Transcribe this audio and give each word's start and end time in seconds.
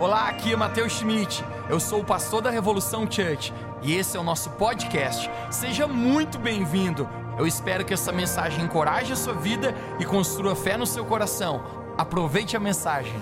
Olá, 0.00 0.30
aqui 0.30 0.50
é 0.50 0.56
Matheus 0.56 0.94
Schmidt. 0.94 1.44
Eu 1.68 1.78
sou 1.78 2.00
o 2.00 2.04
pastor 2.04 2.40
da 2.40 2.48
Revolução 2.48 3.02
Church 3.02 3.52
e 3.82 3.92
esse 3.92 4.16
é 4.16 4.20
o 4.20 4.22
nosso 4.22 4.48
podcast. 4.52 5.28
Seja 5.50 5.86
muito 5.86 6.38
bem-vindo. 6.38 7.06
Eu 7.38 7.46
espero 7.46 7.84
que 7.84 7.92
essa 7.92 8.10
mensagem 8.10 8.64
encoraje 8.64 9.12
a 9.12 9.16
sua 9.16 9.34
vida 9.34 9.74
e 10.00 10.06
construa 10.06 10.56
fé 10.56 10.78
no 10.78 10.86
seu 10.86 11.04
coração. 11.04 11.62
Aproveite 11.98 12.56
a 12.56 12.60
mensagem. 12.60 13.12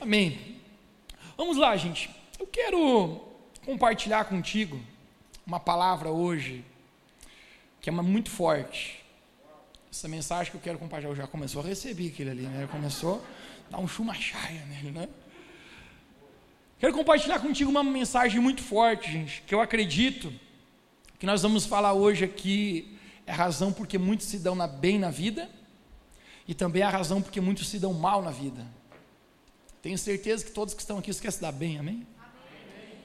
Amém. 0.00 0.58
Vamos 1.36 1.58
lá, 1.58 1.76
gente. 1.76 2.08
Eu 2.40 2.46
quero 2.46 3.20
compartilhar 3.66 4.24
contigo 4.24 4.80
uma 5.46 5.60
palavra 5.60 6.08
hoje 6.08 6.64
que 7.78 7.90
é 7.90 7.92
muito 7.92 8.30
forte. 8.30 9.06
Essa 9.90 10.06
mensagem 10.06 10.50
que 10.50 10.56
eu 10.56 10.60
quero 10.60 10.78
compartilhar, 10.78 11.12
eu 11.12 11.16
já 11.16 11.26
começou 11.26 11.62
a 11.62 11.64
receber 11.64 12.08
aquele 12.08 12.30
ali, 12.30 12.42
né? 12.42 12.68
Começou 12.70 13.24
a 13.68 13.72
dar 13.72 13.78
um 13.78 13.88
chumachaia 13.88 14.64
nele, 14.66 14.90
né? 14.90 15.08
Quero 16.78 16.92
compartilhar 16.92 17.40
contigo 17.40 17.70
uma 17.70 17.82
mensagem 17.82 18.40
muito 18.40 18.62
forte, 18.62 19.10
gente, 19.10 19.42
que 19.46 19.54
eu 19.54 19.60
acredito 19.60 20.32
que 21.18 21.26
nós 21.26 21.42
vamos 21.42 21.66
falar 21.66 21.94
hoje 21.94 22.24
aqui 22.24 22.96
é 23.26 23.32
a 23.32 23.34
razão 23.34 23.72
porque 23.72 23.98
muitos 23.98 24.26
se 24.26 24.38
dão 24.38 24.54
na, 24.54 24.66
bem 24.66 24.98
na 24.98 25.10
vida 25.10 25.50
e 26.46 26.54
também 26.54 26.82
é 26.82 26.84
a 26.84 26.90
razão 26.90 27.20
porque 27.20 27.40
muitos 27.40 27.68
se 27.68 27.78
dão 27.78 27.92
mal 27.92 28.22
na 28.22 28.30
vida. 28.30 28.64
Tenho 29.82 29.98
certeza 29.98 30.44
que 30.44 30.52
todos 30.52 30.74
que 30.74 30.80
estão 30.80 30.98
aqui 30.98 31.12
querem 31.14 31.30
se 31.30 31.40
dar 31.40 31.50
bem, 31.50 31.78
amém? 31.78 32.06
amém? 32.18 32.98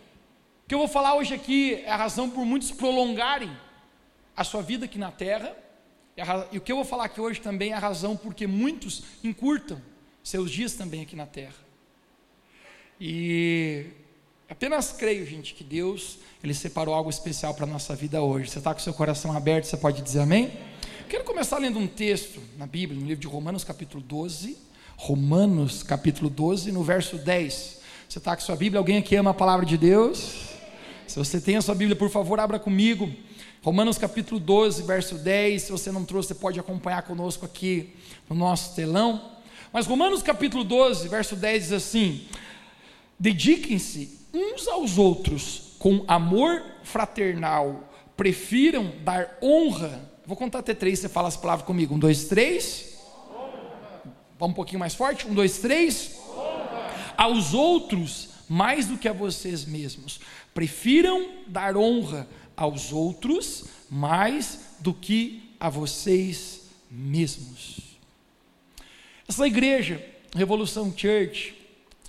O 0.66 0.68
que 0.68 0.76
eu 0.76 0.80
vou 0.80 0.88
falar 0.88 1.16
hoje 1.16 1.34
aqui 1.34 1.76
é 1.76 1.90
a 1.90 1.96
razão 1.96 2.30
por 2.30 2.46
muitos 2.46 2.72
prolongarem 2.72 3.52
a 4.36 4.44
sua 4.44 4.62
vida 4.62 4.86
aqui 4.86 5.00
na 5.00 5.12
terra 5.12 5.56
e 6.52 6.58
o 6.58 6.62
que 6.62 6.72
eu 6.72 6.76
vou 6.76 6.86
falar 6.86 7.06
aqui 7.06 7.20
hoje 7.20 7.42
também 7.42 7.72
é 7.72 7.74
a 7.74 7.80
razão 7.80 8.16
porque 8.16 8.46
muitos 8.46 9.04
encurtam 9.24 9.82
seus 10.24 10.52
dias 10.52 10.74
também 10.74 11.02
aqui 11.02 11.16
na 11.16 11.26
terra. 11.26 11.56
E 13.00 13.88
apenas 14.48 14.92
creio, 14.92 15.26
gente, 15.26 15.54
que 15.54 15.64
Deus 15.64 16.20
ele 16.44 16.54
separou 16.54 16.94
algo 16.94 17.10
especial 17.10 17.54
para 17.54 17.66
a 17.66 17.68
nossa 17.68 17.96
vida 17.96 18.22
hoje. 18.22 18.50
Você 18.50 18.60
está 18.60 18.74
com 18.74 18.80
seu 18.80 18.94
coração 18.94 19.36
aberto, 19.36 19.66
você 19.66 19.78
pode 19.78 20.02
dizer 20.02 20.20
amém? 20.20 20.52
Quero 21.10 21.24
começar 21.24 21.58
lendo 21.58 21.80
um 21.80 21.88
texto 21.88 22.42
na 22.58 22.68
Bíblia, 22.68 23.00
no 23.00 23.06
livro 23.06 23.22
de 23.22 23.28
Romanos, 23.28 23.64
capítulo 23.64 24.04
12. 24.04 24.58
Romanos, 24.96 25.84
capítulo 25.84 26.30
12, 26.30 26.72
no 26.72 26.84
verso 26.84 27.18
10. 27.18 27.82
Você 28.08 28.18
está 28.20 28.36
com 28.36 28.42
sua 28.42 28.56
Bíblia? 28.56 28.80
Alguém 28.80 28.98
aqui 28.98 29.16
ama 29.16 29.32
a 29.32 29.34
palavra 29.34 29.66
de 29.66 29.78
Deus? 29.78 30.50
Se 31.08 31.18
você 31.18 31.42
tem 31.42 31.58
a 31.58 31.62
sua 31.62 31.76
Bíblia, 31.76 31.96
por 31.96 32.10
favor, 32.10 32.40
abra 32.40 32.60
comigo. 32.60 33.12
Romanos 33.64 33.98
capítulo 33.98 34.42
12, 34.42 34.84
verso 34.84 35.16
10. 35.16 35.62
Se 35.62 35.72
você 35.72 35.90
não 35.90 36.04
trouxe, 36.04 36.28
você 36.28 36.36
pode 36.36 36.60
acompanhar 36.60 37.02
conosco 37.04 37.46
aqui 37.46 37.96
no 38.30 38.36
nosso 38.36 38.76
telão. 38.76 39.32
Mas 39.72 39.88
Romanos 39.88 40.22
capítulo 40.22 40.66
12, 40.66 41.08
verso 41.08 41.34
10 41.38 41.64
diz 41.64 41.72
assim: 41.72 42.28
Dediquem-se 43.18 44.20
uns 44.34 44.68
aos 44.68 44.98
outros 44.98 45.76
com 45.80 46.04
amor 46.10 46.62
fraternal, 46.84 47.90
prefiram 48.18 48.92
dar 49.02 49.38
honra. 49.42 50.12
Vou 50.26 50.36
contar 50.36 50.60
até 50.60 50.74
três, 50.74 51.00
você 51.00 51.08
fala 51.08 51.30
as 51.30 51.38
palavras 51.38 51.66
comigo. 51.66 51.96
Um, 51.96 52.00
dois, 52.00 52.26
três. 52.26 52.98
Vamos 54.38 54.52
um 54.52 54.56
pouquinho 54.56 54.80
mais 54.80 54.94
forte. 54.94 55.26
Um, 55.26 55.34
dois, 55.34 55.60
três. 55.60 56.20
Aos 57.16 57.54
outros 57.54 58.34
mais 58.50 58.88
do 58.88 58.98
que 58.98 59.08
a 59.08 59.14
vocês 59.14 59.66
mesmos. 59.66 60.20
Prefiram 60.54 61.30
dar 61.48 61.78
honra 61.78 62.28
aos 62.56 62.92
outros 62.92 63.66
mais 63.90 64.60
do 64.80 64.94
que 64.94 65.56
a 65.60 65.70
vocês 65.70 66.64
mesmos. 66.90 67.80
Essa 69.28 69.48
igreja, 69.48 70.06
Revolução 70.36 70.94
Church, 70.96 71.56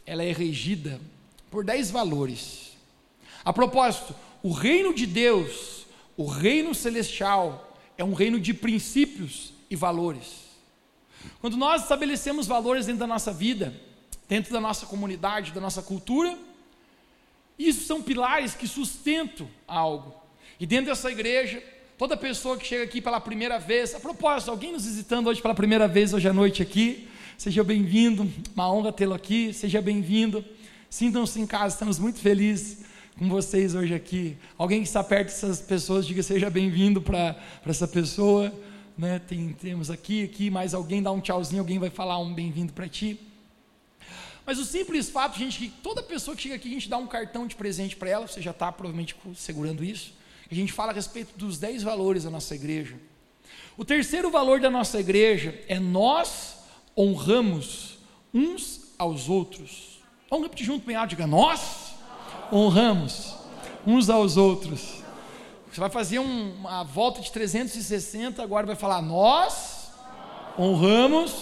ela 0.04 0.22
é 0.22 0.32
regida 0.32 1.00
por 1.50 1.64
dez 1.64 1.90
valores. 1.90 2.76
A 3.44 3.52
propósito, 3.52 4.14
o 4.42 4.52
reino 4.52 4.92
de 4.92 5.06
Deus, 5.06 5.86
o 6.16 6.26
reino 6.26 6.74
celestial, 6.74 7.78
é 7.96 8.04
um 8.04 8.12
reino 8.12 8.40
de 8.40 8.52
princípios 8.52 9.52
e 9.70 9.76
valores. 9.76 10.44
Quando 11.40 11.56
nós 11.56 11.82
estabelecemos 11.82 12.46
valores 12.46 12.86
dentro 12.86 13.00
da 13.00 13.06
nossa 13.06 13.32
vida, 13.32 13.74
dentro 14.28 14.52
da 14.52 14.60
nossa 14.60 14.86
comunidade, 14.86 15.52
da 15.52 15.60
nossa 15.60 15.82
cultura, 15.82 16.36
isso 17.58 17.86
são 17.86 18.02
pilares 18.02 18.54
que 18.54 18.66
sustentam 18.66 19.48
algo. 19.66 20.23
E 20.58 20.66
dentro 20.66 20.86
dessa 20.86 21.10
igreja, 21.10 21.60
toda 21.98 22.16
pessoa 22.16 22.56
que 22.56 22.64
chega 22.64 22.84
aqui 22.84 23.00
pela 23.00 23.20
primeira 23.20 23.58
vez, 23.58 23.92
a 23.92 23.98
propósito, 23.98 24.52
alguém 24.52 24.72
nos 24.72 24.84
visitando 24.84 25.26
hoje 25.26 25.42
pela 25.42 25.54
primeira 25.54 25.88
vez, 25.88 26.14
hoje 26.14 26.28
à 26.28 26.32
noite 26.32 26.62
aqui, 26.62 27.08
seja 27.36 27.64
bem-vindo, 27.64 28.30
uma 28.54 28.72
honra 28.72 28.92
tê-lo 28.92 29.14
aqui, 29.14 29.52
seja 29.52 29.82
bem-vindo, 29.82 30.44
sintam-se 30.88 31.40
em 31.40 31.46
casa, 31.46 31.74
estamos 31.74 31.98
muito 31.98 32.20
felizes 32.20 32.84
com 33.18 33.28
vocês 33.28 33.74
hoje 33.74 33.94
aqui. 33.94 34.36
Alguém 34.56 34.80
que 34.80 34.86
está 34.86 35.02
perto 35.02 35.26
dessas 35.26 35.60
pessoas, 35.60 36.06
diga 36.06 36.22
seja 36.22 36.48
bem-vindo 36.48 37.02
para 37.02 37.34
essa 37.66 37.88
pessoa. 37.88 38.52
Né? 38.96 39.18
Tem, 39.18 39.52
temos 39.60 39.90
aqui, 39.90 40.22
aqui, 40.22 40.50
mais 40.50 40.72
alguém 40.72 41.02
dá 41.02 41.10
um 41.10 41.20
tchauzinho, 41.20 41.62
alguém 41.62 41.80
vai 41.80 41.90
falar 41.90 42.20
um 42.20 42.32
bem-vindo 42.32 42.72
para 42.72 42.88
ti. 42.88 43.18
Mas 44.46 44.60
o 44.60 44.64
simples 44.64 45.10
fato, 45.10 45.36
gente, 45.36 45.58
que 45.58 45.68
toda 45.68 46.00
pessoa 46.00 46.36
que 46.36 46.44
chega 46.44 46.54
aqui, 46.54 46.68
a 46.68 46.72
gente 46.72 46.88
dá 46.88 46.96
um 46.96 47.08
cartão 47.08 47.44
de 47.44 47.56
presente 47.56 47.96
para 47.96 48.08
ela, 48.08 48.28
você 48.28 48.40
já 48.40 48.52
está 48.52 48.70
provavelmente 48.70 49.16
segurando 49.34 49.82
isso 49.82 50.22
a 50.54 50.60
gente 50.60 50.72
fala 50.72 50.92
a 50.92 50.94
respeito 50.94 51.36
dos 51.36 51.58
dez 51.58 51.82
valores 51.82 52.24
da 52.24 52.30
nossa 52.30 52.54
igreja. 52.54 52.96
O 53.76 53.84
terceiro 53.84 54.30
valor 54.30 54.60
da 54.60 54.70
nossa 54.70 55.00
igreja 55.00 55.60
é 55.66 55.80
nós 55.80 56.56
honramos 56.96 57.98
uns 58.32 58.94
aos 58.98 59.28
outros. 59.28 60.00
Vamos 60.30 60.44
repetir 60.44 60.66
junto 60.66 60.86
bem 60.86 60.96
alto, 60.96 61.10
diga 61.10 61.26
nós 61.26 61.94
honramos 62.52 63.34
uns 63.86 64.08
aos 64.08 64.36
outros. 64.36 65.02
Você 65.70 65.80
vai 65.80 65.90
fazer 65.90 66.20
um, 66.20 66.54
uma 66.54 66.84
volta 66.84 67.20
de 67.20 67.32
360, 67.32 68.40
agora 68.40 68.64
vai 68.64 68.76
falar 68.76 69.02
nós 69.02 69.90
honramos, 70.56 71.32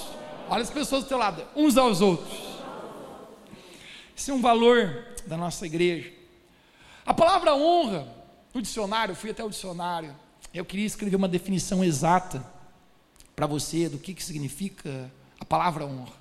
olha 0.49 0.63
as 0.63 0.71
pessoas 0.71 1.05
do 1.05 1.09
teu 1.09 1.19
lado, 1.19 1.47
uns 1.55 1.77
aos 1.77 2.01
outros. 2.01 2.33
Esse 4.17 4.31
é 4.31 4.35
um 4.35 4.41
valor 4.41 5.07
da 5.27 5.37
nossa 5.37 5.67
igreja. 5.67 6.11
A 7.05 7.13
palavra 7.13 7.55
honra 7.55 8.22
no 8.55 8.61
dicionário, 8.61 9.15
fui 9.15 9.31
até 9.31 9.43
o 9.43 9.51
dicionário, 9.51 10.15
eu 10.53 10.65
queria 10.65 10.87
escrever 10.87 11.17
uma 11.17 11.29
definição 11.29 11.83
exata 11.83 12.45
para 13.35 13.47
você 13.47 13.89
do 13.89 13.99
que, 13.99 14.13
que 14.13 14.23
significa 14.23 15.11
a 15.41 15.45
palavra 15.45 15.87
honra. 15.87 16.13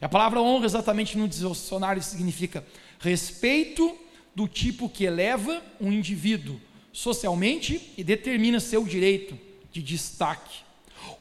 E 0.00 0.04
a 0.04 0.08
palavra 0.08 0.40
honra, 0.40 0.64
exatamente 0.64 1.18
no 1.18 1.28
dicionário, 1.28 2.02
significa 2.02 2.64
respeito 2.98 3.96
do 4.34 4.48
tipo 4.48 4.88
que 4.88 5.04
eleva 5.04 5.62
um 5.80 5.92
indivíduo 5.92 6.60
socialmente 6.92 7.92
e 7.96 8.04
determina 8.04 8.60
seu 8.60 8.84
direito 8.84 9.38
de 9.70 9.82
destaque. 9.82 10.60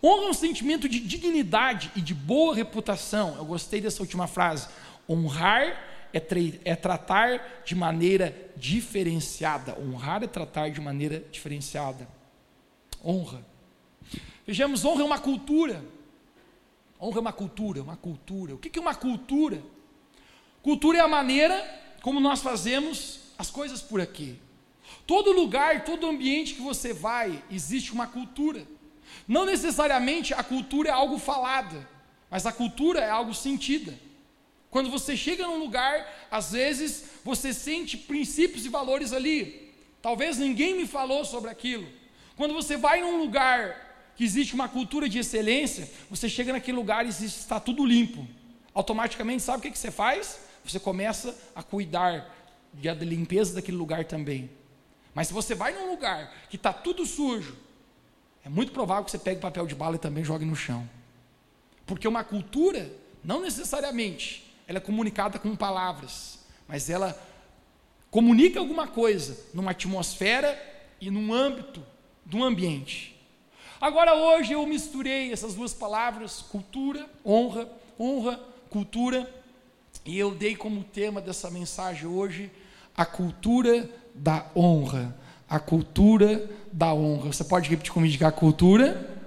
Honra 0.04 0.28
é 0.28 0.30
um 0.30 0.34
sentimento 0.34 0.88
de 0.88 1.00
dignidade 1.00 1.92
e 1.96 2.02
de 2.02 2.14
boa 2.14 2.56
reputação. 2.56 3.36
Eu 3.38 3.46
gostei 3.46 3.82
dessa 3.82 4.02
última 4.02 4.28
frase. 4.28 4.68
Honrar 5.10 5.97
é, 6.18 6.72
é 6.72 6.76
tratar 6.76 7.62
de 7.64 7.76
maneira 7.76 8.52
diferenciada. 8.56 9.78
Honrar 9.80 10.24
é 10.24 10.28
tratar 10.28 10.70
de 10.70 10.82
maneira 10.82 11.24
diferenciada. 11.32 12.08
Honra. 13.04 13.46
Vejamos, 14.46 14.84
honra 14.86 15.02
é 15.02 15.06
uma 15.06 15.20
cultura. 15.20 15.84
Honra 17.00 17.18
é 17.18 17.22
uma 17.22 17.34
cultura, 17.34 17.82
uma 17.82 17.98
cultura. 17.98 18.56
O 18.56 18.58
que 18.58 18.78
é 18.78 18.82
uma 18.82 18.96
cultura? 18.96 19.62
Cultura 20.62 20.98
é 20.98 21.02
a 21.02 21.08
maneira 21.08 21.56
como 22.02 22.20
nós 22.20 22.42
fazemos 22.42 23.20
as 23.38 23.50
coisas 23.50 23.82
por 23.82 24.02
aqui. 24.02 24.40
Todo 25.06 25.32
lugar, 25.32 25.86
todo 25.86 26.08
ambiente 26.08 26.54
que 26.56 26.62
você 26.62 26.94
vai, 26.94 27.44
existe 27.52 27.94
uma 27.94 28.08
cultura. 28.08 28.66
Não 29.28 29.46
necessariamente 29.46 30.34
a 30.34 30.44
cultura 30.44 30.90
é 30.90 30.92
algo 30.92 31.18
falada, 31.18 31.88
mas 32.30 32.46
a 32.46 32.52
cultura 32.52 33.00
é 33.00 33.10
algo 33.10 33.34
sentida. 33.34 33.94
Quando 34.70 34.90
você 34.90 35.16
chega 35.16 35.48
num 35.48 35.60
lugar, 35.60 36.28
às 36.30 36.52
vezes 36.52 37.06
você 37.24 37.54
sente 37.54 37.98
princípios 37.98 38.66
e 38.66 38.70
valores 38.70 39.14
ali. 39.14 39.74
Talvez 40.02 40.38
ninguém 40.38 40.76
me 40.76 40.86
falou 40.86 41.26
sobre 41.26 41.50
aquilo. 41.50 41.88
Quando 42.36 42.54
você 42.54 42.78
vai 42.78 43.02
num 43.02 43.18
lugar 43.18 44.12
que 44.16 44.24
existe 44.24 44.54
uma 44.54 44.68
cultura 44.68 45.08
de 45.08 45.20
excelência, 45.20 45.90
você 46.10 46.28
chega 46.28 46.54
naquele 46.54 46.78
lugar 46.78 47.06
e 47.06 47.10
está 47.10 47.60
tudo 47.60 47.86
limpo. 47.86 48.28
Automaticamente, 48.74 49.44
sabe 49.44 49.60
o 49.68 49.72
que, 49.72 49.78
você 49.78 49.92
faz? 49.92 50.40
Você 50.64 50.80
começa 50.80 51.36
a 51.56 51.64
cuidar 51.64 52.34
da 52.74 52.94
limpeza 52.94 53.56
daquele 53.56 53.78
lugar 53.78 54.06
também. 54.06 54.50
Mas 55.14 55.28
se 55.28 55.34
você 55.34 55.56
vai 55.56 55.74
num 55.74 55.90
lugar 55.90 56.32
que 56.50 56.58
está 56.58 56.72
tudo 56.72 57.06
sujo, 57.06 57.58
é 58.46 58.50
muito 58.50 58.72
provável 58.72 59.04
que 59.04 59.12
você 59.12 59.18
pegue 59.18 59.42
papel 59.42 59.66
de 59.66 59.76
bala 59.76 59.96
e 59.96 60.00
também 60.00 60.24
jogue 60.24 60.46
no 60.46 60.56
chão. 60.56 60.88
Porque 61.86 62.08
uma 62.08 62.24
cultura, 62.24 62.92
não 63.24 63.42
necessariamente, 63.42 64.47
ela 64.68 64.78
é 64.78 64.82
comunicada 64.82 65.40
com 65.40 65.56
palavras, 65.56 66.40
mas 66.68 66.90
ela 66.90 67.18
comunica 68.12 68.60
alguma 68.60 68.88
coisa 68.88 69.38
numa 69.54 69.72
atmosfera 69.72 70.60
e 71.00 71.10
num 71.10 71.34
âmbito 71.34 71.82
do 72.26 72.44
ambiente. 72.44 73.16
Agora, 73.80 74.16
hoje 74.16 74.54
eu 74.54 74.66
misturei 74.66 75.32
essas 75.32 75.54
duas 75.54 75.74
palavras, 75.74 76.42
cultura, 76.42 77.08
honra, 77.26 77.70
honra, 78.00 78.40
cultura, 78.70 79.32
e 80.06 80.18
eu 80.18 80.32
dei 80.32 80.56
como 80.56 80.84
tema 80.84 81.22
dessa 81.22 81.50
mensagem 81.50 82.08
hoje 82.08 82.52
a 82.96 83.06
cultura 83.06 83.90
da 84.14 84.46
honra. 84.56 85.16
A 85.50 85.60
cultura 85.60 86.50
da 86.74 86.94
honra. 86.94 87.32
Você 87.32 87.44
pode 87.44 87.70
repetir 87.70 87.94
comigo 87.94 88.26
a 88.26 88.32
cultura 88.32 89.18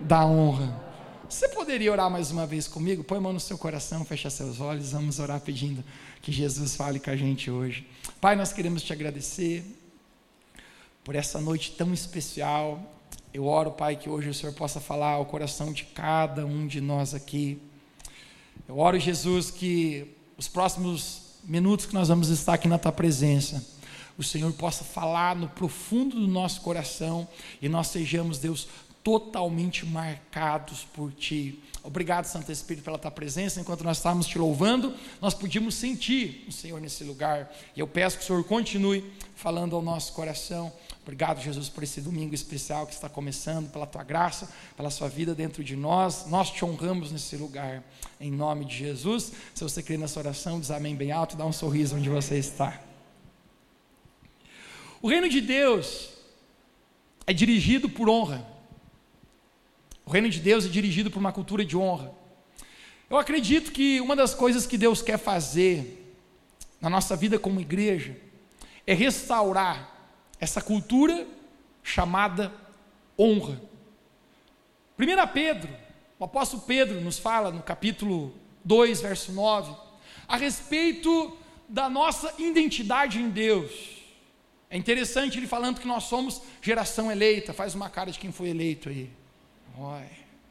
da 0.00 0.24
honra. 0.24 0.87
Você 1.28 1.46
poderia 1.46 1.92
orar 1.92 2.10
mais 2.10 2.30
uma 2.30 2.46
vez 2.46 2.66
comigo? 2.66 3.04
Põe 3.04 3.18
a 3.18 3.20
mão 3.20 3.34
no 3.34 3.38
seu 3.38 3.58
coração, 3.58 4.02
fecha 4.02 4.30
seus 4.30 4.60
olhos, 4.60 4.92
vamos 4.92 5.18
orar 5.18 5.38
pedindo 5.38 5.84
que 6.22 6.32
Jesus 6.32 6.74
fale 6.74 6.98
com 6.98 7.10
a 7.10 7.16
gente 7.16 7.50
hoje. 7.50 7.86
Pai, 8.18 8.34
nós 8.34 8.50
queremos 8.50 8.82
te 8.82 8.94
agradecer 8.94 9.62
por 11.04 11.14
essa 11.14 11.38
noite 11.38 11.72
tão 11.72 11.92
especial. 11.92 12.80
Eu 13.32 13.44
oro, 13.44 13.72
Pai, 13.72 13.94
que 13.94 14.08
hoje 14.08 14.30
o 14.30 14.34
Senhor 14.34 14.54
possa 14.54 14.80
falar 14.80 15.12
ao 15.12 15.26
coração 15.26 15.70
de 15.70 15.84
cada 15.84 16.46
um 16.46 16.66
de 16.66 16.80
nós 16.80 17.12
aqui. 17.12 17.60
Eu 18.66 18.78
oro, 18.78 18.98
Jesus, 18.98 19.50
que 19.50 20.16
os 20.38 20.48
próximos 20.48 21.34
minutos 21.44 21.84
que 21.84 21.92
nós 21.92 22.08
vamos 22.08 22.30
estar 22.30 22.54
aqui 22.54 22.68
na 22.68 22.78
tua 22.78 22.90
presença, 22.90 23.62
o 24.16 24.22
Senhor 24.22 24.52
possa 24.54 24.82
falar 24.82 25.36
no 25.36 25.48
profundo 25.48 26.18
do 26.18 26.26
nosso 26.26 26.62
coração 26.62 27.28
e 27.60 27.68
nós 27.68 27.88
sejamos, 27.88 28.38
Deus, 28.38 28.66
totalmente 29.08 29.86
marcados 29.86 30.84
por 30.92 31.10
Ti. 31.10 31.58
Obrigado, 31.82 32.26
Santo 32.26 32.52
Espírito, 32.52 32.84
pela 32.84 32.98
Tua 32.98 33.10
presença. 33.10 33.58
Enquanto 33.58 33.82
nós 33.82 33.96
estávamos 33.96 34.26
te 34.26 34.38
louvando, 34.38 34.92
nós 35.18 35.32
podíamos 35.32 35.76
sentir 35.76 36.44
o 36.46 36.52
Senhor 36.52 36.78
nesse 36.78 37.04
lugar. 37.04 37.50
E 37.74 37.80
eu 37.80 37.86
peço 37.86 38.18
que 38.18 38.24
o 38.24 38.26
Senhor 38.26 38.44
continue 38.44 39.02
falando 39.34 39.74
ao 39.74 39.80
nosso 39.80 40.12
coração. 40.12 40.70
Obrigado, 41.00 41.40
Jesus, 41.40 41.70
por 41.70 41.82
esse 41.82 42.02
domingo 42.02 42.34
especial 42.34 42.86
que 42.86 42.92
está 42.92 43.08
começando, 43.08 43.70
pela 43.70 43.86
Tua 43.86 44.04
graça, 44.04 44.46
pela 44.76 44.90
Sua 44.90 45.08
vida 45.08 45.34
dentro 45.34 45.64
de 45.64 45.74
nós. 45.74 46.26
Nós 46.26 46.50
te 46.50 46.62
honramos 46.62 47.10
nesse 47.10 47.34
lugar, 47.34 47.82
em 48.20 48.30
nome 48.30 48.66
de 48.66 48.76
Jesus. 48.76 49.32
Se 49.54 49.64
você 49.64 49.82
crê 49.82 49.96
nessa 49.96 50.20
oração, 50.20 50.60
diz 50.60 50.70
amém 50.70 50.94
bem 50.94 51.12
alto 51.12 51.34
e 51.34 51.38
dá 51.38 51.46
um 51.46 51.52
sorriso 51.52 51.96
onde 51.96 52.10
você 52.10 52.36
está. 52.36 52.78
O 55.00 55.08
reino 55.08 55.30
de 55.30 55.40
Deus 55.40 56.10
é 57.26 57.32
dirigido 57.32 57.88
por 57.88 58.10
honra. 58.10 58.57
O 60.08 60.10
reino 60.10 60.30
de 60.30 60.40
Deus 60.40 60.64
é 60.64 60.68
dirigido 60.70 61.10
por 61.10 61.18
uma 61.18 61.32
cultura 61.32 61.62
de 61.62 61.76
honra. 61.76 62.10
Eu 63.10 63.18
acredito 63.18 63.70
que 63.70 64.00
uma 64.00 64.16
das 64.16 64.32
coisas 64.32 64.66
que 64.66 64.78
Deus 64.78 65.02
quer 65.02 65.18
fazer 65.18 66.16
na 66.80 66.88
nossa 66.88 67.14
vida 67.14 67.38
como 67.38 67.60
igreja 67.60 68.16
é 68.86 68.94
restaurar 68.94 70.16
essa 70.40 70.62
cultura 70.62 71.26
chamada 71.82 72.50
honra. 73.18 73.60
1 74.98 75.32
Pedro, 75.34 75.68
o 76.18 76.24
apóstolo 76.24 76.62
Pedro 76.62 77.02
nos 77.02 77.18
fala 77.18 77.50
no 77.50 77.62
capítulo 77.62 78.32
2, 78.64 79.02
verso 79.02 79.30
9, 79.30 79.76
a 80.26 80.38
respeito 80.38 81.36
da 81.68 81.90
nossa 81.90 82.32
identidade 82.38 83.18
em 83.18 83.28
Deus. 83.28 83.70
É 84.70 84.78
interessante 84.78 85.36
ele 85.36 85.46
falando 85.46 85.78
que 85.78 85.86
nós 85.86 86.04
somos 86.04 86.40
geração 86.62 87.12
eleita, 87.12 87.52
faz 87.52 87.74
uma 87.74 87.90
cara 87.90 88.10
de 88.10 88.18
quem 88.18 88.32
foi 88.32 88.48
eleito 88.48 88.88
aí. 88.88 89.18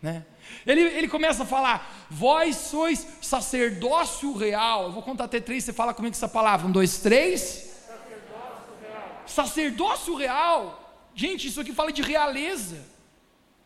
Né? 0.01 0.25
Ele, 0.65 0.81
ele 0.81 1.07
começa 1.07 1.43
a 1.43 1.45
falar: 1.45 2.07
Vós 2.09 2.55
sois 2.55 3.05
sacerdócio 3.21 4.33
real. 4.33 4.85
Eu 4.85 4.91
vou 4.91 5.03
contar 5.03 5.25
até 5.25 5.39
três, 5.39 5.63
você 5.63 5.73
fala 5.73 5.93
comigo 5.93 6.15
essa 6.15 6.27
palavra. 6.27 6.67
Um, 6.67 6.71
dois, 6.71 6.99
três. 6.99 7.39
Sacerdócio 7.85 8.73
real. 8.81 9.23
Sacerdócio 9.25 10.15
real. 10.15 11.09
Gente, 11.15 11.47
isso 11.47 11.59
aqui 11.59 11.73
fala 11.73 11.91
de 11.91 12.01
realeza. 12.01 12.85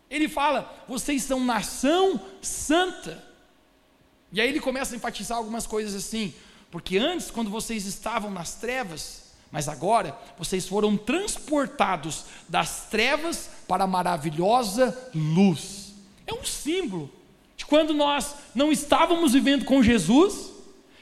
Ele 0.09 0.29
fala: 0.29 0.73
Vocês 0.87 1.23
são 1.23 1.39
nação 1.43 2.19
santa. 2.41 3.23
E 4.31 4.39
aí 4.39 4.47
ele 4.47 4.61
começa 4.61 4.95
a 4.95 4.97
enfatizar 4.97 5.37
algumas 5.37 5.67
coisas 5.67 5.93
assim. 5.93 6.33
Porque 6.69 6.97
antes, 6.97 7.29
quando 7.29 7.49
vocês 7.49 7.85
estavam 7.85 8.31
nas 8.31 8.55
trevas, 8.55 9.20
mas 9.51 9.67
agora 9.67 10.17
vocês 10.37 10.67
foram 10.67 10.95
transportados 10.95 12.25
das 12.47 12.87
trevas 12.89 13.49
para 13.67 13.83
a 13.83 13.87
maravilhosa 13.87 14.97
luz. 15.13 15.93
É 16.25 16.33
um 16.33 16.45
símbolo 16.45 17.11
de 17.57 17.65
quando 17.65 17.93
nós 17.93 18.35
não 18.55 18.71
estávamos 18.71 19.33
vivendo 19.33 19.65
com 19.65 19.83
Jesus, 19.83 20.51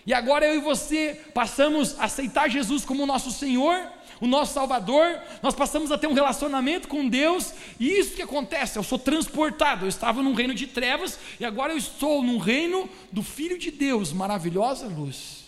e 0.06 0.14
agora 0.14 0.46
eu 0.48 0.56
e 0.56 0.60
você 0.60 1.22
passamos 1.34 1.98
a 2.00 2.06
aceitar 2.06 2.50
Jesus 2.50 2.84
como 2.84 3.06
nosso 3.06 3.32
Senhor, 3.32 3.88
o 4.20 4.28
nosso 4.28 4.54
Salvador, 4.54 5.20
nós 5.42 5.54
passamos 5.54 5.92
a 5.92 5.98
ter 5.98 6.08
um 6.08 6.14
relacionamento 6.14 6.88
com 6.88 7.08
Deus, 7.08 7.54
e 7.80 7.88
isso 7.88 8.16
que 8.16 8.22
acontece, 8.22 8.78
eu 8.78 8.84
sou 8.84 9.00
transportado, 9.00 9.86
eu 9.86 9.90
estava 9.90 10.22
num 10.22 10.34
reino 10.34 10.54
de 10.54 10.68
trevas, 10.68 11.20
e 11.40 11.46
agora 11.46 11.72
eu 11.72 11.78
estou 11.78 12.22
num 12.24 12.38
reino 12.38 12.90
do 13.12 13.24
Filho 13.24 13.58
de 13.58 13.72
Deus, 13.72 14.12
maravilhosa 14.12 14.88
luz. 14.88 15.46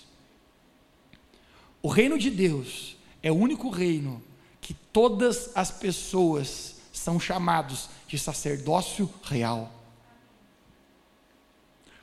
O 1.82 1.88
reino 1.88 2.18
de 2.18 2.30
Deus 2.30 2.91
é 3.22 3.32
o 3.32 3.36
único 3.36 3.70
reino 3.70 4.22
que 4.60 4.74
todas 4.74 5.52
as 5.56 5.72
pessoas 5.72 6.76
são 6.92 7.20
chamados 7.20 7.90
de 8.08 8.18
sacerdócio 8.18 9.12
real. 9.24 9.72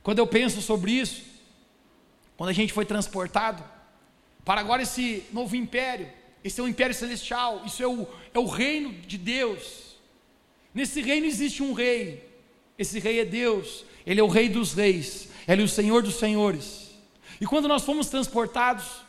Quando 0.02 0.18
eu 0.18 0.26
penso 0.26 0.60
sobre 0.62 0.92
isso, 0.92 1.22
quando 2.36 2.50
a 2.50 2.54
gente 2.54 2.72
foi 2.72 2.84
transportado 2.84 3.62
para 4.44 4.60
agora 4.60 4.82
esse 4.82 5.24
novo 5.32 5.54
império, 5.54 6.10
esse 6.42 6.60
é 6.60 6.62
o 6.62 6.68
império 6.68 6.94
celestial, 6.94 7.62
isso 7.66 7.82
é 7.82 7.86
o, 7.86 8.06
é 8.32 8.38
o 8.38 8.46
reino 8.46 8.92
de 8.92 9.18
Deus. 9.18 9.96
Nesse 10.72 11.02
reino 11.02 11.26
existe 11.26 11.62
um 11.62 11.72
rei, 11.72 12.26
esse 12.78 12.98
rei 12.98 13.20
é 13.20 13.24
Deus, 13.24 13.84
ele 14.06 14.20
é 14.20 14.22
o 14.22 14.28
rei 14.28 14.48
dos 14.48 14.72
reis, 14.72 15.28
ele 15.46 15.62
é 15.62 15.64
o 15.64 15.68
senhor 15.68 16.02
dos 16.02 16.14
senhores. 16.14 16.90
E 17.40 17.46
quando 17.46 17.68
nós 17.68 17.84
fomos 17.84 18.08
transportados, 18.08 19.02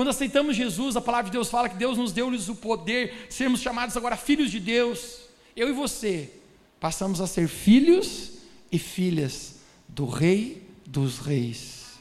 quando 0.00 0.08
aceitamos 0.08 0.56
Jesus, 0.56 0.96
a 0.96 1.00
palavra 1.02 1.26
de 1.26 1.32
Deus 1.32 1.50
fala 1.50 1.68
que 1.68 1.76
Deus 1.76 1.98
nos 1.98 2.10
deu-lhes 2.10 2.48
o 2.48 2.54
poder 2.54 3.26
de 3.28 3.34
sermos 3.34 3.60
chamados 3.60 3.94
agora 3.98 4.16
filhos 4.16 4.50
de 4.50 4.58
Deus. 4.58 5.28
Eu 5.54 5.68
e 5.68 5.72
você 5.72 6.32
passamos 6.80 7.20
a 7.20 7.26
ser 7.26 7.48
filhos 7.48 8.32
e 8.72 8.78
filhas 8.78 9.56
do 9.86 10.06
Rei 10.06 10.66
dos 10.86 11.18
Reis. 11.18 11.98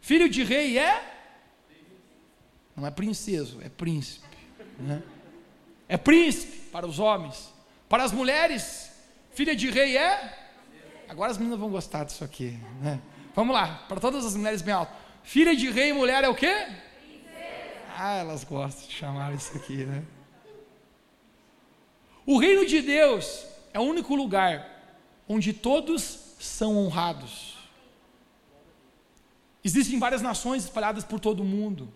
Filho 0.00 0.28
de 0.28 0.44
rei 0.44 0.78
é? 0.78 1.02
Não 2.76 2.86
é 2.86 2.92
princeso, 2.92 3.58
é 3.60 3.68
príncipe. 3.68 4.38
Né? 4.78 5.02
É 5.88 5.96
príncipe 5.96 6.58
para 6.70 6.86
os 6.86 7.00
homens. 7.00 7.52
Para 7.88 8.04
as 8.04 8.12
mulheres, 8.12 8.88
filha 9.32 9.56
de 9.56 9.68
rei 9.68 9.96
é? 9.96 10.48
Agora 11.08 11.32
as 11.32 11.38
meninas 11.38 11.58
vão 11.58 11.70
gostar 11.70 12.04
disso 12.04 12.22
aqui. 12.22 12.56
Né? 12.80 13.00
Vamos 13.34 13.52
lá, 13.52 13.84
para 13.88 13.98
todas 13.98 14.24
as 14.24 14.36
mulheres 14.36 14.62
bem 14.62 14.74
alto. 14.74 15.07
Filha 15.28 15.54
de 15.54 15.68
rei 15.68 15.90
e 15.90 15.92
mulher 15.92 16.24
é 16.24 16.28
o 16.30 16.34
quê? 16.34 16.66
Ah, 17.94 18.14
elas 18.14 18.44
gostam 18.44 18.88
de 18.88 18.94
chamar 18.94 19.34
isso 19.34 19.54
aqui, 19.58 19.84
né? 19.84 20.02
O 22.24 22.38
reino 22.38 22.64
de 22.64 22.80
Deus 22.80 23.44
é 23.74 23.78
o 23.78 23.82
único 23.82 24.14
lugar 24.14 24.66
onde 25.28 25.52
todos 25.52 26.34
são 26.40 26.78
honrados. 26.78 27.58
Existem 29.62 29.98
várias 29.98 30.22
nações 30.22 30.64
espalhadas 30.64 31.04
por 31.04 31.20
todo 31.20 31.40
o 31.40 31.44
mundo. 31.44 31.92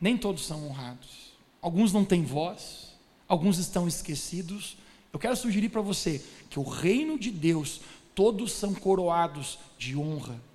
Nem 0.00 0.16
todos 0.16 0.46
são 0.46 0.66
honrados. 0.68 1.34
Alguns 1.60 1.92
não 1.92 2.02
têm 2.02 2.24
voz, 2.24 2.98
alguns 3.28 3.58
estão 3.58 3.86
esquecidos. 3.86 4.78
Eu 5.12 5.18
quero 5.18 5.36
sugerir 5.36 5.68
para 5.68 5.82
você 5.82 6.24
que 6.48 6.58
o 6.58 6.62
reino 6.62 7.18
de 7.18 7.30
Deus, 7.30 7.82
todos 8.14 8.52
são 8.52 8.72
coroados 8.72 9.58
de 9.76 9.94
honra. 9.98 10.48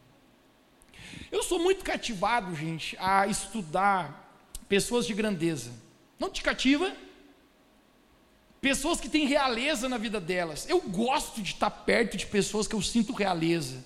Eu 1.36 1.44
sou 1.44 1.60
muito 1.60 1.84
cativado, 1.84 2.56
gente, 2.56 2.96
a 2.98 3.28
estudar 3.28 4.40
pessoas 4.70 5.06
de 5.06 5.14
grandeza. 5.14 5.70
Não 6.18 6.30
te 6.30 6.42
cativa? 6.42 6.96
Pessoas 8.62 9.02
que 9.02 9.10
têm 9.10 9.28
realeza 9.28 9.90
na 9.90 9.98
vida 9.98 10.22
delas. 10.22 10.66
Eu 10.70 10.80
gosto 10.80 11.42
de 11.42 11.52
estar 11.52 11.70
perto 11.70 12.16
de 12.16 12.26
pessoas 12.26 12.70
que 12.70 12.74
eu 12.74 12.82
sinto 12.82 13.12
realeza. 13.12 13.84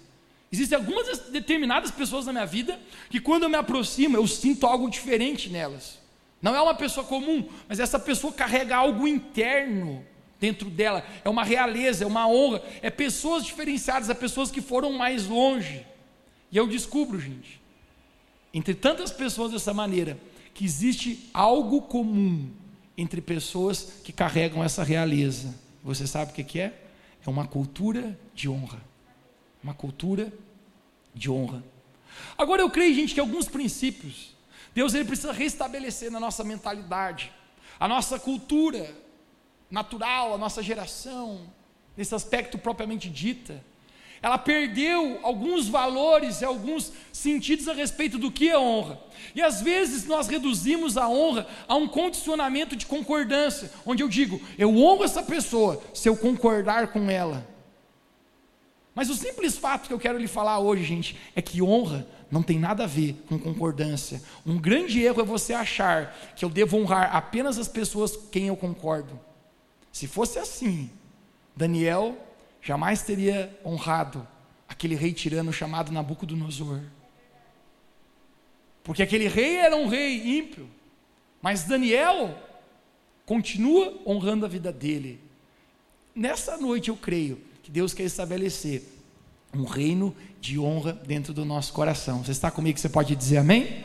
Existem 0.52 0.78
algumas 0.78 1.18
determinadas 1.30 1.90
pessoas 1.90 2.28
na 2.28 2.34
minha 2.34 2.46
vida 2.46 2.80
que, 3.10 3.20
quando 3.20 3.44
eu 3.44 3.50
me 3.50 3.58
aproximo, 3.58 4.16
eu 4.16 4.28
sinto 4.28 4.68
algo 4.68 4.88
diferente 4.88 5.50
nelas. 5.50 5.98
Não 6.40 6.56
é 6.56 6.62
uma 6.62 6.76
pessoa 6.76 7.04
comum, 7.04 7.50
mas 7.68 7.80
essa 7.80 7.98
pessoa 7.98 8.32
carrega 8.32 8.78
algo 8.78 9.08
interno 9.08 10.06
dentro 10.40 10.70
dela. 10.70 11.04
É 11.26 11.30
uma 11.30 11.44
realeza, 11.44 12.04
é 12.04 12.08
uma 12.08 12.28
honra. 12.28 12.62
É 12.84 12.92
pessoas 12.92 13.44
diferenciadas, 13.44 14.08
é 14.08 14.14
pessoas 14.14 14.52
que 14.52 14.62
foram 14.62 14.94
mais 14.94 15.26
longe. 15.26 15.84
E 16.52 16.58
eu 16.58 16.68
descubro, 16.68 17.20
gente, 17.20 17.62
entre 18.54 18.74
tantas 18.74 19.12
pessoas 19.12 19.52
dessa 19.52 19.74
maneira, 19.74 20.20
que 20.54 20.66
existe 20.66 21.30
algo 21.34 21.84
comum 21.84 22.50
entre 22.98 23.22
pessoas 23.22 24.02
que 24.04 24.12
carregam 24.12 24.64
essa 24.64 24.84
realeza. 24.84 25.56
Você 25.84 26.06
sabe 26.06 26.32
o 26.32 26.36
que 26.36 26.60
é? 26.60 26.84
É 27.26 27.30
uma 27.30 27.48
cultura 27.48 28.18
de 28.34 28.50
honra. 28.50 28.82
Uma 29.64 29.74
cultura 29.74 30.34
de 31.14 31.30
honra. 31.30 31.64
Agora 32.38 32.62
eu 32.62 32.70
creio, 32.70 32.96
gente, 32.96 33.14
que 33.14 33.20
alguns 33.20 33.48
princípios 33.48 34.34
Deus 34.74 34.94
ele 34.94 35.06
precisa 35.06 35.34
restabelecer 35.34 36.12
na 36.12 36.20
nossa 36.20 36.44
mentalidade, 36.44 37.32
a 37.80 37.88
nossa 37.88 38.20
cultura 38.20 38.94
natural, 39.70 40.34
a 40.34 40.38
nossa 40.38 40.62
geração, 40.62 41.42
nesse 41.98 42.14
aspecto 42.14 42.58
propriamente 42.58 43.10
dita, 43.10 43.64
ela 44.22 44.38
perdeu 44.38 45.20
alguns 45.24 45.68
valores 45.68 46.42
e 46.42 46.46
alguns 46.46 46.92
sentidos 47.12 47.68
a 47.68 47.74
respeito 47.74 48.18
do 48.18 48.32
que 48.32 48.50
é 48.50 48.58
honra. 48.58 49.00
E 49.34 49.42
às 49.42 49.62
vezes 49.62 50.06
nós 50.06 50.28
reduzimos 50.28 50.98
a 50.98 51.08
honra 51.08 51.48
a 51.68 51.76
um 51.76 51.88
condicionamento 51.88 52.76
de 52.76 52.86
concordância, 52.86 53.72
onde 53.86 54.04
eu 54.04 54.10
digo, 54.10 54.42
eu 54.58 54.76
honro 54.78 55.04
essa 55.04 55.24
pessoa 55.24 55.82
se 55.94 56.10
eu 56.10 56.18
concordar 56.18 56.88
com 56.92 57.10
ela. 57.10 57.48
Mas 58.94 59.10
o 59.10 59.16
simples 59.16 59.58
fato 59.58 59.88
que 59.88 59.94
eu 59.94 60.00
quero 60.00 60.18
lhe 60.18 60.28
falar 60.28 60.60
hoje, 60.60 60.84
gente, 60.84 61.18
é 61.36 61.42
que 61.42 61.62
honra 61.62 62.06
não 62.30 62.44
tem 62.44 62.60
nada 62.60 62.84
a 62.84 62.88
ver 62.88 63.16
com 63.28 63.40
concordância. 63.40 64.22
Um 64.46 64.58
grande 64.58 65.02
erro 65.02 65.22
é 65.22 65.26
você 65.26 65.54
achar 65.54 66.16
que 66.36 66.46
eu 66.46 66.50
devo 66.50 66.78
honrar 66.78 67.16
apenas 67.16 67.58
as 67.58 67.68
pessoas 67.68 68.16
com 68.16 68.28
quem 68.28 68.48
eu 68.48 68.58
concordo. 68.58 69.20
Se 69.92 70.06
fosse 70.06 70.38
assim, 70.38 70.90
Daniel 71.56 72.16
jamais 72.62 73.02
teria 73.02 73.58
honrado 73.66 74.28
aquele 74.68 74.96
rei 74.96 75.14
tirano 75.14 75.52
chamado 75.52 75.92
Nabucodonosor. 75.92 76.82
Porque 78.84 79.04
aquele 79.04 79.28
rei 79.28 79.58
era 79.58 79.76
um 79.76 79.88
rei 79.88 80.40
ímpio, 80.40 80.70
mas 81.42 81.64
Daniel 81.64 82.38
continua 83.26 84.00
honrando 84.06 84.46
a 84.46 84.50
vida 84.50 84.72
dele. 84.72 85.20
Nessa 86.16 86.58
noite 86.58 86.90
eu 86.90 86.96
creio 86.96 87.42
que 87.62 87.72
Deus 87.72 87.94
quer 87.94 88.04
estabelecer 88.04 88.84
um 89.54 89.64
reino 89.64 90.16
de 90.40 90.60
honra 90.60 90.94
dentro 90.94 91.34
do 91.34 91.46
nosso 91.46 91.74
coração. 91.74 92.24
Você 92.24 92.32
está 92.32 92.50
comigo? 92.52 92.80
Você 92.80 92.90
pode 92.90 93.16
dizer 93.16 93.38
amém? 93.38 93.84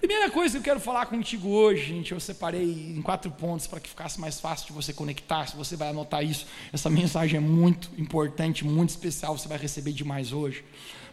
Primeira 0.00 0.30
coisa 0.30 0.52
que 0.52 0.58
eu 0.58 0.62
quero 0.62 0.80
falar 0.80 1.04
contigo 1.04 1.50
hoje, 1.50 1.88
gente, 1.88 2.12
eu 2.12 2.18
separei 2.18 2.94
em 2.96 3.02
quatro 3.02 3.30
pontos 3.30 3.66
para 3.66 3.78
que 3.78 3.88
ficasse 3.88 4.18
mais 4.18 4.40
fácil 4.40 4.68
de 4.68 4.72
você 4.72 4.94
conectar. 4.94 5.46
Se 5.46 5.54
você 5.54 5.76
vai 5.76 5.90
anotar 5.90 6.24
isso, 6.24 6.46
essa 6.72 6.88
mensagem 6.88 7.36
é 7.36 7.40
muito 7.40 7.90
importante, 7.98 8.64
muito 8.64 8.88
especial, 8.88 9.36
você 9.36 9.46
vai 9.46 9.58
receber 9.58 9.92
demais 9.92 10.32
hoje. 10.32 10.64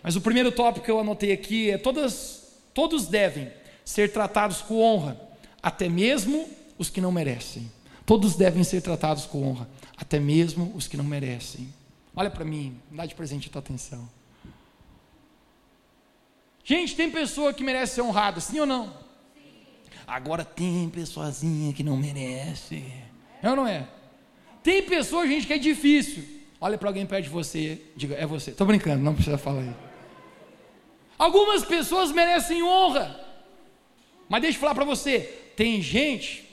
Mas 0.02 0.16
o 0.16 0.22
primeiro 0.22 0.54
tópico 0.54 0.86
que 0.86 0.92
eu 0.92 1.02
anotei 1.02 1.34
aqui 1.34 1.70
é: 1.70 1.78
todas, 1.78 2.44
todos 2.74 3.08
devem 3.08 3.52
ser 3.84 4.14
tratados 4.14 4.62
com 4.62 4.82
honra, 4.82 5.20
até 5.62 5.90
mesmo 5.90 6.48
os 6.78 6.90
que 6.90 7.02
não 7.02 7.12
merecem. 7.12 7.70
Todos 8.06 8.38
devem 8.38 8.64
ser 8.64 8.82
tratados 8.82 9.26
com 9.26 9.50
honra, 9.50 9.70
até 9.98 10.18
mesmo 10.18 10.72
os 10.74 10.88
que 10.88 10.96
não 10.96 11.04
merecem. 11.04 11.74
Olha 12.16 12.30
para 12.30 12.46
mim, 12.46 12.80
dá 12.90 13.06
de 13.06 13.14
presente 13.16 13.50
a 13.50 13.52
tua 13.52 13.60
atenção. 13.60 14.08
Gente, 16.70 16.98
tem 16.98 17.10
pessoa 17.10 17.54
que 17.54 17.64
merece 17.64 17.96
ser 17.96 18.02
honrada, 18.02 18.42
sim 18.42 18.60
ou 18.60 18.66
não? 18.66 18.94
Agora 20.06 20.44
tem 20.44 20.90
pessoazinha 20.90 21.72
que 21.72 21.82
não 21.82 21.96
merece. 21.96 22.84
É 23.42 23.50
ou 23.50 23.56
não 23.56 23.66
é? 23.66 23.88
Tem 24.62 24.84
pessoa, 24.84 25.26
gente, 25.26 25.48
que 25.48 25.54
é 25.54 25.58
difícil. 25.58 26.26
Olha 26.60 26.78
para 26.78 26.90
alguém 26.90 27.06
perto 27.06 27.24
de 27.24 27.30
você, 27.30 27.82
diga, 27.96 28.16
é 28.16 28.26
você. 28.26 28.52
Estou 28.52 28.68
brincando, 28.68 29.02
não 29.02 29.16
precisa 29.16 29.38
falar 29.38 29.62
aí. 29.62 29.74
Algumas 31.18 31.64
pessoas 31.64 32.12
merecem 32.12 32.62
honra. 32.62 33.18
Mas 34.28 34.42
deixa 34.42 34.58
eu 34.58 34.60
falar 34.60 34.76
para 34.76 34.84
você, 34.84 35.22
tem 35.56 35.82
gente, 35.82 36.46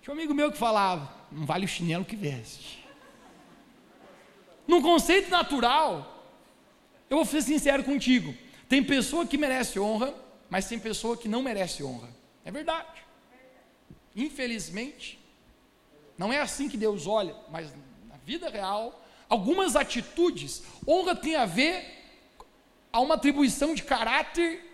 tinha 0.00 0.14
um 0.14 0.16
amigo 0.16 0.32
meu 0.32 0.50
que 0.50 0.56
falava, 0.56 1.12
não 1.30 1.44
vale 1.44 1.66
o 1.66 1.68
chinelo 1.68 2.06
que 2.06 2.16
veste. 2.16 2.82
Num 4.66 4.80
conceito 4.80 5.28
natural, 5.28 6.24
eu 7.10 7.18
vou 7.18 7.26
ser 7.26 7.42
sincero 7.42 7.84
contigo. 7.84 8.34
Tem 8.68 8.82
pessoa 8.82 9.26
que 9.26 9.38
merece 9.38 9.78
honra, 9.78 10.14
mas 10.50 10.66
tem 10.66 10.78
pessoa 10.78 11.16
que 11.16 11.28
não 11.28 11.42
merece 11.42 11.82
honra. 11.82 12.08
É 12.44 12.50
verdade. 12.50 13.04
Infelizmente, 14.14 15.18
não 16.16 16.32
é 16.32 16.40
assim 16.40 16.68
que 16.68 16.76
Deus 16.76 17.06
olha, 17.06 17.36
mas 17.50 17.70
na 18.08 18.16
vida 18.24 18.48
real, 18.48 19.04
algumas 19.28 19.76
atitudes, 19.76 20.62
honra 20.86 21.14
tem 21.14 21.36
a 21.36 21.44
ver 21.44 21.84
a 22.92 23.00
uma 23.00 23.14
atribuição 23.14 23.74
de 23.74 23.82
caráter 23.82 24.64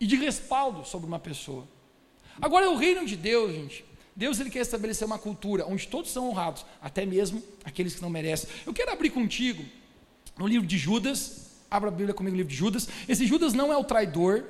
e 0.00 0.06
de 0.06 0.16
respaldo 0.16 0.84
sobre 0.84 1.06
uma 1.06 1.18
pessoa. 1.18 1.66
Agora 2.40 2.66
é 2.66 2.68
o 2.68 2.76
reino 2.76 3.06
de 3.06 3.16
Deus, 3.16 3.52
gente. 3.52 3.84
Deus 4.14 4.40
ele 4.40 4.50
quer 4.50 4.60
estabelecer 4.60 5.06
uma 5.06 5.18
cultura 5.18 5.64
onde 5.66 5.86
todos 5.86 6.10
são 6.10 6.28
honrados, 6.28 6.66
até 6.82 7.06
mesmo 7.06 7.42
aqueles 7.64 7.94
que 7.94 8.02
não 8.02 8.10
merecem. 8.10 8.50
Eu 8.66 8.74
quero 8.74 8.90
abrir 8.90 9.10
contigo 9.10 9.64
no 10.36 10.46
livro 10.46 10.66
de 10.66 10.76
Judas, 10.76 11.47
Abra 11.70 11.88
a 11.88 11.92
Bíblia 11.92 12.14
comigo 12.14 12.36
livro 12.36 12.50
de 12.50 12.56
Judas. 12.56 12.88
Esse 13.08 13.26
Judas 13.26 13.52
não 13.52 13.72
é 13.72 13.76
o 13.76 13.84
traidor, 13.84 14.44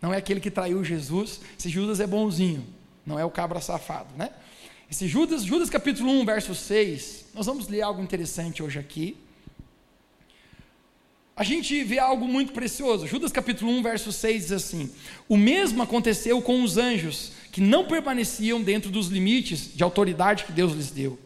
não 0.00 0.12
é 0.12 0.16
aquele 0.16 0.40
que 0.40 0.50
traiu 0.50 0.82
Jesus. 0.82 1.40
Esse 1.58 1.68
Judas 1.68 2.00
é 2.00 2.06
bonzinho, 2.06 2.66
não 3.06 3.18
é 3.18 3.24
o 3.24 3.30
cabra 3.30 3.60
safado, 3.60 4.08
né? 4.16 4.30
Esse 4.90 5.06
Judas, 5.06 5.44
Judas 5.44 5.70
capítulo 5.70 6.10
1, 6.10 6.24
verso 6.24 6.54
6. 6.54 7.26
Nós 7.32 7.46
vamos 7.46 7.68
ler 7.68 7.82
algo 7.82 8.02
interessante 8.02 8.62
hoje 8.62 8.78
aqui. 8.78 9.16
A 11.36 11.44
gente 11.44 11.82
vê 11.84 11.98
algo 11.98 12.26
muito 12.26 12.52
precioso. 12.52 13.06
Judas 13.06 13.30
capítulo 13.30 13.70
1, 13.70 13.82
verso 13.82 14.12
6 14.12 14.42
diz 14.42 14.52
assim: 14.52 14.90
O 15.28 15.36
mesmo 15.36 15.82
aconteceu 15.82 16.42
com 16.42 16.62
os 16.62 16.76
anjos, 16.76 17.32
que 17.52 17.60
não 17.60 17.86
permaneciam 17.86 18.60
dentro 18.60 18.90
dos 18.90 19.06
limites 19.06 19.74
de 19.74 19.82
autoridade 19.82 20.44
que 20.44 20.52
Deus 20.52 20.72
lhes 20.72 20.90
deu, 20.90 21.18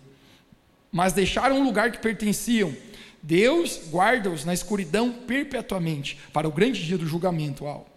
mas 0.94 1.12
deixaram 1.12 1.60
o 1.60 1.64
lugar 1.64 1.90
que 1.90 1.98
pertenciam 1.98 2.72
Deus 3.20 3.80
guarda-os 3.90 4.44
na 4.44 4.54
escuridão 4.54 5.10
perpetuamente, 5.10 6.18
para 6.32 6.46
o 6.46 6.52
grande 6.52 6.84
dia 6.84 6.96
do 6.96 7.06
julgamento. 7.06 7.64
Uau. 7.64 7.88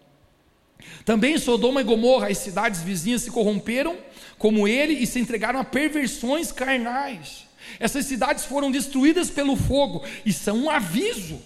Também 1.05 1.37
Sodoma 1.37 1.81
e 1.81 1.83
Gomorra, 1.83 2.29
as 2.29 2.39
cidades 2.39 2.81
vizinhas, 2.81 3.21
se 3.21 3.29
corromperam 3.29 3.97
como 4.37 4.67
ele 4.67 4.93
e 4.93 5.05
se 5.05 5.19
entregaram 5.19 5.59
a 5.59 5.65
perversões 5.65 6.51
carnais. 6.51 7.45
Essas 7.79 8.05
cidades 8.05 8.45
foram 8.45 8.71
destruídas 8.71 9.29
pelo 9.29 9.55
fogo 9.55 10.03
e 10.25 10.33
são 10.33 10.57
um 10.57 10.69
aviso 10.69 11.39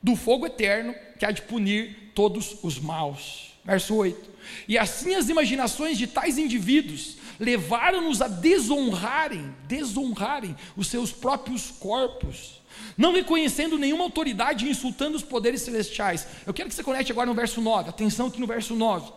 do 0.00 0.16
fogo 0.16 0.46
eterno 0.46 0.94
que 1.18 1.26
há 1.26 1.30
de 1.30 1.42
punir 1.42 2.12
todos 2.14 2.56
os 2.62 2.78
maus. 2.78 3.45
Verso 3.66 3.94
8. 3.94 4.30
E 4.68 4.78
assim 4.78 5.14
as 5.14 5.28
imaginações 5.28 5.98
de 5.98 6.06
tais 6.06 6.38
indivíduos 6.38 7.16
levaram-nos 7.38 8.22
a 8.22 8.28
desonrarem, 8.28 9.54
desonrarem 9.66 10.56
os 10.76 10.86
seus 10.86 11.12
próprios 11.12 11.70
corpos 11.70 12.56
não 12.96 13.12
reconhecendo 13.12 13.78
nenhuma 13.78 14.04
autoridade 14.04 14.66
e 14.66 14.70
insultando 14.70 15.16
os 15.16 15.22
poderes 15.22 15.62
celestiais. 15.62 16.26
Eu 16.46 16.54
quero 16.54 16.68
que 16.68 16.74
você 16.74 16.82
conecte 16.82 17.12
agora 17.12 17.26
no 17.26 17.34
verso 17.34 17.60
9, 17.60 17.90
atenção 17.90 18.26
aqui 18.26 18.40
no 18.40 18.46
verso 18.46 18.74
9. 18.74 19.12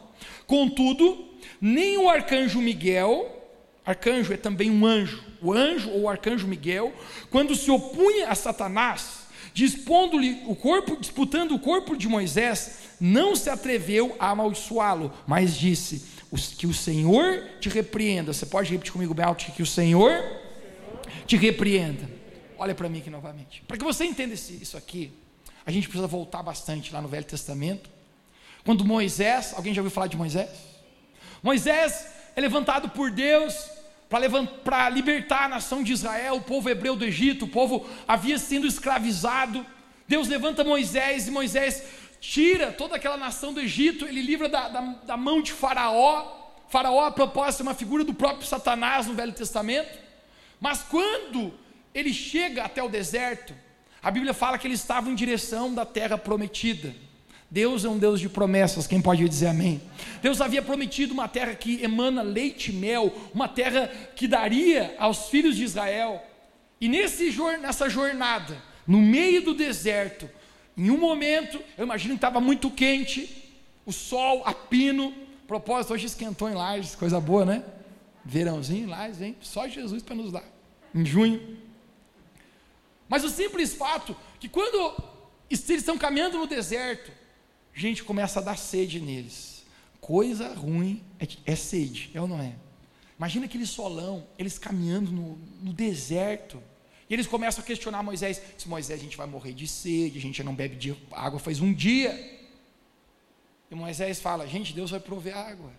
Contudo, 0.45 1.25
nem 1.61 1.97
o 1.97 2.09
arcanjo 2.09 2.59
Miguel, 2.59 3.47
arcanjo 3.85 4.33
é 4.33 4.37
também 4.37 4.69
um 4.69 4.85
anjo, 4.85 5.23
o 5.41 5.53
anjo 5.53 5.89
ou 5.91 6.01
o 6.01 6.09
arcanjo 6.09 6.47
Miguel, 6.47 6.93
quando 7.29 7.55
se 7.55 7.71
opunha 7.71 8.27
a 8.27 8.35
Satanás, 8.35 9.18
dispondo-lhe 9.59 10.41
o 10.45 10.55
corpo, 10.55 10.95
disputando 10.95 11.51
o 11.53 11.59
corpo 11.59 11.97
de 11.97 12.07
Moisés, 12.07 12.79
não 12.99 13.35
se 13.35 13.49
atreveu 13.49 14.15
a 14.17 14.29
amaldiçoá-lo, 14.29 15.11
mas 15.27 15.53
disse: 15.53 16.01
que 16.57 16.65
o 16.65 16.73
Senhor 16.73 17.43
te 17.59 17.67
repreenda. 17.67 18.31
Você 18.31 18.45
pode 18.45 18.71
repetir 18.71 18.93
comigo, 18.93 19.13
Belt, 19.13 19.51
que 19.51 19.61
o 19.61 19.65
Senhor 19.65 20.23
te 21.27 21.35
repreenda. 21.35 22.09
Olha 22.57 22.73
para 22.73 22.87
mim 22.87 22.99
aqui 22.99 23.09
novamente. 23.09 23.61
Para 23.67 23.77
que 23.77 23.83
você 23.83 24.05
entenda 24.05 24.33
isso 24.33 24.77
aqui, 24.77 25.11
a 25.65 25.71
gente 25.71 25.89
precisa 25.89 26.07
voltar 26.07 26.41
bastante 26.41 26.93
lá 26.93 27.01
no 27.01 27.09
Velho 27.09 27.25
Testamento. 27.25 27.89
Quando 28.63 28.85
Moisés, 28.85 29.53
alguém 29.55 29.73
já 29.73 29.81
ouviu 29.81 29.91
falar 29.91 30.07
de 30.07 30.15
Moisés? 30.15 30.49
Moisés 31.43 32.07
é 32.33 32.39
levantado 32.39 32.89
por 32.89 33.11
Deus 33.11 33.55
para 34.09 34.89
libertar 34.89 35.45
a 35.45 35.49
nação 35.49 35.83
de 35.83 35.93
Israel, 35.93 36.37
o 36.37 36.41
povo 36.41 36.67
hebreu 36.67 36.95
do 36.95 37.05
Egito, 37.05 37.45
o 37.45 37.49
povo 37.49 37.87
havia 38.07 38.39
sido 38.39 38.65
escravizado. 38.65 39.63
Deus 40.07 40.27
levanta 40.27 40.63
Moisés 40.63 41.27
e 41.27 41.31
Moisés 41.31 41.83
tira 42.19 42.71
toda 42.71 42.95
aquela 42.95 43.17
nação 43.17 43.53
do 43.53 43.59
Egito, 43.59 44.05
ele 44.05 44.21
livra 44.21 44.49
da, 44.49 44.67
da, 44.67 44.81
da 44.81 45.17
mão 45.17 45.41
de 45.41 45.53
Faraó. 45.53 46.37
Faraó, 46.67 47.05
a 47.05 47.11
propósito, 47.11 47.61
é 47.61 47.63
uma 47.63 47.75
figura 47.75 48.03
do 48.03 48.13
próprio 48.13 48.47
Satanás 48.47 49.05
no 49.05 49.13
Velho 49.13 49.31
Testamento. 49.31 49.97
Mas 50.59 50.81
quando 50.83 51.53
ele 51.93 52.11
chega 52.11 52.63
até 52.63 52.81
o 52.81 52.89
deserto, 52.89 53.53
a 54.01 54.09
Bíblia 54.09 54.33
fala 54.33 54.57
que 54.57 54.67
eles 54.67 54.79
estavam 54.79 55.11
em 55.11 55.15
direção 55.15 55.73
da 55.73 55.85
terra 55.85 56.17
prometida. 56.17 56.93
Deus 57.51 57.83
é 57.83 57.89
um 57.89 57.97
Deus 57.97 58.19
de 58.19 58.29
promessas, 58.29 58.85
quem 58.85 59.01
pode 59.01 59.27
dizer 59.27 59.47
amém? 59.47 59.81
Deus 60.21 60.39
havia 60.39 60.61
prometido 60.61 61.13
uma 61.13 61.27
terra 61.27 61.55
que 61.55 61.83
emana 61.83 62.21
leite 62.21 62.71
e 62.71 62.75
mel, 62.75 63.11
uma 63.33 63.47
terra 63.47 63.87
que 64.15 64.27
daria 64.27 64.95
aos 64.99 65.29
filhos 65.29 65.55
de 65.55 65.63
Israel. 65.63 66.21
E 66.79 66.87
nesse, 66.87 67.35
nessa 67.59 67.89
jornada, 67.89 68.61
no 68.85 68.99
meio 68.99 69.41
do 69.41 69.55
deserto, 69.55 70.29
em 70.77 70.91
um 70.91 70.97
momento, 70.97 71.59
eu 71.75 71.85
imagino 71.85 72.13
que 72.13 72.17
estava 72.17 72.39
muito 72.39 72.69
quente, 72.69 73.51
o 73.83 73.91
sol 73.91 74.43
a 74.45 74.53
pino, 74.53 75.11
propósito, 75.47 75.93
hoje 75.93 76.05
esquentou 76.05 76.47
em 76.47 76.53
Lages, 76.53 76.93
coisa 76.93 77.19
boa, 77.19 77.43
né? 77.43 77.63
Verãozinho 78.23 78.85
em 78.85 78.89
Lages, 78.89 79.21
hein? 79.21 79.35
Só 79.41 79.67
Jesus 79.67 80.03
para 80.03 80.15
nos 80.15 80.31
dar, 80.31 80.43
em 80.93 81.03
junho. 81.03 81.57
Mas 83.09 83.23
o 83.23 83.29
simples 83.29 83.73
fato 83.73 84.15
que 84.39 84.47
quando 84.47 85.03
eles 85.49 85.67
estão 85.67 85.97
caminhando 85.97 86.37
no 86.37 86.45
deserto, 86.45 87.11
gente 87.79 88.03
começa 88.03 88.39
a 88.39 88.43
dar 88.43 88.57
sede 88.57 88.99
neles. 88.99 89.63
Coisa 90.01 90.53
ruim 90.53 91.03
é, 91.19 91.27
é 91.45 91.55
sede, 91.55 92.11
é 92.13 92.21
ou 92.21 92.27
não 92.27 92.41
é? 92.41 92.55
Imagina 93.17 93.45
aquele 93.45 93.65
solão, 93.65 94.25
eles 94.37 94.57
caminhando 94.57 95.11
no, 95.11 95.37
no 95.61 95.73
deserto. 95.73 96.61
E 97.09 97.13
eles 97.13 97.27
começam 97.27 97.63
a 97.63 97.67
questionar 97.67 98.01
Moisés: 98.01 98.41
se 98.57 98.67
Moisés, 98.69 98.99
a 98.99 99.03
gente 99.03 99.17
vai 99.17 99.27
morrer 99.27 99.53
de 99.53 99.67
sede, 99.67 100.17
a 100.17 100.21
gente 100.21 100.41
não 100.43 100.55
bebe 100.55 100.75
de 100.75 100.95
água 101.11 101.39
faz 101.39 101.59
um 101.59 101.73
dia. 101.73 102.39
E 103.69 103.75
Moisés 103.75 104.19
fala: 104.21 104.47
gente, 104.47 104.73
Deus 104.73 104.91
vai 104.91 104.99
prover 104.99 105.35
água. 105.35 105.71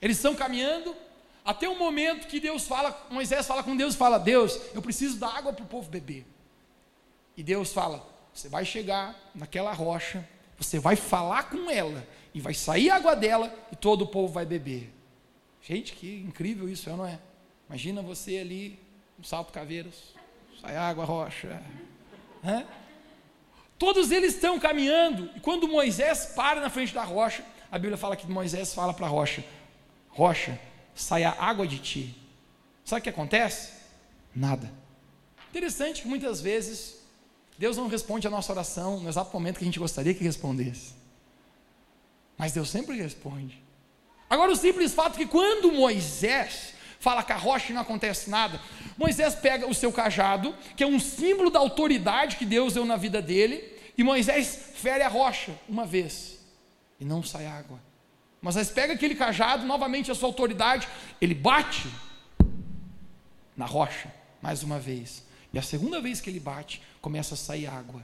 Eles 0.00 0.16
estão 0.16 0.34
caminhando, 0.34 0.96
até 1.44 1.68
o 1.68 1.78
momento 1.78 2.26
que 2.26 2.40
Deus 2.40 2.64
fala, 2.66 3.06
Moisés 3.08 3.46
fala 3.46 3.62
com 3.62 3.76
Deus 3.76 3.94
e 3.94 3.98
fala: 3.98 4.18
Deus, 4.18 4.58
eu 4.74 4.82
preciso 4.82 5.18
da 5.18 5.28
água 5.28 5.52
para 5.52 5.64
o 5.64 5.68
povo 5.68 5.88
beber. 5.88 6.26
E 7.36 7.42
Deus 7.42 7.72
fala: 7.72 8.04
Você 8.34 8.48
vai 8.48 8.64
chegar 8.64 9.16
naquela 9.34 9.72
rocha, 9.72 10.28
você 10.62 10.78
vai 10.78 10.96
falar 10.96 11.44
com 11.50 11.70
ela, 11.70 12.06
e 12.34 12.40
vai 12.40 12.54
sair 12.54 12.90
água 12.90 13.14
dela, 13.14 13.52
e 13.70 13.76
todo 13.76 14.02
o 14.02 14.06
povo 14.06 14.32
vai 14.32 14.46
beber. 14.46 14.92
Gente, 15.60 15.92
que 15.92 16.22
incrível 16.26 16.68
isso, 16.68 16.88
é, 16.88 16.92
não 16.96 17.06
é? 17.06 17.18
Imagina 17.68 18.02
você 18.02 18.38
ali, 18.38 18.78
no 19.18 19.24
Salto 19.24 19.52
Caveiros, 19.52 20.14
sai 20.60 20.76
água, 20.76 21.04
rocha. 21.04 21.62
Hã? 22.44 22.64
Todos 23.78 24.10
eles 24.10 24.34
estão 24.34 24.58
caminhando, 24.58 25.30
e 25.36 25.40
quando 25.40 25.68
Moisés 25.68 26.32
para 26.36 26.60
na 26.60 26.70
frente 26.70 26.94
da 26.94 27.02
rocha, 27.02 27.44
a 27.70 27.78
Bíblia 27.78 27.96
fala 27.96 28.16
que 28.16 28.26
Moisés 28.30 28.74
fala 28.74 28.94
para 28.94 29.06
a 29.06 29.08
rocha: 29.08 29.44
Rocha, 30.08 30.58
saia 30.94 31.30
água 31.30 31.66
de 31.66 31.78
ti. 31.78 32.14
Sabe 32.84 33.00
o 33.00 33.02
que 33.02 33.08
acontece? 33.08 33.72
Nada. 34.34 34.72
Interessante 35.50 36.02
que 36.02 36.08
muitas 36.08 36.40
vezes 36.40 37.01
Deus 37.58 37.76
não 37.76 37.88
responde 37.88 38.26
a 38.26 38.30
nossa 38.30 38.52
oração 38.52 39.00
no 39.00 39.08
exato 39.08 39.32
momento 39.32 39.58
que 39.58 39.64
a 39.64 39.66
gente 39.66 39.78
gostaria 39.78 40.14
que 40.14 40.24
respondesse. 40.24 40.94
Mas 42.36 42.52
Deus 42.52 42.70
sempre 42.70 42.96
responde. 42.96 43.62
Agora, 44.28 44.50
o 44.50 44.56
simples 44.56 44.94
fato 44.94 45.16
que 45.16 45.26
quando 45.26 45.72
Moisés 45.72 46.72
fala 46.98 47.22
com 47.22 47.32
a 47.32 47.36
rocha 47.36 47.70
e 47.70 47.74
não 47.74 47.82
acontece 47.82 48.30
nada, 48.30 48.60
Moisés 48.96 49.34
pega 49.34 49.66
o 49.66 49.74
seu 49.74 49.92
cajado, 49.92 50.54
que 50.76 50.82
é 50.82 50.86
um 50.86 50.98
símbolo 50.98 51.50
da 51.50 51.58
autoridade 51.58 52.36
que 52.36 52.46
Deus 52.46 52.74
deu 52.74 52.84
na 52.84 52.96
vida 52.96 53.20
dele, 53.20 53.62
e 53.98 54.02
Moisés 54.02 54.70
fere 54.74 55.02
a 55.02 55.08
rocha 55.08 55.52
uma 55.68 55.84
vez, 55.84 56.38
e 56.98 57.04
não 57.04 57.22
sai 57.22 57.46
água. 57.46 57.78
Moisés 58.40 58.70
pega 58.70 58.94
aquele 58.94 59.14
cajado, 59.14 59.66
novamente 59.66 60.10
a 60.10 60.14
sua 60.14 60.28
autoridade, 60.28 60.88
ele 61.20 61.34
bate 61.34 61.88
na 63.56 63.66
rocha, 63.66 64.12
mais 64.40 64.62
uma 64.62 64.78
vez. 64.78 65.24
E 65.52 65.58
a 65.58 65.62
segunda 65.62 66.00
vez 66.00 66.20
que 66.20 66.30
ele 66.30 66.40
bate, 66.40 66.80
começa 67.02 67.34
a 67.34 67.36
sair 67.36 67.66
água. 67.66 68.02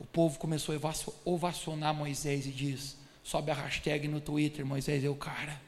O 0.00 0.04
povo 0.04 0.38
começou 0.38 0.74
a 0.74 0.80
ovacionar 1.24 1.94
Moisés 1.94 2.46
e 2.46 2.50
diz: 2.50 2.96
sobe 3.22 3.50
a 3.50 3.54
hashtag 3.54 4.08
no 4.08 4.20
Twitter, 4.20 4.66
Moisés 4.66 5.04
é 5.04 5.08
o 5.08 5.14
cara. 5.14 5.60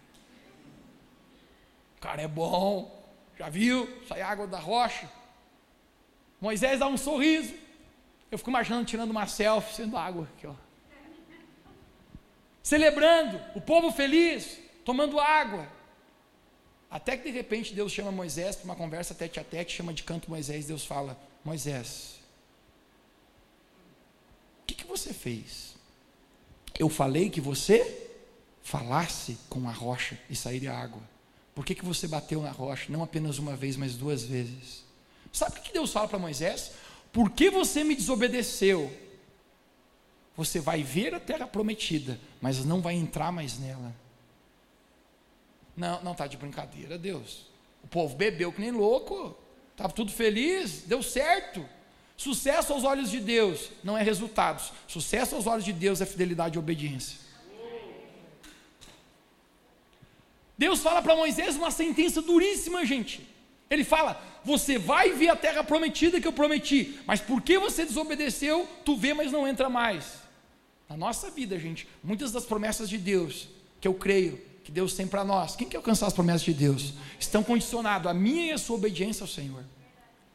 O 1.97 2.01
cara 2.01 2.23
é 2.23 2.29
bom, 2.29 3.05
já 3.39 3.49
viu? 3.49 3.89
Sai 4.09 4.23
água 4.23 4.47
da 4.47 4.59
rocha. 4.59 5.09
Moisés 6.41 6.81
dá 6.81 6.89
um 6.89 6.97
sorriso. 6.97 7.55
Eu 8.31 8.39
fico 8.39 8.51
imaginando 8.51 8.85
tirando 8.85 9.11
uma 9.11 9.27
selfie, 9.27 9.77
sendo 9.77 9.97
água 9.97 10.29
aqui, 10.37 10.47
ó. 10.47 10.55
Celebrando, 12.63 13.41
o 13.55 13.61
povo 13.61 13.91
feliz, 13.91 14.59
tomando 14.85 15.19
água. 15.19 15.67
Até 16.91 17.17
que 17.17 17.25
de 17.25 17.31
repente 17.31 17.75
Deus 17.75 17.93
chama 17.93 18.13
Moisés 18.13 18.57
para 18.57 18.65
uma 18.67 18.77
conversa 18.77 19.15
tete 19.15 19.41
a 19.41 19.45
tete, 19.45 19.77
chama 19.77 19.93
de 19.93 20.03
canto 20.03 20.31
Moisés, 20.31 20.67
Deus 20.67 20.85
fala: 20.85 21.19
Moisés, 21.49 22.21
o 24.63 24.67
que, 24.67 24.75
que 24.75 24.87
você 24.87 25.15
fez? 25.15 25.77
Eu 26.79 26.91
falei 26.91 27.31
que 27.31 27.41
você 27.41 28.11
falasse 28.63 29.39
com 29.49 29.67
a 29.67 29.73
rocha 29.73 30.21
e 30.29 30.37
sairia 30.37 30.75
água. 30.75 31.01
Por 31.55 31.65
que, 31.65 31.75
que 31.75 31.87
você 31.87 32.07
bateu 32.07 32.43
na 32.43 32.51
rocha? 32.51 32.93
Não 32.93 33.03
apenas 33.03 33.39
uma 33.39 33.57
vez, 33.57 33.79
mas 33.79 33.97
duas 33.97 34.25
vezes. 34.25 34.85
Sabe 35.33 35.59
o 35.59 35.63
que 35.63 35.73
Deus 35.73 35.91
fala 35.91 36.07
para 36.07 36.19
Moisés? 36.19 36.73
Por 37.11 37.31
que 37.31 37.49
você 37.49 37.83
me 37.83 37.97
desobedeceu? 37.97 38.95
Você 40.37 40.61
vai 40.61 40.83
ver 40.83 41.15
a 41.15 41.21
terra 41.21 41.47
prometida, 41.47 42.21
mas 42.43 42.63
não 42.63 42.83
vai 42.83 42.95
entrar 42.95 43.33
mais 43.33 43.59
nela. 43.59 43.95
Não, 45.75 46.05
não 46.05 46.13
está 46.13 46.27
de 46.27 46.37
brincadeira, 46.37 46.99
Deus. 46.99 47.47
O 47.83 47.89
povo 47.89 48.15
bebeu 48.15 48.53
que 48.53 48.61
nem 48.61 48.71
louco, 48.71 49.35
estava 49.79 49.93
tudo 49.93 50.11
feliz, 50.11 50.83
deu 50.87 51.05
certo. 51.05 51.65
Sucesso 52.17 52.73
aos 52.73 52.83
olhos 52.83 53.13
de 53.13 53.21
Deus 53.21 53.71
não 53.85 53.97
é 53.97 54.03
resultados. 54.03 54.73
Sucesso 54.89 55.37
aos 55.37 55.47
olhos 55.47 55.65
de 55.65 55.73
Deus 55.73 56.01
é 56.01 56.07
fidelidade 56.07 56.57
e 56.57 56.59
obediência. 56.59 57.17
Deus 60.59 60.81
fala 60.81 61.01
para 61.01 61.15
Moisés 61.15 61.55
uma 61.55 61.71
sentença 61.71 62.21
duríssima, 62.21 62.85
gente. 62.85 63.25
Ele 63.71 63.85
fala: 63.85 64.21
Você 64.45 64.79
vai 64.79 65.13
ver 65.13 65.29
a 65.29 65.37
terra 65.37 65.63
prometida 65.63 66.21
que 66.21 66.27
eu 66.27 66.33
prometi, 66.33 66.99
mas 67.07 67.21
porque 67.21 67.57
você 67.57 67.85
desobedeceu, 67.85 68.69
tu 68.85 68.97
vê, 68.97 69.15
mas 69.15 69.31
não 69.31 69.47
entra 69.47 69.69
mais. 69.69 70.15
Na 70.89 70.97
nossa 70.97 71.31
vida, 71.31 71.57
gente, 71.57 71.87
muitas 72.03 72.33
das 72.33 72.45
promessas 72.45 72.89
de 72.89 72.99
Deus, 72.99 73.47
que 73.81 73.87
eu 73.87 73.95
creio 73.95 74.41
que 74.69 74.73
Deus 74.73 74.93
tem 74.93 75.07
para 75.07 75.25
nós, 75.25 75.57
quem 75.57 75.67
quer 75.67 75.79
alcançar 75.79 76.09
as 76.09 76.13
promessas 76.13 76.43
de 76.43 76.53
Deus? 76.53 76.93
Estão 77.19 77.43
condicionadas 77.43 78.07
à 78.07 78.13
minha 78.13 78.49
e 78.49 78.53
à 78.53 78.59
sua 78.59 78.77
obediência 78.77 79.25
ao 79.25 79.27
Senhor. 79.27 79.65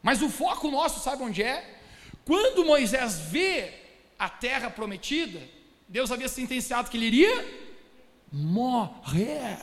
Mas 0.02 0.24
o 0.24 0.30
foco 0.30 0.72
nosso, 0.72 1.00
sabe 1.02 1.22
onde 1.22 1.44
é? 1.44 1.80
Quando 2.26 2.66
Moisés 2.66 3.20
vê 3.30 3.72
a 4.18 4.28
terra 4.28 4.72
prometida, 4.72 5.40
Deus 5.88 6.12
havia 6.12 6.28
sentenciado 6.28 6.90
que 6.90 6.98
ele 6.98 7.06
iria 7.06 7.46
morrer. 8.32 9.60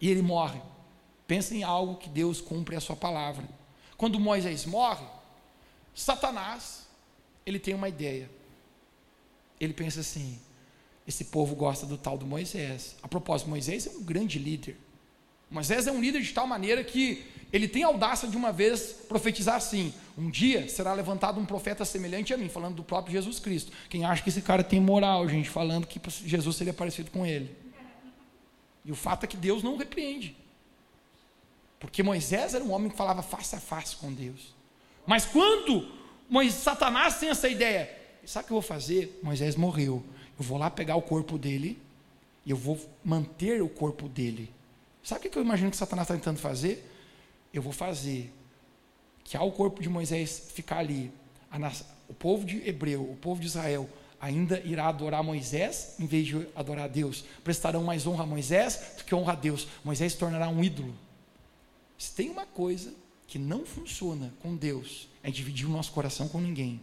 E 0.00 0.10
ele 0.10 0.22
morre. 0.22 0.60
Pensa 1.28 1.54
em 1.54 1.62
algo 1.62 1.94
que 1.98 2.08
Deus 2.08 2.40
cumpre 2.40 2.74
a 2.74 2.80
sua 2.80 2.96
palavra. 2.96 3.48
Quando 3.96 4.18
Moisés 4.18 4.66
morre, 4.66 5.06
Satanás, 5.94 6.88
ele 7.46 7.60
tem 7.60 7.74
uma 7.74 7.88
ideia. 7.88 8.28
Ele 9.60 9.72
pensa 9.72 10.00
assim: 10.00 10.40
esse 11.06 11.24
povo 11.24 11.54
gosta 11.54 11.86
do 11.86 11.98
tal 11.98 12.16
do 12.16 12.26
Moisés. 12.26 12.96
A 13.02 13.08
propósito, 13.08 13.50
Moisés 13.50 13.86
é 13.86 13.90
um 13.90 14.02
grande 14.02 14.38
líder. 14.38 14.76
Moisés 15.50 15.86
é 15.86 15.92
um 15.92 16.00
líder 16.00 16.22
de 16.22 16.32
tal 16.32 16.46
maneira 16.46 16.82
que 16.82 17.24
ele 17.52 17.68
tem 17.68 17.82
audácia 17.82 18.26
de 18.26 18.36
uma 18.36 18.50
vez 18.50 18.94
profetizar 19.08 19.56
assim: 19.56 19.92
um 20.16 20.30
dia 20.30 20.68
será 20.68 20.94
levantado 20.94 21.38
um 21.38 21.44
profeta 21.44 21.84
semelhante 21.84 22.32
a 22.32 22.36
mim, 22.36 22.48
falando 22.48 22.76
do 22.76 22.84
próprio 22.84 23.12
Jesus 23.12 23.38
Cristo. 23.38 23.70
Quem 23.90 24.04
acha 24.04 24.22
que 24.22 24.30
esse 24.30 24.40
cara 24.40 24.64
tem 24.64 24.80
moral, 24.80 25.28
gente, 25.28 25.50
falando 25.50 25.86
que 25.86 26.00
Jesus 26.26 26.56
seria 26.56 26.72
parecido 26.72 27.10
com 27.10 27.26
ele. 27.26 27.54
E 28.84 28.90
o 28.90 28.96
fato 28.96 29.24
é 29.24 29.26
que 29.26 29.36
Deus 29.36 29.62
não 29.62 29.76
repreende. 29.76 30.34
Porque 31.78 32.02
Moisés 32.02 32.54
era 32.54 32.64
um 32.64 32.72
homem 32.72 32.90
que 32.90 32.96
falava 32.96 33.22
face 33.22 33.54
a 33.54 33.60
face 33.60 33.96
com 33.96 34.12
Deus. 34.12 34.54
Mas 35.06 35.24
quando 35.26 35.88
Moisés, 36.30 36.62
Satanás 36.62 37.18
tem 37.18 37.28
essa 37.28 37.48
ideia, 37.48 37.90
sabe 38.24 38.44
o 38.44 38.46
que 38.46 38.52
eu 38.52 38.60
vou 38.60 38.62
fazer? 38.62 39.20
Moisés 39.22 39.56
morreu. 39.56 40.02
Eu 40.38 40.44
vou 40.44 40.58
lá 40.58 40.70
pegar 40.70 40.96
o 40.96 41.02
corpo 41.02 41.38
dele 41.38 41.80
e 42.44 42.50
eu 42.50 42.56
vou 42.56 42.78
manter 43.04 43.62
o 43.62 43.68
corpo 43.68 44.08
dele. 44.08 44.50
Sabe 45.02 45.26
o 45.26 45.30
que 45.30 45.38
eu 45.38 45.42
imagino 45.42 45.70
que 45.70 45.76
Satanás 45.76 46.06
está 46.06 46.14
tentando 46.14 46.38
fazer? 46.38 46.88
eu 47.52 47.60
vou 47.60 47.72
fazer 47.72 48.32
que 49.24 49.36
ao 49.36 49.52
corpo 49.52 49.82
de 49.82 49.88
Moisés 49.88 50.50
ficar 50.54 50.78
ali, 50.78 51.12
o 52.08 52.14
povo 52.14 52.44
de 52.44 52.66
Hebreu, 52.68 53.02
o 53.02 53.16
povo 53.16 53.40
de 53.40 53.46
Israel, 53.46 53.88
ainda 54.20 54.60
irá 54.60 54.88
adorar 54.88 55.22
Moisés 55.22 55.96
em 55.98 56.06
vez 56.06 56.26
de 56.26 56.46
adorar 56.54 56.88
Deus. 56.88 57.24
Prestarão 57.44 57.84
mais 57.84 58.06
honra 58.06 58.22
a 58.22 58.26
Moisés 58.26 58.94
do 58.96 59.04
que 59.04 59.14
honra 59.14 59.32
a 59.32 59.36
Deus. 59.36 59.68
Moisés 59.84 60.12
se 60.12 60.18
tornará 60.18 60.48
um 60.48 60.62
ídolo. 60.62 60.94
Se 61.98 62.12
tem 62.12 62.30
uma 62.30 62.46
coisa 62.46 62.92
que 63.26 63.38
não 63.38 63.64
funciona 63.64 64.32
com 64.40 64.56
Deus, 64.56 65.08
é 65.22 65.30
dividir 65.30 65.66
o 65.66 65.70
nosso 65.70 65.92
coração 65.92 66.28
com 66.28 66.40
ninguém. 66.40 66.80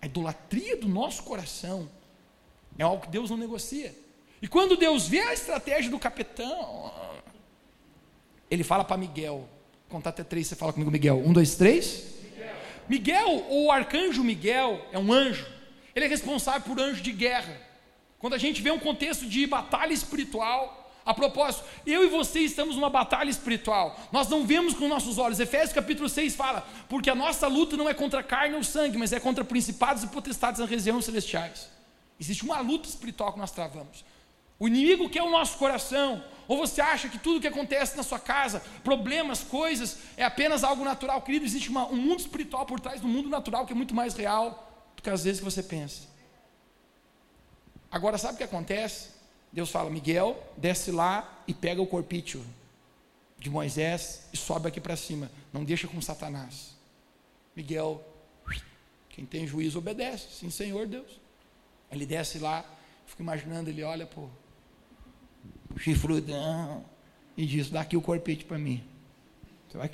A 0.00 0.06
idolatria 0.06 0.76
do 0.76 0.88
nosso 0.88 1.22
coração 1.22 1.88
é 2.78 2.82
algo 2.82 3.02
que 3.02 3.08
Deus 3.08 3.30
não 3.30 3.36
negocia. 3.36 3.94
E 4.42 4.48
quando 4.48 4.76
Deus 4.76 5.06
vê 5.06 5.20
a 5.20 5.34
estratégia 5.34 5.90
do 5.90 5.98
capitão, 5.98 6.92
ele 8.50 8.64
fala 8.64 8.84
para 8.84 8.96
Miguel: 8.96 9.48
contar 9.88 10.10
até 10.10 10.24
três, 10.24 10.46
você 10.46 10.56
fala 10.56 10.72
comigo, 10.72 10.90
Miguel. 10.90 11.22
Um, 11.24 11.32
dois, 11.32 11.54
três. 11.54 12.14
Miguel, 12.88 13.28
Miguel 13.28 13.46
o 13.50 13.70
arcanjo 13.70 14.24
Miguel, 14.24 14.84
é 14.92 14.98
um 14.98 15.12
anjo. 15.12 15.46
Ele 15.94 16.04
é 16.04 16.08
responsável 16.08 16.62
por 16.62 16.80
anjo 16.80 17.02
de 17.02 17.12
guerra. 17.12 17.54
Quando 18.18 18.34
a 18.34 18.38
gente 18.38 18.62
vê 18.62 18.70
um 18.70 18.78
contexto 18.78 19.26
de 19.26 19.46
batalha 19.46 19.92
espiritual, 19.92 20.80
a 21.04 21.14
propósito, 21.14 21.64
eu 21.86 22.04
e 22.04 22.08
você 22.08 22.40
estamos 22.40 22.76
numa 22.76 22.90
batalha 22.90 23.30
espiritual. 23.30 23.98
Nós 24.12 24.28
não 24.28 24.46
vemos 24.46 24.74
com 24.74 24.86
nossos 24.88 25.18
olhos. 25.18 25.40
Efésios 25.40 25.72
capítulo 25.72 26.08
6 26.08 26.34
fala: 26.34 26.66
porque 26.88 27.10
a 27.10 27.14
nossa 27.14 27.46
luta 27.46 27.76
não 27.76 27.88
é 27.88 27.94
contra 27.94 28.22
carne 28.22 28.54
ou 28.54 28.62
sangue, 28.62 28.98
mas 28.98 29.12
é 29.12 29.20
contra 29.20 29.44
principados 29.44 30.02
e 30.02 30.06
potestades 30.06 30.60
nas 30.60 30.68
regiões 30.68 31.04
celestiais. 31.04 31.68
Existe 32.20 32.44
uma 32.44 32.60
luta 32.60 32.86
espiritual 32.86 33.32
que 33.32 33.38
nós 33.38 33.50
travamos. 33.50 34.04
O 34.58 34.68
inimigo 34.68 35.08
quer 35.08 35.22
o 35.22 35.30
nosso 35.30 35.56
coração. 35.56 36.22
Ou 36.46 36.58
você 36.58 36.82
acha 36.82 37.08
que 37.08 37.18
tudo 37.18 37.40
que 37.40 37.46
acontece 37.48 37.96
na 37.96 38.02
sua 38.02 38.18
casa, 38.18 38.60
problemas, 38.84 39.42
coisas, 39.42 39.96
é 40.18 40.24
apenas 40.24 40.62
algo 40.62 40.84
natural? 40.84 41.22
Querido, 41.22 41.46
existe 41.46 41.70
uma, 41.70 41.86
um 41.86 41.96
mundo 41.96 42.20
espiritual 42.20 42.66
por 42.66 42.78
trás 42.78 43.00
do 43.00 43.08
mundo 43.08 43.30
natural 43.30 43.64
que 43.64 43.72
é 43.72 43.76
muito 43.76 43.94
mais 43.94 44.14
real 44.14 44.92
do 44.94 45.02
que 45.02 45.08
às 45.08 45.24
vezes 45.24 45.40
você 45.40 45.62
pensa. 45.62 46.02
Agora, 47.90 48.18
sabe 48.18 48.34
o 48.34 48.36
que 48.36 48.44
acontece? 48.44 49.08
Deus 49.50 49.70
fala, 49.70 49.88
Miguel, 49.88 50.40
desce 50.56 50.90
lá 50.90 51.42
e 51.46 51.54
pega 51.54 51.80
o 51.80 51.86
corpício. 51.86 52.44
de 53.38 53.48
Moisés 53.48 54.28
e 54.34 54.36
sobe 54.36 54.68
aqui 54.68 54.80
para 54.80 54.94
cima. 54.94 55.30
Não 55.50 55.64
deixa 55.64 55.88
com 55.88 55.98
Satanás. 56.02 56.76
Miguel, 57.56 58.04
quem 59.08 59.24
tem 59.24 59.46
juízo 59.46 59.78
obedece. 59.78 60.26
Sim, 60.30 60.50
Senhor 60.50 60.86
Deus. 60.86 61.18
Ele 61.90 62.06
desce 62.06 62.38
lá, 62.38 62.64
fico 63.06 63.22
imaginando, 63.22 63.68
ele 63.68 63.82
olha, 63.82 64.06
pô, 64.06 64.28
chifrudão, 65.76 66.84
e 67.36 67.46
diz: 67.46 67.70
dá 67.70 67.80
aqui 67.80 67.96
o 67.96 68.02
corpete 68.02 68.44
para 68.44 68.58
mim. 68.58 68.84
Você 69.68 69.78
vai 69.78 69.90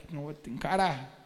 encarar. 0.49 1.17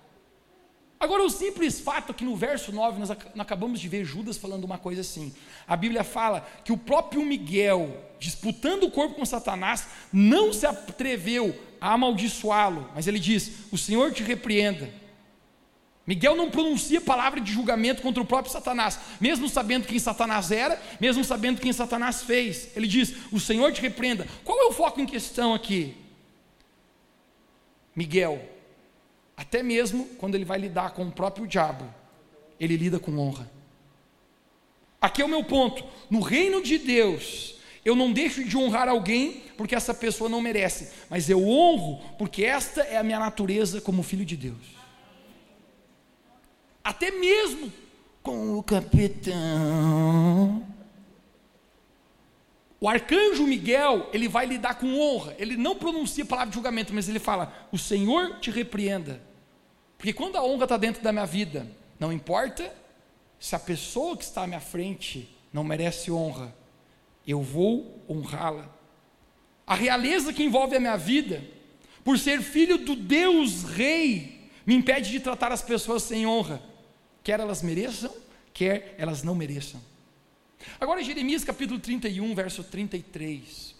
Agora, 0.98 1.24
o 1.24 1.30
simples 1.30 1.80
fato 1.80 2.12
que 2.12 2.24
no 2.24 2.36
verso 2.36 2.70
9 2.72 3.00
nós 3.00 3.10
acabamos 3.10 3.80
de 3.80 3.88
ver 3.88 4.04
Judas 4.04 4.36
falando 4.36 4.64
uma 4.64 4.76
coisa 4.76 5.00
assim. 5.00 5.32
A 5.66 5.74
Bíblia 5.74 6.04
fala 6.04 6.46
que 6.62 6.72
o 6.72 6.76
próprio 6.76 7.24
Miguel, 7.24 7.96
disputando 8.18 8.84
o 8.84 8.90
corpo 8.90 9.14
com 9.14 9.24
Satanás, 9.24 9.86
não 10.12 10.52
se 10.52 10.66
atreveu 10.66 11.58
a 11.80 11.94
amaldiçoá-lo, 11.94 12.90
mas 12.94 13.06
ele 13.06 13.18
diz: 13.18 13.50
O 13.72 13.78
Senhor 13.78 14.12
te 14.12 14.22
repreenda. 14.22 14.99
Miguel 16.06 16.34
não 16.34 16.50
pronuncia 16.50 17.00
palavra 17.00 17.40
de 17.40 17.52
julgamento 17.52 18.02
contra 18.02 18.22
o 18.22 18.26
próprio 18.26 18.52
Satanás, 18.52 18.98
mesmo 19.20 19.48
sabendo 19.48 19.86
quem 19.86 19.98
Satanás 19.98 20.50
era, 20.50 20.80
mesmo 20.98 21.22
sabendo 21.22 21.60
quem 21.60 21.72
Satanás 21.72 22.22
fez. 22.22 22.74
Ele 22.76 22.86
diz: 22.86 23.14
O 23.30 23.38
Senhor 23.38 23.72
te 23.72 23.80
repreenda. 23.80 24.26
Qual 24.44 24.58
é 24.60 24.64
o 24.64 24.72
foco 24.72 25.00
em 25.00 25.06
questão 25.06 25.54
aqui? 25.54 25.94
Miguel, 27.94 28.40
até 29.36 29.62
mesmo 29.62 30.06
quando 30.18 30.34
ele 30.34 30.44
vai 30.44 30.58
lidar 30.58 30.90
com 30.92 31.06
o 31.06 31.12
próprio 31.12 31.46
diabo, 31.46 31.84
ele 32.58 32.76
lida 32.76 32.98
com 32.98 33.16
honra. 33.18 33.50
Aqui 35.00 35.22
é 35.22 35.24
o 35.24 35.28
meu 35.28 35.44
ponto. 35.44 35.84
No 36.10 36.20
reino 36.20 36.62
de 36.62 36.76
Deus, 36.76 37.56
eu 37.84 37.94
não 37.94 38.12
deixo 38.12 38.44
de 38.44 38.56
honrar 38.56 38.88
alguém 38.88 39.44
porque 39.56 39.74
essa 39.74 39.94
pessoa 39.94 40.28
não 40.28 40.40
merece, 40.40 40.90
mas 41.08 41.28
eu 41.30 41.46
honro 41.46 42.02
porque 42.18 42.44
esta 42.44 42.82
é 42.82 42.96
a 42.96 43.02
minha 43.02 43.18
natureza 43.18 43.80
como 43.80 44.02
filho 44.02 44.24
de 44.24 44.36
Deus. 44.36 44.79
Até 46.82 47.10
mesmo 47.10 47.70
com 48.22 48.58
o 48.58 48.62
capitão. 48.62 50.66
O 52.80 52.88
arcanjo 52.88 53.46
Miguel, 53.46 54.08
ele 54.12 54.26
vai 54.26 54.46
lidar 54.46 54.74
com 54.74 54.98
honra. 54.98 55.34
Ele 55.38 55.56
não 55.56 55.76
pronuncia 55.76 56.24
a 56.24 56.26
palavra 56.26 56.50
de 56.50 56.54
julgamento, 56.54 56.94
mas 56.94 57.08
ele 57.08 57.18
fala: 57.18 57.68
O 57.70 57.78
Senhor 57.78 58.40
te 58.40 58.50
repreenda. 58.50 59.20
Porque 59.98 60.14
quando 60.14 60.36
a 60.36 60.42
honra 60.42 60.64
está 60.64 60.78
dentro 60.78 61.02
da 61.02 61.12
minha 61.12 61.26
vida, 61.26 61.66
não 61.98 62.10
importa 62.10 62.74
se 63.38 63.54
a 63.54 63.58
pessoa 63.58 64.16
que 64.16 64.24
está 64.24 64.44
à 64.44 64.46
minha 64.46 64.60
frente 64.60 65.28
não 65.52 65.62
merece 65.62 66.10
honra, 66.10 66.54
eu 67.26 67.42
vou 67.42 68.02
honrá-la. 68.08 68.74
A 69.66 69.74
realeza 69.74 70.32
que 70.32 70.42
envolve 70.42 70.74
a 70.74 70.80
minha 70.80 70.96
vida, 70.96 71.44
por 72.02 72.18
ser 72.18 72.40
filho 72.40 72.78
do 72.78 72.96
Deus 72.96 73.62
Rei, 73.62 74.50
me 74.64 74.74
impede 74.74 75.10
de 75.10 75.20
tratar 75.20 75.52
as 75.52 75.62
pessoas 75.62 76.02
sem 76.02 76.26
honra, 76.26 76.62
quer 77.22 77.40
elas 77.40 77.62
mereçam, 77.62 78.14
quer 78.52 78.94
elas 78.98 79.22
não 79.22 79.34
mereçam. 79.34 79.80
Agora, 80.80 81.02
Jeremias 81.02 81.44
capítulo 81.44 81.80
31, 81.80 82.34
verso 82.34 82.62
33, 82.62 83.74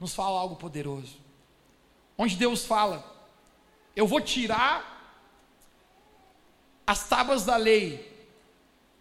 nos 0.00 0.14
fala 0.14 0.38
algo 0.38 0.56
poderoso, 0.56 1.16
onde 2.16 2.36
Deus 2.36 2.64
fala: 2.64 3.04
eu 3.94 4.06
vou 4.06 4.20
tirar 4.20 4.90
as 6.86 7.08
tábuas 7.08 7.44
da 7.44 7.56
lei 7.56 8.10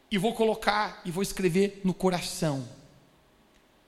e 0.10 0.18
vou 0.18 0.34
colocar 0.34 1.02
e 1.06 1.12
vou 1.12 1.24
escrever 1.24 1.82
no 1.84 1.94
coração. 1.94 2.68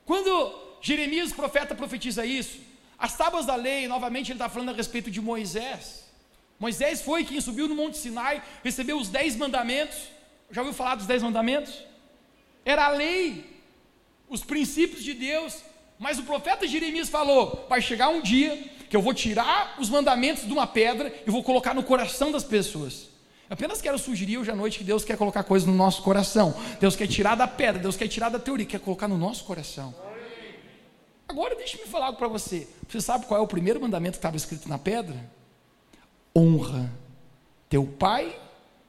Quando 0.05 0.77
Jeremias, 0.81 1.31
profeta, 1.31 1.75
profetiza 1.75 2.25
isso, 2.25 2.59
as 2.97 3.15
tábuas 3.15 3.45
da 3.45 3.55
lei, 3.55 3.87
novamente 3.87 4.31
ele 4.31 4.35
está 4.35 4.49
falando 4.49 4.69
a 4.69 4.73
respeito 4.73 5.11
de 5.11 5.21
Moisés. 5.21 6.02
Moisés 6.63 7.01
foi 7.01 7.25
quem 7.25 7.41
subiu 7.41 7.67
no 7.67 7.75
Monte 7.75 7.97
Sinai, 7.97 8.41
recebeu 8.63 8.97
os 8.97 9.09
dez 9.09 9.35
mandamentos. 9.35 9.97
Já 10.49 10.61
ouviu 10.61 10.73
falar 10.73 10.95
dos 10.95 11.05
dez 11.05 11.21
mandamentos? 11.21 11.83
Era 12.63 12.85
a 12.85 12.87
lei, 12.87 13.61
os 14.29 14.45
princípios 14.45 15.03
de 15.03 15.13
Deus. 15.13 15.61
Mas 15.99 16.19
o 16.19 16.23
profeta 16.23 16.65
Jeremias 16.65 17.09
falou: 17.09 17.65
vai 17.67 17.81
chegar 17.81 18.07
um 18.07 18.21
dia 18.21 18.55
que 18.89 18.95
eu 18.95 19.01
vou 19.01 19.13
tirar 19.13 19.75
os 19.77 19.89
mandamentos 19.89 20.45
de 20.45 20.53
uma 20.53 20.65
pedra 20.65 21.13
e 21.27 21.29
vou 21.29 21.43
colocar 21.43 21.73
no 21.73 21.83
coração 21.83 22.31
das 22.31 22.45
pessoas. 22.45 23.09
Eu 23.49 23.55
apenas 23.55 23.81
quero 23.81 23.99
sugerir 23.99 24.37
hoje 24.37 24.49
à 24.49 24.55
noite 24.55 24.77
que 24.77 24.85
Deus 24.85 25.03
quer 25.03 25.17
colocar 25.17 25.43
coisas 25.43 25.67
no 25.67 25.75
nosso 25.75 26.01
coração. 26.01 26.55
Deus 26.79 26.95
quer 26.95 27.07
tirar 27.07 27.35
da 27.35 27.45
pedra, 27.45 27.81
Deus 27.81 27.97
quer 27.97 28.07
tirar 28.07 28.29
da 28.29 28.39
teoria, 28.39 28.65
quer 28.65 28.79
colocar 28.79 29.09
no 29.09 29.17
nosso 29.17 29.43
coração. 29.43 29.93
Agora 31.27 31.57
deixe-me 31.57 31.83
falar 31.87 32.05
algo 32.05 32.17
para 32.17 32.29
você. 32.29 32.69
Você 32.87 33.01
sabe 33.01 33.25
qual 33.25 33.37
é 33.37 33.43
o 33.43 33.47
primeiro 33.47 33.81
mandamento 33.81 34.13
que 34.13 34.19
estava 34.19 34.37
escrito 34.37 34.69
na 34.69 34.77
pedra? 34.77 35.42
Honra 36.35 36.91
teu 37.69 37.85
pai 37.85 38.39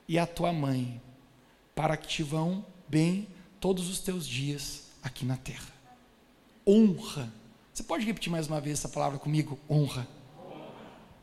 e 0.06 0.18
a 0.18 0.26
tua 0.26 0.52
mãe, 0.52 1.00
para 1.74 1.96
que 1.96 2.06
te 2.06 2.22
vão 2.22 2.64
bem 2.88 3.26
todos 3.60 3.88
os 3.88 4.00
teus 4.00 4.26
dias 4.26 4.90
aqui 5.02 5.24
na 5.24 5.36
terra. 5.36 5.72
Honra 6.66 7.32
você 7.74 7.82
pode 7.82 8.06
repetir 8.06 8.30
mais 8.30 8.46
uma 8.46 8.60
vez 8.60 8.78
essa 8.78 8.88
palavra 8.88 9.18
comigo? 9.18 9.58
Honra. 9.68 10.06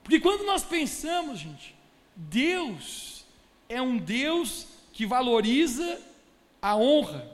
Porque 0.03 0.19
quando 0.19 0.45
nós 0.45 0.65
pensamos, 0.65 1.39
gente, 1.39 1.73
Deus 2.13 3.23
é 3.69 3.81
um 3.81 3.97
Deus 3.97 4.67
que 4.91 5.05
valoriza 5.05 5.97
a 6.61 6.75
honra. 6.75 7.25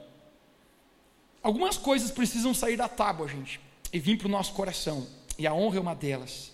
Algumas 1.42 1.76
coisas 1.76 2.12
precisam 2.12 2.54
sair 2.54 2.76
da 2.76 2.88
tábua, 2.88 3.26
gente, 3.26 3.60
e 3.92 3.98
vir 3.98 4.16
para 4.16 4.28
o 4.28 4.30
nosso 4.30 4.52
coração, 4.52 5.04
e 5.36 5.48
a 5.48 5.52
honra 5.52 5.78
é 5.78 5.80
uma 5.80 5.94
delas. 5.96 6.52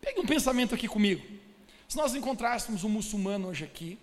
Pegue 0.00 0.20
um 0.20 0.26
pensamento 0.26 0.74
aqui 0.74 0.88
comigo. 0.88 1.22
Se 1.88 1.96
nós 1.96 2.14
encontrássemos 2.14 2.84
um 2.84 2.88
muçulmano 2.88 3.48
hoje 3.48 3.64
aqui, 3.64 3.98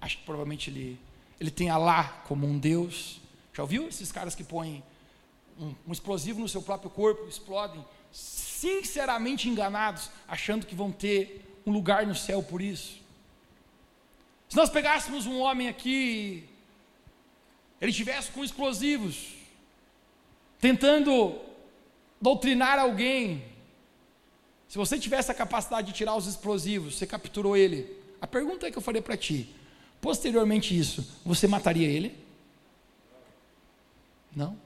acho 0.00 0.18
que 0.18 0.24
provavelmente 0.24 0.70
ele, 0.70 0.98
ele 1.40 1.50
tem 1.50 1.70
Allah 1.70 2.22
como 2.26 2.46
um 2.46 2.58
Deus, 2.58 3.20
já 3.52 3.62
ouviu 3.62 3.88
esses 3.88 4.10
caras 4.10 4.34
que 4.34 4.44
põem 4.44 4.82
um, 5.58 5.74
um 5.86 5.92
explosivo 5.92 6.40
no 6.40 6.48
seu 6.48 6.62
próprio 6.62 6.90
corpo, 6.90 7.26
explodem, 7.28 7.84
sinceramente 8.10 9.48
enganados, 9.48 10.10
achando 10.26 10.66
que 10.66 10.74
vão 10.74 10.90
ter 10.90 11.44
um 11.66 11.72
lugar 11.72 12.06
no 12.06 12.14
céu 12.14 12.42
por 12.42 12.62
isso? 12.62 13.02
Se 14.48 14.56
nós 14.56 14.70
pegássemos 14.70 15.26
um 15.26 15.40
homem 15.40 15.68
aqui, 15.68 16.48
ele 17.80 17.90
estivesse 17.90 18.30
com 18.30 18.44
explosivos, 18.44 19.34
tentando 20.60 21.40
doutrinar 22.24 22.78
alguém, 22.78 23.44
se 24.66 24.78
você 24.78 24.98
tivesse 24.98 25.30
a 25.30 25.34
capacidade 25.34 25.88
de 25.88 25.92
tirar 25.92 26.16
os 26.16 26.26
explosivos, 26.26 26.96
você 26.96 27.06
capturou 27.06 27.54
ele. 27.54 27.86
A 28.18 28.26
pergunta 28.26 28.66
é 28.66 28.70
que 28.70 28.78
eu 28.78 28.82
falei 28.82 29.02
para 29.02 29.14
ti: 29.14 29.54
posteriormente 30.00 30.76
isso, 30.76 31.06
você 31.22 31.46
mataria 31.46 31.86
ele? 31.86 32.16
Não. 34.34 34.56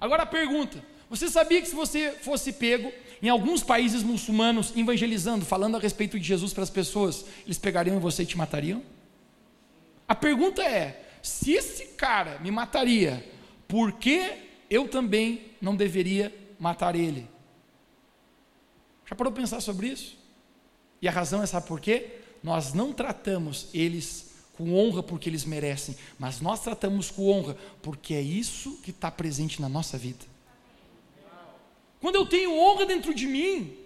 Agora 0.00 0.24
a 0.24 0.26
pergunta: 0.26 0.84
você 1.08 1.28
sabia 1.30 1.62
que 1.62 1.68
se 1.68 1.74
você 1.76 2.10
fosse 2.10 2.52
pego 2.52 2.92
em 3.22 3.28
alguns 3.28 3.62
países 3.62 4.02
muçulmanos 4.02 4.76
evangelizando, 4.76 5.44
falando 5.44 5.76
a 5.76 5.80
respeito 5.80 6.18
de 6.18 6.26
Jesus 6.26 6.52
para 6.52 6.64
as 6.64 6.70
pessoas, 6.70 7.24
eles 7.44 7.58
pegariam 7.58 8.00
você 8.00 8.24
e 8.24 8.26
te 8.26 8.36
matariam? 8.36 8.82
A 10.08 10.16
pergunta 10.16 10.64
é: 10.64 11.00
se 11.22 11.52
esse 11.52 11.94
cara 11.94 12.40
me 12.40 12.50
mataria, 12.50 13.24
por 13.68 13.92
que 13.92 14.50
eu 14.72 14.88
também 14.88 15.50
não 15.60 15.76
deveria 15.76 16.34
matar 16.58 16.96
ele? 16.96 17.28
Já 19.04 19.14
parou 19.14 19.30
para 19.30 19.42
pensar 19.42 19.60
sobre 19.60 19.88
isso? 19.88 20.16
E 21.02 21.06
a 21.06 21.12
razão 21.12 21.42
é 21.42 21.46
sabe 21.46 21.66
por 21.66 21.78
quê? 21.78 22.20
Nós 22.42 22.72
não 22.72 22.90
tratamos 22.90 23.68
eles 23.74 24.32
com 24.54 24.74
honra 24.74 25.02
porque 25.02 25.28
eles 25.28 25.44
merecem, 25.44 25.94
mas 26.18 26.40
nós 26.40 26.60
tratamos 26.60 27.10
com 27.10 27.28
honra 27.28 27.54
porque 27.82 28.14
é 28.14 28.22
isso 28.22 28.78
que 28.82 28.90
está 28.90 29.10
presente 29.10 29.60
na 29.60 29.68
nossa 29.68 29.98
vida. 29.98 30.24
Quando 32.00 32.16
eu 32.16 32.24
tenho 32.24 32.58
honra 32.58 32.86
dentro 32.86 33.14
de 33.14 33.26
mim, 33.26 33.76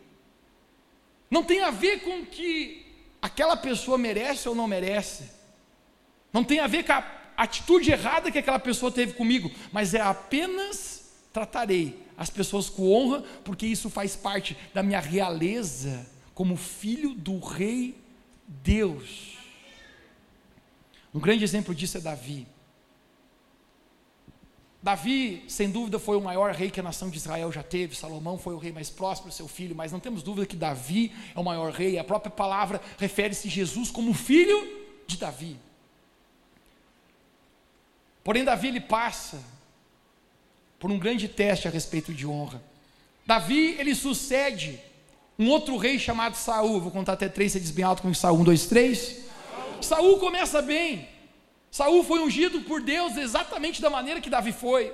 não 1.29 1.43
tem 1.43 1.63
a 1.63 1.73
ver 1.73 2.01
com 2.03 2.25
que 2.25 2.87
aquela 3.21 3.57
pessoa 3.57 3.99
merece 3.99 4.49
ou 4.49 4.55
não 4.55 4.69
merece, 4.69 5.25
não 6.33 6.45
tem 6.45 6.61
a 6.61 6.69
ver 6.69 6.85
com 6.85 6.93
a 6.93 7.16
atitude 7.37 7.91
errada 7.91 8.31
que 8.31 8.39
aquela 8.39 8.59
pessoa 8.59 8.91
teve 8.91 9.13
comigo, 9.13 9.51
mas 9.73 9.95
é 9.95 10.01
apenas 10.01 11.13
tratarei 11.33 12.07
as 12.17 12.31
pessoas 12.31 12.69
com 12.69 12.93
honra, 12.93 13.23
porque 13.45 13.67
isso 13.67 13.91
faz 13.91 14.17
parte 14.17 14.57
da 14.73 14.83
minha 14.83 15.01
realeza 15.01 16.07
como 16.35 16.57
filho 16.57 17.15
do 17.15 17.39
Rei 17.39 17.95
Deus. 18.47 19.37
Um 21.13 21.21
grande 21.21 21.45
exemplo 21.45 21.75
disso 21.75 21.99
é 21.99 22.01
Davi. 22.01 22.47
Davi, 24.83 25.43
sem 25.49 25.71
dúvida, 25.71 25.99
foi 25.99 26.17
o 26.17 26.21
maior 26.21 26.53
rei 26.55 26.71
que 26.71 26.79
a 26.79 26.83
nação 26.83 27.11
de 27.11 27.17
Israel 27.17 27.51
já 27.51 27.63
teve. 27.63 27.97
Salomão 27.97 28.39
foi 28.39 28.55
o 28.55 28.59
rei 28.59 28.71
mais 28.71 28.89
próximo 28.89 29.33
seu 29.33 29.49
filho, 29.49 29.75
mas 29.75 29.91
não 29.91 29.99
temos 29.99 30.23
dúvida 30.23 30.47
que 30.47 30.55
Davi 30.55 31.13
é 31.35 31.41
o 31.41 31.43
maior 31.43 31.73
rei. 31.73 31.99
A 31.99 32.05
própria 32.05 32.31
palavra 32.31 32.81
refere-se 32.97 33.49
a 33.49 33.51
Jesus 33.51 33.91
como 33.91 34.15
filho 34.15 34.57
de 35.07 35.17
Davi. 35.17 35.57
Porém, 38.27 38.43
Davi 38.43 38.67
ele 38.67 38.81
passa 38.81 39.41
por 40.81 40.91
um 40.91 40.99
grande 40.99 41.29
teste 41.29 41.69
a 41.69 41.71
respeito 41.71 42.13
de 42.13 42.27
honra. 42.27 42.61
Davi, 43.25 43.77
ele 43.79 43.95
sucede 43.95 44.81
um 45.39 45.49
outro 45.49 45.77
rei 45.77 45.97
chamado 45.97 46.35
Saul. 46.35 46.81
Vou 46.81 46.91
contar 46.91 47.13
até 47.13 47.29
três, 47.29 47.53
você 47.53 47.61
diz 47.61 47.71
bem 47.71 47.85
alto 47.85 48.03
com 48.03 48.13
Saul. 48.13 48.41
Um, 48.41 48.43
dois, 48.43 48.67
três. 48.67 49.19
Saul 49.81 50.19
começa 50.19 50.61
bem. 50.61 51.09
Saul 51.71 52.03
foi 52.03 52.19
ungido 52.19 52.63
por 52.63 52.83
Deus 52.83 53.17
exatamente 53.17 53.81
da 53.81 53.89
maneira 53.89 54.21
que 54.21 54.29
Davi 54.29 54.51
foi. 54.51 54.93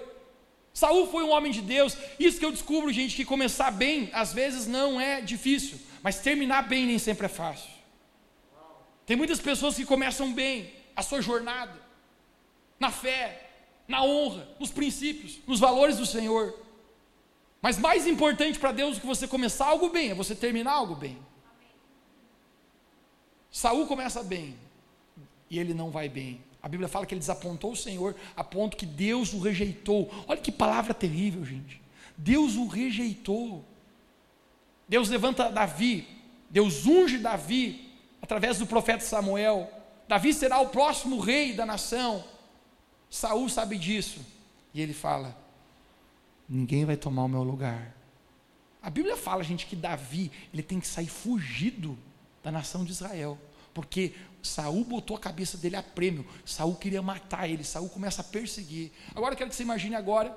Saul 0.75 1.11
foi 1.11 1.25
um 1.25 1.31
homem 1.31 1.53
de 1.53 1.63
Deus. 1.63 1.97
Isso 2.21 2.39
que 2.39 2.45
eu 2.45 2.53
descubro, 2.53 2.93
gente, 2.93 3.17
que 3.17 3.25
começar 3.25 3.71
bem 3.71 4.11
às 4.13 4.35
vezes 4.35 4.67
não 4.67 5.01
é 5.01 5.23
difícil, 5.23 5.79
mas 6.03 6.21
terminar 6.21 6.69
bem 6.69 6.85
nem 6.85 6.99
sempre 6.99 7.25
é 7.25 7.31
fácil. 7.31 7.71
Tem 9.07 9.17
muitas 9.17 9.41
pessoas 9.41 9.75
que 9.75 9.87
começam 9.87 10.35
bem 10.35 10.71
a 10.95 11.03
sua 11.03 11.23
jornada 11.23 11.82
na 12.83 12.91
fé, 12.91 13.49
na 13.87 14.03
honra, 14.03 14.49
nos 14.59 14.73
princípios, 14.73 15.39
nos 15.47 15.61
valores 15.61 15.99
do 15.99 16.05
Senhor. 16.05 16.53
Mas 17.61 17.79
mais 17.79 18.09
importante 18.09 18.59
para 18.59 18.73
Deus 18.73 18.97
do 18.97 19.01
que 19.01 19.07
você 19.07 19.29
começar 19.29 19.67
algo 19.67 19.89
bem 19.89 20.11
é 20.11 20.15
você 20.15 20.35
terminar 20.35 20.73
algo 20.73 20.97
bem. 20.97 21.17
Saul 23.53 23.87
começa 23.87 24.21
bem 24.25 24.57
e 25.49 25.61
ele 25.61 25.73
não 25.73 25.93
vai 25.93 26.09
bem. 26.09 26.43
A 26.61 26.69
Bíblia 26.69 26.89
fala 26.89 27.07
que 27.07 27.15
ele 27.15 27.21
desapontou 27.21 27.71
o 27.71 27.77
Senhor 27.77 28.17
a 28.35 28.43
ponto 28.43 28.77
que 28.77 28.87
Deus 28.87 29.33
o 29.33 29.39
rejeitou. 29.39 30.11
Olha 30.27 30.41
que 30.41 30.51
palavra 30.51 30.93
terrível, 30.93 31.45
gente. 31.45 31.81
Deus 32.17 32.57
o 32.57 32.67
rejeitou. 32.67 33.65
Deus 34.89 35.09
levanta 35.09 35.53
Davi, 35.53 36.09
Deus 36.51 36.85
unge 36.85 37.17
Davi 37.19 37.93
através 38.21 38.59
do 38.59 38.67
profeta 38.67 39.05
Samuel. 39.05 39.71
Davi 40.09 40.35
será 40.35 40.59
o 40.59 40.71
próximo 40.71 41.21
rei 41.21 41.53
da 41.53 41.65
nação. 41.65 42.32
Saul 43.13 43.47
sabe 43.51 43.77
disso. 43.77 44.25
E 44.73 44.81
ele 44.81 44.95
fala: 44.95 45.37
Ninguém 46.49 46.87
vai 46.87 46.97
tomar 46.97 47.25
o 47.25 47.29
meu 47.29 47.43
lugar. 47.43 47.95
A 48.83 48.89
Bíblia 48.89 49.19
fala, 49.19 49.45
gente, 49.45 49.67
que 49.67 49.77
Davi, 49.77 50.33
ele 50.53 50.63
tem 50.63 50.81
que 50.81 50.89
sair 50.89 51.07
fugido 51.07 51.97
da 52.43 52.51
nação 52.51 52.85
de 52.85 52.91
Israel, 52.91 53.39
porque 53.73 54.15
Saul 54.43 54.83
botou 54.83 55.15
a 55.17 55.21
cabeça 55.21 55.59
dele 55.59 55.77
a 55.77 55.83
prêmio. 55.83 56.27
Saul 56.45 56.75
queria 56.75 57.03
matar 57.03 57.49
ele. 57.49 57.63
Saul 57.63 57.89
começa 57.91 58.23
a 58.23 58.25
perseguir. 58.25 58.91
Agora 59.15 59.35
eu 59.35 59.37
quero 59.37 59.51
que 59.51 59.57
você 59.57 59.63
imagine 59.63 59.95
agora. 59.95 60.37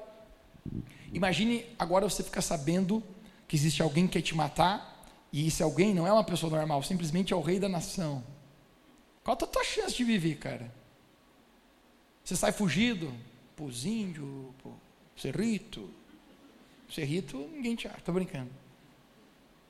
Imagine 1.14 1.66
agora 1.80 2.08
você 2.08 2.22
ficar 2.22 2.42
sabendo 2.42 3.02
que 3.48 3.56
existe 3.56 3.82
alguém 3.82 4.06
que 4.06 4.14
quer 4.14 4.22
te 4.22 4.36
matar 4.36 5.08
e 5.32 5.48
esse 5.48 5.64
alguém 5.64 5.94
não 5.94 6.06
é 6.06 6.12
uma 6.12 6.24
pessoa 6.24 6.52
normal, 6.52 6.84
simplesmente 6.84 7.32
é 7.32 7.36
o 7.36 7.42
rei 7.42 7.58
da 7.58 7.70
nação. 7.70 8.22
Qual 9.24 9.34
a 9.34 9.48
tua 9.48 9.64
chance 9.64 9.96
de 9.96 10.04
viver, 10.04 10.36
cara? 10.36 10.72
Você 12.26 12.36
sai 12.36 12.52
fugido 12.52 13.14
para 13.56 13.66
os 13.66 13.86
índios, 13.86 14.28
para 14.62 14.72
o 14.72 14.76
Cerrito. 15.16 15.88
Cerrito, 16.92 17.38
ninguém 17.54 17.76
te 17.76 17.88
acha, 17.88 18.00
estou 18.00 18.16
brincando. 18.16 18.50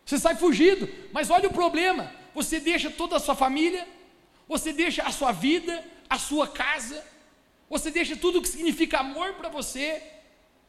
Você 0.06 0.18
sai 0.18 0.36
fugido, 0.36 0.88
mas 1.12 1.30
olha 1.30 1.50
o 1.50 1.54
problema: 1.54 2.10
você 2.34 2.62
deixa 2.62 2.90
toda 2.90 3.18
a 3.18 3.20
sua 3.20 3.36
família, 3.36 3.86
você 4.48 4.72
deixa 4.72 5.04
a 5.04 5.12
sua 5.12 5.34
vida, 5.34 5.84
a 6.10 6.18
sua 6.18 6.48
casa, 6.48 7.04
você 7.70 7.92
deixa 7.92 8.16
tudo 8.16 8.42
que 8.42 8.48
significa 8.48 9.00
amor 9.00 9.34
para 9.34 9.50
você. 9.50 10.02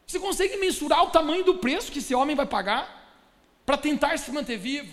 Você 0.04 0.18
consegue 0.18 0.56
mensurar 0.56 1.04
o 1.04 1.10
tamanho 1.10 1.44
do 1.44 1.58
preço 1.58 1.92
que 1.92 2.00
esse 2.00 2.14
homem 2.14 2.34
vai 2.34 2.46
pagar 2.46 3.24
para 3.64 3.76
tentar 3.76 4.18
se 4.18 4.30
manter 4.32 4.56
vivo? 4.56 4.92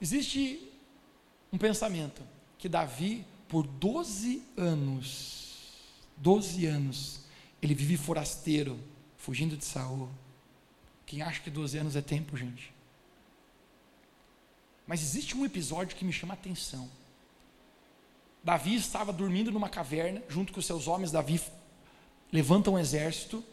Existe 0.00 0.70
um 1.50 1.56
pensamento 1.56 2.22
que 2.58 2.68
Davi, 2.68 3.24
por 3.48 3.66
12 3.66 4.42
anos, 4.56 5.35
12 6.16 6.66
anos, 6.66 7.20
ele 7.60 7.74
vive 7.74 7.96
forasteiro, 7.96 8.78
fugindo 9.16 9.56
de 9.56 9.64
Saul. 9.64 10.08
Quem 11.04 11.22
acha 11.22 11.40
que 11.40 11.50
12 11.50 11.78
anos 11.78 11.96
é 11.96 12.02
tempo, 12.02 12.36
gente? 12.36 12.72
Mas 14.86 15.02
existe 15.02 15.36
um 15.36 15.44
episódio 15.44 15.96
que 15.96 16.04
me 16.04 16.12
chama 16.12 16.34
a 16.34 16.36
atenção. 16.36 16.88
Davi 18.42 18.76
estava 18.76 19.12
dormindo 19.12 19.50
numa 19.50 19.68
caverna, 19.68 20.22
junto 20.28 20.52
com 20.52 20.60
seus 20.62 20.86
homens. 20.86 21.10
Davi 21.10 21.40
levanta 22.32 22.70
um 22.70 22.78
exército, 22.78 23.44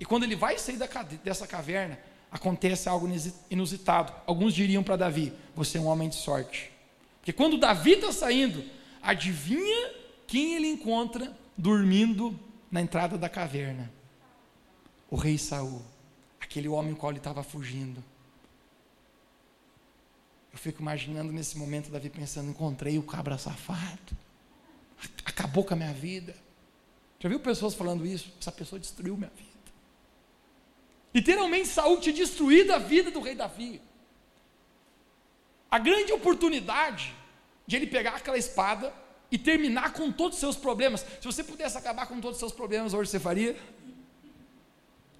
e 0.00 0.04
quando 0.04 0.22
ele 0.22 0.36
vai 0.36 0.58
sair 0.58 0.78
dessa 1.24 1.46
caverna, 1.46 1.98
acontece 2.30 2.88
algo 2.88 3.08
inusitado. 3.50 4.12
Alguns 4.26 4.54
diriam 4.54 4.82
para 4.82 4.96
Davi: 4.96 5.32
Você 5.56 5.78
é 5.78 5.80
um 5.80 5.86
homem 5.86 6.08
de 6.08 6.14
sorte. 6.14 6.70
Porque 7.18 7.32
quando 7.32 7.58
Davi 7.58 7.92
está 7.92 8.12
saindo, 8.12 8.64
adivinha 9.02 9.94
quem 10.26 10.54
ele 10.54 10.68
encontra 10.68 11.36
dormindo 11.58 12.38
na 12.70 12.80
entrada 12.80 13.18
da 13.18 13.28
caverna? 13.28 13.92
O 15.10 15.16
rei 15.16 15.36
Saul, 15.36 15.82
aquele 16.40 16.68
homem 16.68 16.94
com 16.94 17.00
qual 17.00 17.12
ele 17.12 17.18
estava 17.18 17.42
fugindo. 17.42 18.02
Eu 20.52 20.58
fico 20.58 20.80
imaginando 20.80 21.32
nesse 21.32 21.58
momento 21.58 21.90
Davi 21.90 22.08
pensando: 22.08 22.48
encontrei 22.48 22.96
o 22.98 23.02
cabra 23.02 23.36
safado 23.36 24.16
acabou 25.38 25.64
com 25.64 25.74
a 25.74 25.76
minha 25.76 25.92
vida. 25.92 26.34
Já 27.20 27.28
viu 27.28 27.38
pessoas 27.38 27.74
falando 27.74 28.04
isso? 28.04 28.32
Essa 28.40 28.50
pessoa 28.50 28.80
destruiu 28.80 29.16
minha 29.16 29.30
vida. 29.36 29.48
Literalmente, 31.14 31.68
Saul 31.68 32.00
tinha 32.00 32.14
destruído 32.14 32.72
a 32.72 32.78
vida 32.78 33.10
do 33.10 33.20
rei 33.20 33.34
Davi. 33.34 33.80
A 35.70 35.78
grande 35.78 36.12
oportunidade 36.12 37.14
de 37.66 37.76
ele 37.76 37.86
pegar 37.86 38.16
aquela 38.16 38.36
espada 38.36 38.92
e 39.30 39.38
terminar 39.38 39.92
com 39.92 40.10
todos 40.10 40.34
os 40.34 40.40
seus 40.40 40.56
problemas. 40.56 41.04
Se 41.20 41.26
você 41.26 41.44
pudesse 41.44 41.76
acabar 41.76 42.06
com 42.06 42.20
todos 42.20 42.36
os 42.36 42.40
seus 42.40 42.52
problemas, 42.52 42.94
hoje 42.94 43.10
você 43.10 43.20
faria? 43.20 43.56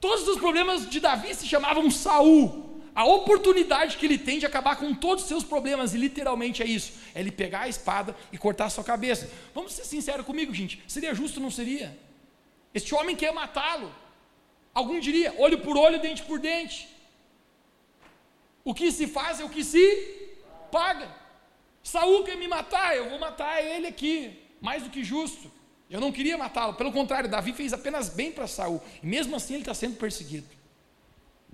Todos 0.00 0.26
os 0.28 0.38
problemas 0.38 0.88
de 0.88 1.00
Davi 1.00 1.34
se 1.34 1.46
chamavam 1.46 1.90
Saul 1.90 2.68
a 2.98 3.04
oportunidade 3.04 3.96
que 3.96 4.04
ele 4.06 4.18
tem 4.18 4.40
de 4.40 4.46
acabar 4.46 4.74
com 4.74 4.92
todos 4.92 5.22
os 5.22 5.28
seus 5.28 5.44
problemas, 5.44 5.94
e 5.94 5.96
literalmente 5.96 6.64
é 6.64 6.66
isso: 6.66 6.94
é 7.14 7.20
ele 7.20 7.30
pegar 7.30 7.60
a 7.60 7.68
espada 7.68 8.16
e 8.32 8.36
cortar 8.36 8.64
a 8.64 8.70
sua 8.70 8.82
cabeça. 8.82 9.30
Vamos 9.54 9.72
ser 9.72 9.84
sinceros 9.84 10.26
comigo, 10.26 10.52
gente: 10.52 10.82
seria 10.88 11.14
justo 11.14 11.38
não 11.38 11.48
seria? 11.48 11.96
Este 12.74 12.92
homem 12.96 13.14
quer 13.14 13.32
matá-lo. 13.32 13.94
Algum 14.74 14.98
diria: 14.98 15.32
olho 15.38 15.60
por 15.60 15.76
olho, 15.76 16.00
dente 16.00 16.24
por 16.24 16.40
dente. 16.40 16.88
O 18.64 18.74
que 18.74 18.90
se 18.90 19.06
faz 19.06 19.38
é 19.38 19.44
o 19.44 19.48
que 19.48 19.62
se 19.62 19.84
paga. 20.72 21.08
Saul 21.82 22.24
quer 22.24 22.36
me 22.36 22.48
matar, 22.48 22.96
eu 22.96 23.08
vou 23.08 23.18
matar 23.18 23.62
ele 23.62 23.86
aqui, 23.86 24.38
mais 24.60 24.82
do 24.82 24.90
que 24.90 25.02
justo. 25.02 25.50
Eu 25.88 26.00
não 26.00 26.12
queria 26.12 26.36
matá-lo, 26.36 26.74
pelo 26.74 26.92
contrário, 26.92 27.30
Davi 27.30 27.52
fez 27.52 27.72
apenas 27.72 28.10
bem 28.10 28.30
para 28.30 28.46
Saul, 28.46 28.82
e 29.02 29.06
mesmo 29.06 29.34
assim 29.34 29.54
ele 29.54 29.62
está 29.62 29.72
sendo 29.72 29.96
perseguido. 29.96 30.46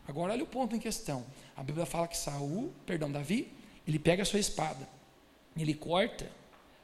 Agora 0.07 0.33
olha 0.33 0.43
o 0.43 0.47
ponto 0.47 0.75
em 0.75 0.81
questão. 0.81 1.25
A 1.57 1.63
Bíblia 1.63 1.87
fala 1.87 2.09
que 2.09 2.17
Saul, 2.17 2.73
perdão, 2.85 3.11
Davi, 3.11 3.53
ele 3.87 3.99
pega 3.99 4.23
a 4.23 4.27
sua 4.27 4.41
espada, 4.41 4.89
ele 5.57 5.75
corta 5.75 6.31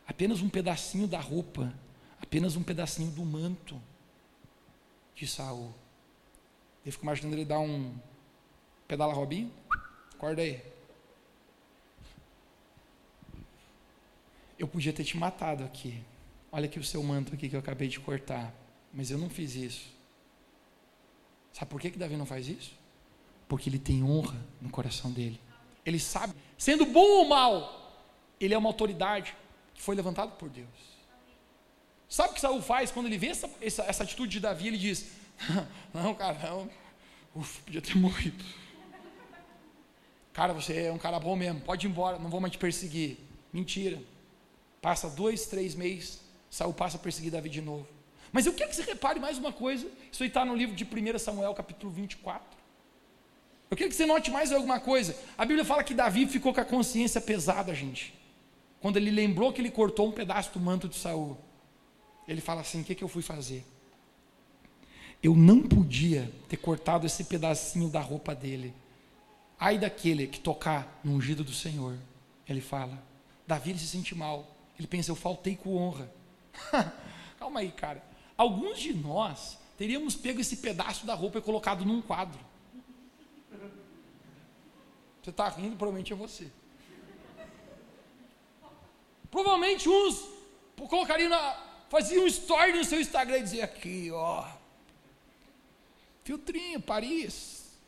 apenas 0.07 0.41
um 0.41 0.49
pedacinho 0.49 1.09
da 1.09 1.19
roupa, 1.19 1.73
apenas 2.23 2.57
um 2.57 2.63
pedacinho 2.63 3.11
do 3.11 3.25
manto 3.25 3.81
de 5.15 5.27
Saul. 5.27 5.75
Eu 6.85 6.93
fico 6.93 7.05
imaginando 7.05 7.35
ele 7.35 7.45
dar 7.45 7.61
um 7.61 7.95
pedala 8.87 9.13
Robinho, 9.13 9.53
acorda 10.15 10.43
aí. 10.43 10.63
Eu 14.61 14.69
podia 14.69 14.93
ter 14.93 15.03
te 15.03 15.17
matado 15.17 15.65
aqui. 15.65 16.01
Olha 16.53 16.67
aqui 16.67 16.79
o 16.79 16.85
seu 16.85 17.03
manto 17.03 17.35
aqui 17.35 17.49
que 17.49 17.57
eu 17.57 17.61
acabei 17.61 17.89
de 17.89 17.99
cortar, 17.99 18.55
mas 18.93 19.11
eu 19.11 19.19
não 19.19 19.29
fiz 19.29 19.57
isso. 19.57 19.87
Sabe 21.53 21.69
por 21.69 21.81
que 21.81 21.91
que 21.91 21.99
Davi 21.99 22.17
não 22.17 22.27
faz 22.27 22.47
isso? 22.47 22.79
porque 23.51 23.69
ele 23.69 23.81
tem 23.81 24.05
honra 24.05 24.37
no 24.63 24.71
coração 24.71 25.11
dele. 25.11 25.39
Ele 25.85 25.99
sabe, 25.99 26.33
sendo 26.57 26.87
bom 26.87 27.05
ou 27.05 27.29
mal, 27.29 27.93
ele 28.39 28.55
é 28.55 28.59
uma 28.59 28.69
autoridade 28.69 29.35
que 29.75 29.83
foi 29.83 29.97
levantado 29.97 30.37
por 30.37 30.49
Deus. 30.49 30.69
Sabe 32.09 32.31
o 32.31 32.35
que 32.35 32.41
Saul 32.41 32.63
faz 32.63 32.93
quando 32.93 33.07
ele 33.07 33.19
vê 33.19 33.27
essa, 33.27 33.51
essa, 33.61 33.83
essa 33.83 34.05
atitude 34.05 34.31
de 34.31 34.41
Davi? 34.41 34.69
Ele 34.69 34.79
diz: 34.79 35.11
Não, 35.93 36.15
cara, 36.15 36.39
não. 36.49 36.71
Uf, 37.35 37.61
podia 37.63 37.83
ter 37.83 37.97
morrido. 37.97 38.45
Cara, 40.33 40.53
você 40.53 40.83
é 40.83 40.93
um 40.93 40.99
cara 40.99 41.19
bom 41.19 41.35
mesmo, 41.35 41.61
pode 41.61 41.89
ir 41.89 41.91
embora, 41.91 42.21
não 42.21 42.31
vou 42.31 42.41
mais 42.41 42.53
te 42.53 42.59
perseguir. 42.59 43.19
Mentira. 43.53 44.01
Passa 44.81 45.09
dois, 45.11 45.47
três 45.47 45.75
meses, 45.75 46.21
Saul 46.51 46.73
passa 46.73 46.97
a 46.97 47.01
perseguir 47.01 47.31
Davi 47.31 47.49
de 47.49 47.61
novo. 47.61 47.87
Mas 48.33 48.47
eu 48.47 48.53
quero 48.53 48.71
que 48.71 48.77
você 48.77 48.83
repare 48.83 49.21
mais 49.21 49.39
uma 49.39 49.53
coisa. 49.53 49.87
Isso 50.11 50.23
aí 50.23 50.29
está 50.29 50.45
no 50.45 50.55
livro 50.55 50.75
de 50.75 50.85
1 50.85 51.19
Samuel, 51.19 51.53
capítulo 51.55 51.93
24. 51.93 52.59
Eu 53.71 53.77
quero 53.77 53.91
que 53.91 53.97
você 53.97 54.07
note 54.07 54.31
mais 54.31 54.53
alguma 54.53 54.81
coisa. 54.81 55.17
A 55.39 55.45
Bíblia 55.45 55.65
fala 55.65 55.85
que 55.85 55.95
Davi 55.95 56.27
ficou 56.27 56.53
com 56.53 56.61
a 56.61 56.65
consciência 56.65 57.21
pesada, 57.21 57.75
gente. 57.75 58.15
Quando 58.81 58.97
ele 58.97 59.11
lembrou 59.11 59.53
que 59.53 59.61
ele 59.61 59.71
cortou 59.71 60.09
um 60.09 60.13
pedaço 60.13 60.53
do 60.53 60.61
manto 60.61 60.89
de 60.89 60.97
Saul. 60.97 61.39
Ele 62.27 62.41
fala 62.41 62.63
assim: 62.63 62.81
o 62.81 62.85
que, 62.85 62.95
que 62.95 63.05
eu 63.05 63.09
fui 63.09 63.23
fazer? 63.23 63.65
Eu 65.23 65.37
não 65.37 65.63
podia 65.63 66.33
ter 66.49 66.57
cortado 66.57 67.07
esse 67.07 67.25
pedacinho 67.25 67.89
da 67.89 68.01
roupa 68.01 68.35
dele. 68.35 68.75
Ai 69.59 69.77
daquele 69.77 70.27
que 70.27 70.41
tocar 70.41 71.01
no 71.05 71.15
ungido 71.15 71.45
do 71.45 71.53
Senhor. 71.53 71.97
Ele 72.49 72.61
fala. 72.61 73.03
Davi 73.47 73.71
ele 73.71 73.79
se 73.79 73.87
sente 73.87 74.15
mal. 74.15 74.60
Ele 74.81 74.87
pensa, 74.87 75.11
eu 75.11 75.15
faltei 75.15 75.57
com 75.57 75.77
honra. 75.77 76.11
Calma 77.39 77.61
aí, 77.61 77.71
cara. 77.71 78.03
Alguns 78.35 78.79
de 78.79 78.95
nós 78.95 79.59
teríamos 79.77 80.17
pego 80.17 80.41
esse 80.41 80.57
pedaço 80.57 81.05
da 81.05 81.13
roupa 81.13 81.37
e 81.37 81.43
colocado 81.43 81.85
num 81.85 82.01
quadro. 82.01 82.41
Você 85.23 85.29
está 85.29 85.51
rindo, 85.51 85.77
provavelmente 85.77 86.15
é 86.15 86.17
você. 86.17 86.51
Provavelmente 89.31 89.87
uns 89.87 90.27
colocariam 90.89 91.29
na. 91.29 91.63
faziam 91.91 92.25
um 92.25 92.27
story 92.27 92.73
no 92.73 92.83
seu 92.83 93.03
Instagram 93.03 93.37
e 93.37 93.43
diziam 93.43 93.65
aqui, 93.67 94.11
ó. 94.11 94.51
Filtrinho, 96.25 96.81
Paris. 96.81 97.79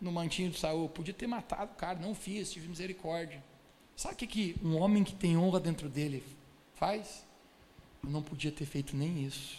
No 0.00 0.10
mantinho 0.10 0.50
de 0.50 0.58
Saul. 0.58 0.88
Podia 0.88 1.14
ter 1.14 1.28
matado 1.28 1.70
o 1.70 1.76
cara, 1.76 2.00
não 2.00 2.12
fiz, 2.12 2.50
tive 2.50 2.66
misericórdia. 2.66 3.40
Sabe 4.00 4.14
o 4.14 4.16
que, 4.16 4.26
que 4.26 4.56
um 4.64 4.78
homem 4.78 5.04
que 5.04 5.14
tem 5.14 5.36
honra 5.36 5.60
dentro 5.60 5.86
dele 5.86 6.24
faz? 6.74 7.22
Eu 8.02 8.08
não 8.08 8.22
podia 8.22 8.50
ter 8.50 8.64
feito 8.64 8.96
nem 8.96 9.26
isso. 9.26 9.58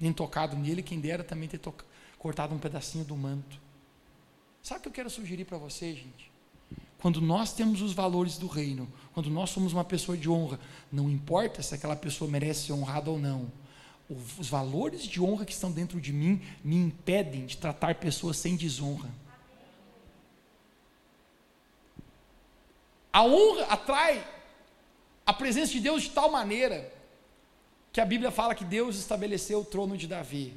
Nem 0.00 0.12
tocado 0.12 0.56
nele, 0.56 0.82
quem 0.82 0.98
dera 0.98 1.22
também 1.22 1.48
ter 1.48 1.60
cortado 2.18 2.52
um 2.52 2.58
pedacinho 2.58 3.04
do 3.04 3.16
manto. 3.16 3.60
Sabe 4.60 4.80
o 4.80 4.82
que 4.82 4.88
eu 4.88 4.92
quero 4.92 5.08
sugerir 5.08 5.44
para 5.44 5.58
você, 5.58 5.94
gente? 5.94 6.28
Quando 6.98 7.20
nós 7.20 7.52
temos 7.52 7.82
os 7.82 7.92
valores 7.92 8.36
do 8.36 8.48
reino, 8.48 8.88
quando 9.14 9.30
nós 9.30 9.50
somos 9.50 9.72
uma 9.72 9.84
pessoa 9.84 10.18
de 10.18 10.28
honra, 10.28 10.58
não 10.90 11.08
importa 11.08 11.62
se 11.62 11.72
aquela 11.72 11.94
pessoa 11.94 12.28
merece 12.28 12.66
ser 12.66 12.72
honrada 12.72 13.12
ou 13.12 13.18
não, 13.20 13.46
os 14.10 14.48
valores 14.48 15.04
de 15.04 15.22
honra 15.22 15.44
que 15.44 15.52
estão 15.52 15.70
dentro 15.70 16.00
de 16.00 16.12
mim 16.12 16.42
me 16.64 16.74
impedem 16.74 17.46
de 17.46 17.56
tratar 17.56 17.94
pessoas 17.94 18.38
sem 18.38 18.56
desonra. 18.56 19.08
A 23.16 23.22
honra 23.22 23.64
atrai 23.70 24.22
a 25.24 25.32
presença 25.32 25.72
de 25.72 25.80
Deus 25.80 26.02
de 26.02 26.10
tal 26.10 26.30
maneira 26.30 26.92
que 27.90 27.98
a 27.98 28.04
Bíblia 28.04 28.30
fala 28.30 28.54
que 28.54 28.62
Deus 28.62 28.98
estabeleceu 28.98 29.60
o 29.60 29.64
trono 29.64 29.96
de 29.96 30.06
Davi. 30.06 30.52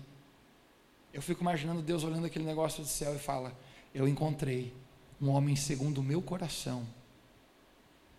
Eu 1.14 1.22
fico 1.22 1.40
imaginando 1.40 1.82
Deus 1.82 2.04
olhando 2.04 2.26
aquele 2.26 2.44
negócio 2.44 2.84
do 2.84 2.90
céu 2.90 3.16
e 3.16 3.18
fala: 3.18 3.54
Eu 3.96 4.10
encontrei 4.10 4.74
um 5.22 5.30
homem 5.30 5.56
segundo 5.56 6.00
o 6.00 6.04
meu 6.04 6.22
coração. 6.22 6.86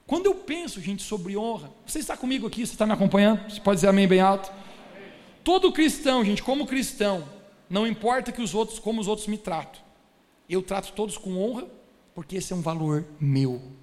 Quando 0.06 0.24
eu 0.24 0.34
penso, 0.36 0.80
gente, 0.80 1.02
sobre 1.02 1.36
honra, 1.36 1.70
você 1.84 1.98
está 1.98 2.16
comigo 2.16 2.46
aqui, 2.46 2.66
você 2.66 2.72
está 2.72 2.86
me 2.86 2.92
acompanhando? 2.92 3.42
Você 3.46 3.60
pode 3.60 3.76
dizer 3.76 3.88
amém 3.88 4.08
bem 4.08 4.20
alto? 4.20 4.50
Todo 5.44 5.70
cristão, 5.70 6.24
gente, 6.24 6.42
como 6.42 6.66
cristão, 6.66 7.28
não 7.68 7.86
importa 7.86 8.32
que 8.32 8.40
os 8.40 8.54
outros, 8.54 8.78
como 8.78 9.02
os 9.02 9.06
outros 9.06 9.28
me 9.28 9.36
tratam, 9.36 9.82
eu 10.48 10.62
trato 10.62 10.94
todos 10.94 11.18
com 11.18 11.36
honra, 11.36 11.68
porque 12.14 12.36
esse 12.36 12.54
é 12.54 12.56
um 12.56 12.62
valor 12.62 13.04
meu. 13.20 13.78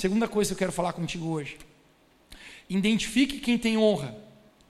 Segunda 0.00 0.26
coisa 0.26 0.48
que 0.48 0.54
eu 0.54 0.58
quero 0.58 0.72
falar 0.72 0.94
contigo 0.94 1.28
hoje. 1.28 1.58
Identifique 2.70 3.38
quem 3.38 3.58
tem 3.58 3.76
honra 3.76 4.16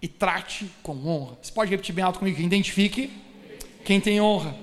e 0.02 0.08
trate 0.08 0.68
com 0.82 1.06
honra. 1.06 1.38
Você 1.40 1.52
pode 1.52 1.70
repetir 1.70 1.94
bem 1.94 2.02
alto 2.02 2.18
comigo? 2.18 2.40
Identifique 2.40 3.08
quem 3.84 4.00
tem 4.00 4.20
honra 4.20 4.56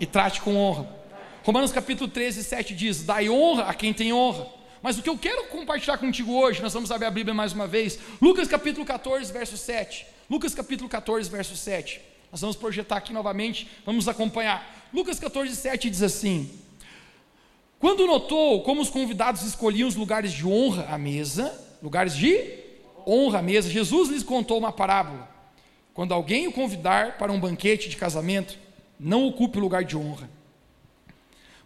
e 0.00 0.06
trate 0.06 0.40
com 0.40 0.56
honra. 0.56 0.88
Romanos 1.44 1.70
capítulo 1.70 2.10
13, 2.10 2.42
7 2.42 2.74
diz: 2.74 3.04
Dai 3.04 3.30
honra 3.30 3.66
a 3.66 3.72
quem 3.72 3.94
tem 3.94 4.12
honra. 4.12 4.48
Mas 4.82 4.98
o 4.98 5.02
que 5.02 5.08
eu 5.08 5.16
quero 5.16 5.44
compartilhar 5.44 5.96
contigo 5.96 6.32
hoje, 6.32 6.60
nós 6.60 6.72
vamos 6.72 6.90
abrir 6.90 7.06
a 7.06 7.10
Bíblia 7.12 7.32
mais 7.32 7.52
uma 7.52 7.68
vez. 7.68 7.96
Lucas 8.20 8.48
capítulo 8.48 8.84
14, 8.84 9.32
verso 9.32 9.56
7. 9.56 10.04
Lucas 10.28 10.52
capítulo 10.56 10.88
14, 10.88 11.30
verso 11.30 11.56
7. 11.56 12.00
Nós 12.32 12.40
vamos 12.40 12.56
projetar 12.56 12.96
aqui 12.96 13.12
novamente, 13.12 13.68
vamos 13.86 14.08
acompanhar. 14.08 14.88
Lucas 14.92 15.20
14, 15.20 15.54
7 15.54 15.88
diz 15.88 16.02
assim: 16.02 16.50
quando 17.80 18.06
notou 18.06 18.62
como 18.62 18.82
os 18.82 18.90
convidados 18.90 19.42
escolhiam 19.42 19.88
os 19.88 19.96
lugares 19.96 20.32
de 20.32 20.46
honra 20.46 20.86
à 20.90 20.98
mesa, 20.98 21.58
lugares 21.82 22.14
de 22.14 22.60
honra 23.06 23.38
à 23.38 23.42
mesa, 23.42 23.70
Jesus 23.70 24.10
lhes 24.10 24.22
contou 24.22 24.58
uma 24.58 24.70
parábola. 24.70 25.26
Quando 25.94 26.12
alguém 26.12 26.46
o 26.46 26.52
convidar 26.52 27.16
para 27.16 27.32
um 27.32 27.40
banquete 27.40 27.88
de 27.88 27.96
casamento, 27.96 28.58
não 28.98 29.26
ocupe 29.26 29.56
o 29.56 29.62
lugar 29.62 29.82
de 29.82 29.96
honra. 29.96 30.28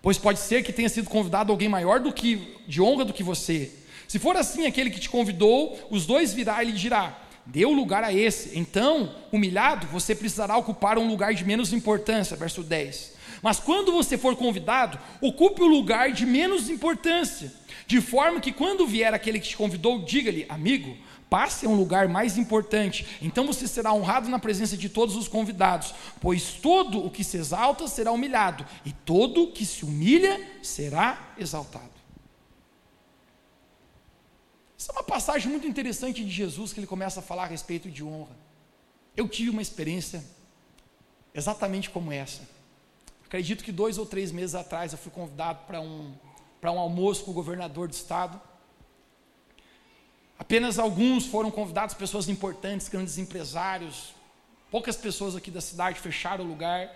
Pois 0.00 0.16
pode 0.16 0.38
ser 0.38 0.62
que 0.62 0.72
tenha 0.72 0.88
sido 0.88 1.10
convidado 1.10 1.50
alguém 1.50 1.68
maior 1.68 1.98
do 1.98 2.12
que 2.12 2.58
de 2.68 2.80
honra 2.80 3.04
do 3.04 3.12
que 3.12 3.24
você. 3.24 3.72
Se 4.06 4.20
for 4.20 4.36
assim, 4.36 4.66
aquele 4.66 4.90
que 4.90 5.00
te 5.00 5.10
convidou, 5.10 5.76
os 5.90 6.06
dois 6.06 6.32
virá 6.32 6.62
e 6.62 6.66
lhe 6.66 6.72
dirá: 6.78 7.18
o 7.66 7.72
lugar 7.72 8.04
a 8.04 8.12
esse. 8.12 8.56
Então, 8.56 9.12
humilhado, 9.32 9.88
você 9.88 10.14
precisará 10.14 10.56
ocupar 10.56 10.96
um 10.96 11.08
lugar 11.08 11.34
de 11.34 11.44
menos 11.44 11.72
importância. 11.72 12.36
Verso 12.36 12.62
10. 12.62 13.13
Mas 13.44 13.60
quando 13.60 13.92
você 13.92 14.16
for 14.16 14.34
convidado, 14.34 14.98
ocupe 15.20 15.60
o 15.60 15.66
lugar 15.66 16.10
de 16.12 16.24
menos 16.24 16.70
importância, 16.70 17.52
de 17.86 18.00
forma 18.00 18.40
que 18.40 18.50
quando 18.50 18.86
vier 18.86 19.12
aquele 19.12 19.38
que 19.38 19.50
te 19.50 19.56
convidou, 19.58 20.02
diga-lhe, 20.02 20.46
amigo, 20.48 20.96
passe 21.28 21.66
a 21.66 21.68
um 21.68 21.74
lugar 21.74 22.08
mais 22.08 22.38
importante. 22.38 23.06
Então 23.20 23.46
você 23.46 23.68
será 23.68 23.92
honrado 23.92 24.30
na 24.30 24.38
presença 24.38 24.78
de 24.78 24.88
todos 24.88 25.14
os 25.14 25.28
convidados, 25.28 25.94
pois 26.22 26.54
todo 26.54 27.04
o 27.04 27.10
que 27.10 27.22
se 27.22 27.36
exalta 27.36 27.86
será 27.86 28.12
humilhado, 28.12 28.64
e 28.82 28.92
todo 28.92 29.42
o 29.42 29.52
que 29.52 29.66
se 29.66 29.84
humilha 29.84 30.40
será 30.62 31.34
exaltado. 31.36 31.92
Essa 34.78 34.90
é 34.90 34.94
uma 34.94 35.04
passagem 35.04 35.50
muito 35.50 35.66
interessante 35.66 36.24
de 36.24 36.30
Jesus 36.30 36.72
que 36.72 36.80
ele 36.80 36.86
começa 36.86 37.20
a 37.20 37.22
falar 37.22 37.42
a 37.42 37.48
respeito 37.48 37.90
de 37.90 38.02
honra. 38.02 38.34
Eu 39.14 39.28
tive 39.28 39.50
uma 39.50 39.60
experiência 39.60 40.24
exatamente 41.34 41.90
como 41.90 42.10
essa. 42.10 42.53
Acredito 43.26 43.64
que 43.64 43.72
dois 43.72 43.98
ou 43.98 44.06
três 44.06 44.30
meses 44.30 44.54
atrás 44.54 44.92
eu 44.92 44.98
fui 44.98 45.10
convidado 45.10 45.64
para 45.66 45.80
um, 45.80 46.14
um 46.62 46.78
almoço 46.78 47.24
com 47.24 47.30
o 47.30 47.34
governador 47.34 47.88
do 47.88 47.94
estado. 47.94 48.40
Apenas 50.38 50.78
alguns 50.78 51.26
foram 51.26 51.50
convidados, 51.50 51.94
pessoas 51.94 52.28
importantes, 52.28 52.88
grandes 52.88 53.18
empresários. 53.18 54.14
Poucas 54.70 54.96
pessoas 54.96 55.36
aqui 55.36 55.50
da 55.50 55.60
cidade 55.60 56.00
fecharam 56.00 56.44
o 56.44 56.48
lugar. 56.48 56.90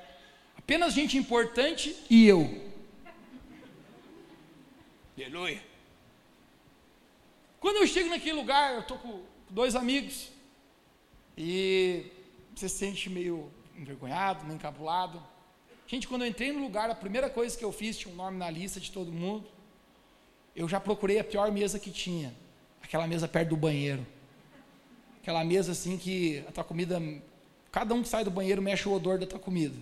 Apenas 0.57 0.93
gente 0.93 1.17
importante 1.17 1.97
e 2.11 2.27
eu. 2.27 2.69
Aleluia. 5.17 5.62
Quando 7.61 7.77
eu 7.77 7.87
chego 7.87 8.09
naquele 8.09 8.37
lugar, 8.37 8.75
eu 8.75 8.81
estou 8.81 8.99
com 8.99 9.23
dois 9.51 9.75
amigos. 9.75 10.29
E 11.37 12.07
você 12.55 12.69
se 12.69 12.77
sente 12.77 13.09
meio 13.09 13.51
envergonhado, 13.77 14.45
meio 14.45 14.57
encabulado. 14.57 15.23
Gente, 15.88 16.07
quando 16.07 16.22
eu 16.22 16.29
entrei 16.29 16.53
no 16.53 16.61
lugar, 16.61 16.90
a 16.90 16.94
primeira 16.94 17.31
coisa 17.31 17.57
que 17.57 17.64
eu 17.64 17.72
fiz, 17.72 17.96
tinha 17.96 18.12
um 18.12 18.16
nome 18.16 18.37
na 18.37 18.51
lista 18.51 18.79
de 18.79 18.92
todo 18.92 19.11
mundo. 19.11 19.48
Eu 20.55 20.68
já 20.68 20.79
procurei 20.79 21.18
a 21.18 21.24
pior 21.24 21.51
mesa 21.51 21.79
que 21.79 21.90
tinha. 21.90 22.35
Aquela 22.83 23.07
mesa 23.07 23.27
perto 23.27 23.48
do 23.48 23.57
banheiro. 23.57 24.07
Aquela 25.22 25.42
mesa 25.42 25.72
assim 25.72 25.96
que 25.96 26.44
a 26.46 26.53
tua 26.53 26.62
comida. 26.62 27.01
Cada 27.72 27.94
um 27.94 28.03
que 28.03 28.09
sai 28.09 28.22
do 28.22 28.31
banheiro 28.31 28.61
mexe 28.61 28.87
o 28.87 28.92
odor 28.92 29.18
da 29.18 29.27
tua 29.27 29.38
comida. 29.38 29.74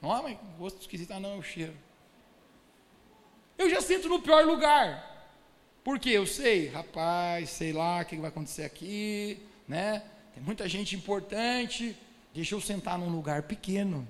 Não, 0.00 0.22
mas 0.22 0.38
gosto 0.58 0.80
esquisito, 0.80 1.10
ah, 1.12 1.20
não, 1.20 1.34
é 1.34 1.36
o 1.36 1.42
cheiro. 1.42 1.74
Eu 3.58 3.68
já 3.68 3.82
sinto 3.82 4.08
no 4.08 4.22
pior 4.22 4.46
lugar. 4.46 5.10
Porque 5.84 6.08
eu 6.08 6.26
sei, 6.26 6.68
rapaz, 6.68 7.50
sei 7.50 7.74
lá 7.74 8.00
o 8.00 8.04
que 8.06 8.16
vai 8.16 8.30
acontecer 8.30 8.62
aqui, 8.62 9.38
né? 9.68 10.02
Tem 10.32 10.42
muita 10.42 10.66
gente 10.66 10.96
importante. 10.96 11.94
Deixa 12.32 12.54
eu 12.54 12.60
sentar 12.60 12.98
num 12.98 13.10
lugar 13.10 13.42
pequeno. 13.42 14.08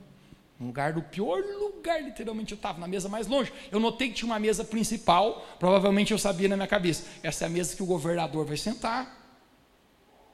Um 0.63 0.67
lugar 0.67 0.93
do 0.93 1.03
pior 1.03 1.43
lugar, 1.43 2.01
literalmente 2.01 2.53
eu 2.53 2.57
estava, 2.57 2.79
na 2.79 2.87
mesa 2.87 3.09
mais 3.09 3.27
longe. 3.27 3.53
Eu 3.73 3.81
notei 3.81 4.09
que 4.09 4.15
tinha 4.15 4.27
uma 4.29 4.39
mesa 4.39 4.65
principal, 4.65 5.45
provavelmente 5.59 6.13
eu 6.13 6.19
sabia 6.19 6.49
na 6.49 6.55
minha 6.55 6.69
cabeça. 6.69 7.05
Essa 7.21 7.45
é 7.45 7.47
a 7.47 7.51
mesa 7.51 7.75
que 7.75 7.83
o 7.83 7.87
governador 7.87 8.47
vai 8.47 8.57
sentar. 8.57 9.21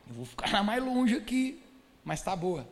Eu 0.07 0.15
vou 0.15 0.27
ficar 0.27 0.51
na 0.53 0.63
mais 0.63 0.85
longe 0.85 1.17
aqui, 1.17 1.63
mas 2.05 2.19
está 2.19 2.37
boa. 2.37 2.69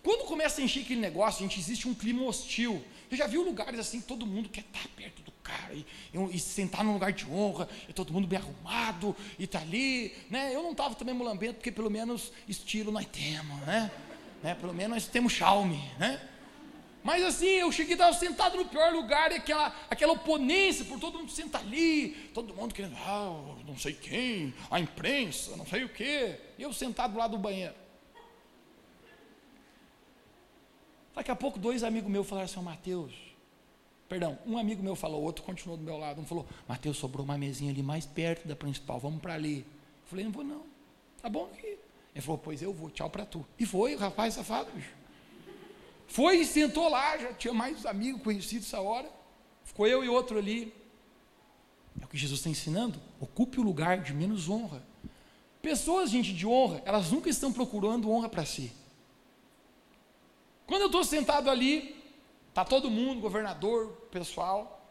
Quando 0.00 0.26
começa 0.26 0.60
a 0.60 0.64
encher 0.64 0.82
aquele 0.82 1.00
negócio, 1.00 1.42
gente, 1.42 1.58
existe 1.58 1.88
um 1.88 1.94
clima 1.94 2.22
hostil. 2.22 2.80
Você 3.10 3.16
já 3.16 3.26
viu 3.26 3.42
lugares 3.42 3.80
assim, 3.80 4.00
todo 4.00 4.24
mundo 4.24 4.48
quer 4.48 4.60
estar 4.60 4.88
perto 4.94 5.22
do 5.22 5.32
cara 5.42 5.74
e, 5.74 5.84
e, 6.14 6.36
e 6.36 6.38
sentar 6.38 6.84
num 6.84 6.92
lugar 6.92 7.12
de 7.12 7.28
honra, 7.28 7.68
e 7.88 7.92
todo 7.92 8.12
mundo 8.12 8.28
bem 8.28 8.38
arrumado, 8.38 9.16
e 9.40 9.44
está 9.44 9.58
ali. 9.58 10.14
Né? 10.30 10.54
Eu 10.54 10.62
não 10.62 10.70
estava 10.70 10.94
também 10.94 11.12
mulambento, 11.12 11.54
porque 11.54 11.72
pelo 11.72 11.90
menos 11.90 12.32
estilo 12.46 12.92
nós 12.92 13.06
temos, 13.06 13.58
né? 13.62 13.90
né? 14.40 14.54
Pelo 14.54 14.72
menos 14.72 14.92
nós 14.92 15.06
temos 15.08 15.32
charme, 15.32 15.82
né? 15.98 16.20
Mas 17.06 17.22
assim, 17.22 17.46
eu 17.46 17.70
cheguei, 17.70 17.92
estava 17.92 18.12
sentado 18.12 18.56
no 18.56 18.64
pior 18.64 18.92
lugar, 18.92 19.30
e 19.30 19.36
aquela, 19.36 19.72
aquela 19.88 20.12
oponência, 20.14 20.84
por 20.84 20.98
todo 20.98 21.20
mundo 21.20 21.30
senta 21.30 21.56
ali, 21.56 22.08
todo 22.34 22.52
mundo 22.52 22.74
querendo, 22.74 22.96
ah, 22.96 23.54
não 23.64 23.78
sei 23.78 23.92
quem, 23.92 24.52
a 24.68 24.80
imprensa, 24.80 25.56
não 25.56 25.64
sei 25.64 25.84
o 25.84 25.88
quê. 25.88 26.36
E 26.58 26.62
eu 26.64 26.72
sentado 26.72 27.12
do 27.12 27.18
lado 27.18 27.30
do 27.30 27.38
banheiro. 27.38 27.76
Daqui 31.14 31.30
a 31.30 31.36
pouco, 31.36 31.60
dois 31.60 31.84
amigos 31.84 32.10
meus 32.10 32.26
falaram 32.26 32.46
assim, 32.46 32.60
Mateus, 32.60 33.14
perdão, 34.08 34.36
um 34.44 34.58
amigo 34.58 34.82
meu 34.82 34.96
falou, 34.96 35.22
outro 35.22 35.44
continuou 35.44 35.78
do 35.78 35.84
meu 35.84 35.98
lado, 35.98 36.20
um 36.20 36.26
falou, 36.26 36.44
Mateus, 36.66 36.96
sobrou 36.96 37.24
uma 37.24 37.38
mesinha 37.38 37.70
ali 37.70 37.84
mais 37.84 38.04
perto 38.04 38.48
da 38.48 38.56
principal, 38.56 38.98
vamos 38.98 39.22
para 39.22 39.34
ali. 39.34 39.58
Eu 39.58 40.08
falei, 40.10 40.24
não 40.24 40.32
vou 40.32 40.42
não, 40.42 40.64
tá 41.22 41.28
bom 41.28 41.48
aqui. 41.54 41.78
Ele 42.12 42.20
falou, 42.20 42.38
pois 42.38 42.60
eu 42.62 42.72
vou, 42.72 42.90
tchau 42.90 43.08
para 43.08 43.24
tu. 43.24 43.46
E 43.56 43.64
foi, 43.64 43.94
rapaz 43.94 44.34
safado, 44.34 44.72
bicho. 44.72 44.95
Foi 46.06 46.38
e 46.38 46.44
sentou 46.44 46.88
lá, 46.88 47.18
já 47.18 47.32
tinha 47.32 47.52
mais 47.52 47.84
amigos 47.84 48.22
conhecidos 48.22 48.66
essa 48.66 48.80
hora. 48.80 49.10
Ficou 49.64 49.86
eu 49.86 50.04
e 50.04 50.08
outro 50.08 50.38
ali. 50.38 50.72
É 52.00 52.04
o 52.04 52.08
que 52.08 52.16
Jesus 52.16 52.40
está 52.40 52.50
ensinando. 52.50 53.00
Ocupe 53.20 53.58
o 53.58 53.62
lugar 53.62 53.98
de 53.98 54.14
menos 54.14 54.48
honra. 54.48 54.82
pessoas, 55.60 56.10
gente, 56.10 56.32
de 56.32 56.46
honra, 56.46 56.80
elas 56.84 57.10
nunca 57.10 57.28
estão 57.28 57.52
procurando 57.52 58.10
honra 58.10 58.28
para 58.28 58.44
si. 58.44 58.72
Quando 60.66 60.82
eu 60.82 60.86
estou 60.86 61.02
sentado 61.02 61.50
ali, 61.50 61.96
tá 62.54 62.64
todo 62.64 62.90
mundo, 62.90 63.20
governador, 63.20 63.88
pessoal. 64.10 64.88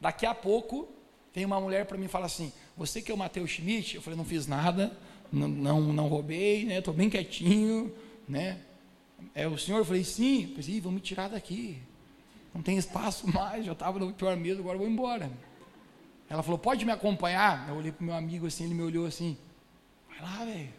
Daqui 0.00 0.24
a 0.24 0.34
pouco 0.34 0.88
tem 1.32 1.44
uma 1.44 1.60
mulher 1.60 1.86
para 1.86 1.98
mim 1.98 2.04
e 2.06 2.08
fala 2.08 2.26
assim: 2.26 2.52
Você 2.76 3.02
que 3.02 3.10
é 3.10 3.14
o 3.14 3.18
Matheus 3.18 3.50
Schmidt? 3.50 3.96
Eu 3.96 4.02
falei: 4.02 4.16
Não 4.16 4.24
fiz 4.24 4.46
nada, 4.46 4.96
não, 5.32 5.48
não, 5.48 5.80
não 5.92 6.08
roubei, 6.08 6.64
né? 6.64 6.78
Estou 6.78 6.94
bem 6.94 7.10
quietinho, 7.10 7.94
né? 8.28 8.60
É 9.34 9.46
o 9.46 9.58
senhor? 9.58 9.78
Eu 9.78 9.84
falei: 9.84 10.04
Sim. 10.04 10.54
Eu 10.56 10.62
falei: 10.62 10.80
Vão 10.80 10.92
me 10.92 11.00
tirar 11.00 11.28
daqui. 11.28 11.80
Não 12.54 12.62
tem 12.62 12.76
espaço 12.76 13.26
mais. 13.32 13.64
Já 13.64 13.72
estava 13.72 13.98
no 13.98 14.12
pior 14.12 14.36
medo, 14.36 14.60
agora 14.60 14.78
vou 14.78 14.88
embora. 14.88 15.30
Ela 16.28 16.42
falou: 16.42 16.58
Pode 16.58 16.84
me 16.84 16.92
acompanhar? 16.92 17.68
Eu 17.68 17.76
olhei 17.76 17.92
para 17.92 18.02
o 18.02 18.06
meu 18.06 18.14
amigo 18.14 18.46
assim, 18.46 18.64
ele 18.64 18.74
me 18.74 18.82
olhou 18.82 19.06
assim: 19.06 19.36
Vai 20.08 20.20
lá, 20.20 20.44
velho. 20.44 20.70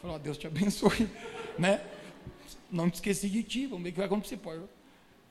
Falou: 0.00 0.18
Deus 0.18 0.38
te 0.38 0.46
abençoe, 0.48 1.08
né? 1.58 1.84
Não 2.70 2.88
te 2.88 2.94
esqueci 2.94 3.28
de 3.28 3.42
ti, 3.42 3.66
vamos 3.66 3.82
ver 3.82 3.90
o 3.90 3.92
que 3.92 3.98
vai 3.98 4.06
acontecer. 4.06 4.36
Pode. 4.36 4.62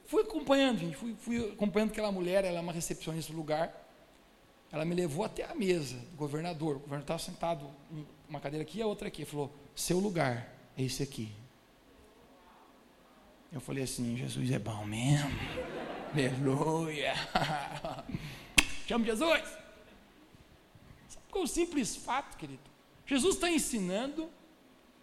Fui 0.06 0.24
acompanhando, 0.24 0.80
gente, 0.80 0.98
fui, 0.98 1.16
fui 1.20 1.52
acompanhando 1.52 1.92
aquela 1.92 2.12
mulher, 2.12 2.44
ela 2.44 2.58
é 2.58 2.62
uma 2.62 2.74
recepcionista 2.74 3.32
do 3.32 3.38
lugar. 3.38 3.72
Ela 4.72 4.86
me 4.86 4.94
levou 4.94 5.24
até 5.24 5.44
a 5.44 5.56
mesa 5.56 5.98
do 5.98 6.18
governador. 6.18 6.78
O 6.78 6.80
governador 6.80 7.02
estava 7.02 7.20
sentado, 7.20 7.66
uma 8.28 8.40
cadeira 8.40 8.64
aqui 8.64 8.80
e 8.80 8.82
a 8.82 8.88
outra 8.88 9.08
aqui. 9.08 9.22
Ele 9.22 9.30
falou: 9.30 9.54
Seu 9.76 10.00
lugar 10.00 10.52
é 10.78 10.84
esse 10.84 11.02
aqui. 11.02 11.32
Eu 13.52 13.60
falei 13.60 13.84
assim: 13.84 14.16
Jesus 14.16 14.52
é 14.52 14.60
bom 14.60 14.86
mesmo. 14.86 15.32
Aleluia. 16.14 17.14
Chama 18.88 19.06
Jesus. 19.06 19.42
Sabe 21.08 21.26
qual 21.32 21.44
é 21.44 21.46
o 21.46 21.48
simples 21.48 21.96
fato, 21.96 22.38
querido? 22.38 22.62
Jesus 23.08 23.36
está 23.36 23.50
ensinando 23.50 24.30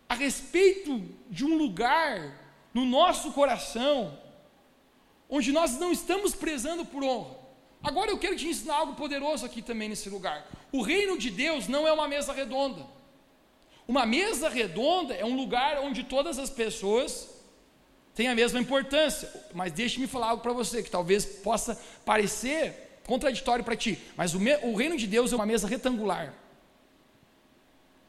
a 0.08 0.14
respeito 0.14 1.02
de 1.28 1.44
um 1.44 1.56
lugar 1.56 2.40
no 2.72 2.84
nosso 2.84 3.32
coração 3.32 4.16
onde 5.28 5.50
nós 5.50 5.76
não 5.76 5.90
estamos 5.90 6.32
prezando 6.32 6.84
por 6.84 7.02
honra. 7.02 7.36
Agora 7.82 8.12
eu 8.12 8.18
quero 8.18 8.36
te 8.36 8.46
ensinar 8.46 8.76
algo 8.76 8.94
poderoso 8.94 9.44
aqui 9.44 9.60
também 9.60 9.88
nesse 9.88 10.08
lugar. 10.08 10.48
O 10.70 10.82
reino 10.82 11.18
de 11.18 11.30
Deus 11.30 11.66
não 11.66 11.86
é 11.86 11.92
uma 11.92 12.06
mesa 12.06 12.32
redonda. 12.32 12.86
Uma 13.88 14.06
mesa 14.06 14.48
redonda 14.48 15.14
é 15.14 15.24
um 15.24 15.34
lugar 15.34 15.80
onde 15.80 16.04
todas 16.04 16.38
as 16.38 16.48
pessoas 16.48 17.35
têm 18.16 18.26
a 18.26 18.34
mesma 18.34 18.58
importância. 18.58 19.30
Mas 19.54 19.72
deixe-me 19.72 20.08
falar 20.08 20.30
algo 20.30 20.42
para 20.42 20.52
você 20.52 20.82
que 20.82 20.90
talvez 20.90 21.24
possa 21.24 21.80
parecer 22.04 23.00
contraditório 23.06 23.64
para 23.64 23.76
ti. 23.76 23.98
Mas 24.16 24.34
o, 24.34 24.40
me, 24.40 24.56
o 24.64 24.74
reino 24.74 24.96
de 24.96 25.06
Deus 25.06 25.32
é 25.32 25.36
uma 25.36 25.46
mesa 25.46 25.68
retangular. 25.68 26.34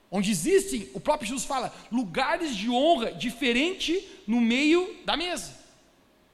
Onde 0.10 0.32
existem, 0.32 0.90
o 0.94 1.00
próprio 1.00 1.28
Jesus 1.28 1.46
fala, 1.46 1.74
lugares 1.92 2.56
de 2.56 2.70
honra 2.70 3.12
diferente 3.12 4.08
no 4.26 4.40
meio 4.40 4.96
da 5.06 5.18
mesa. 5.18 5.54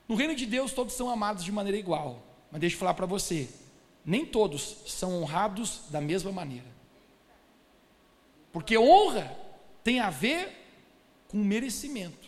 No 0.08 0.16
reino 0.16 0.36
de 0.36 0.46
Deus 0.46 0.72
todos 0.72 0.94
são 0.94 1.10
amados 1.10 1.44
de 1.44 1.52
maneira 1.52 1.78
igual. 1.78 2.24
Mas 2.52 2.62
deixa 2.62 2.76
eu 2.76 2.80
falar 2.80 2.94
para 2.94 3.08
você, 3.08 3.50
nem 4.06 4.24
todos 4.24 4.78
são 4.86 5.22
honrados 5.22 5.82
da 5.90 6.00
mesma 6.00 6.32
maneira. 6.32 6.72
Porque 8.52 8.78
honra 8.78 9.36
tem 9.84 10.00
a 10.00 10.12
ver 10.12 10.50
com 11.28 11.38
merecimento. 11.38 12.23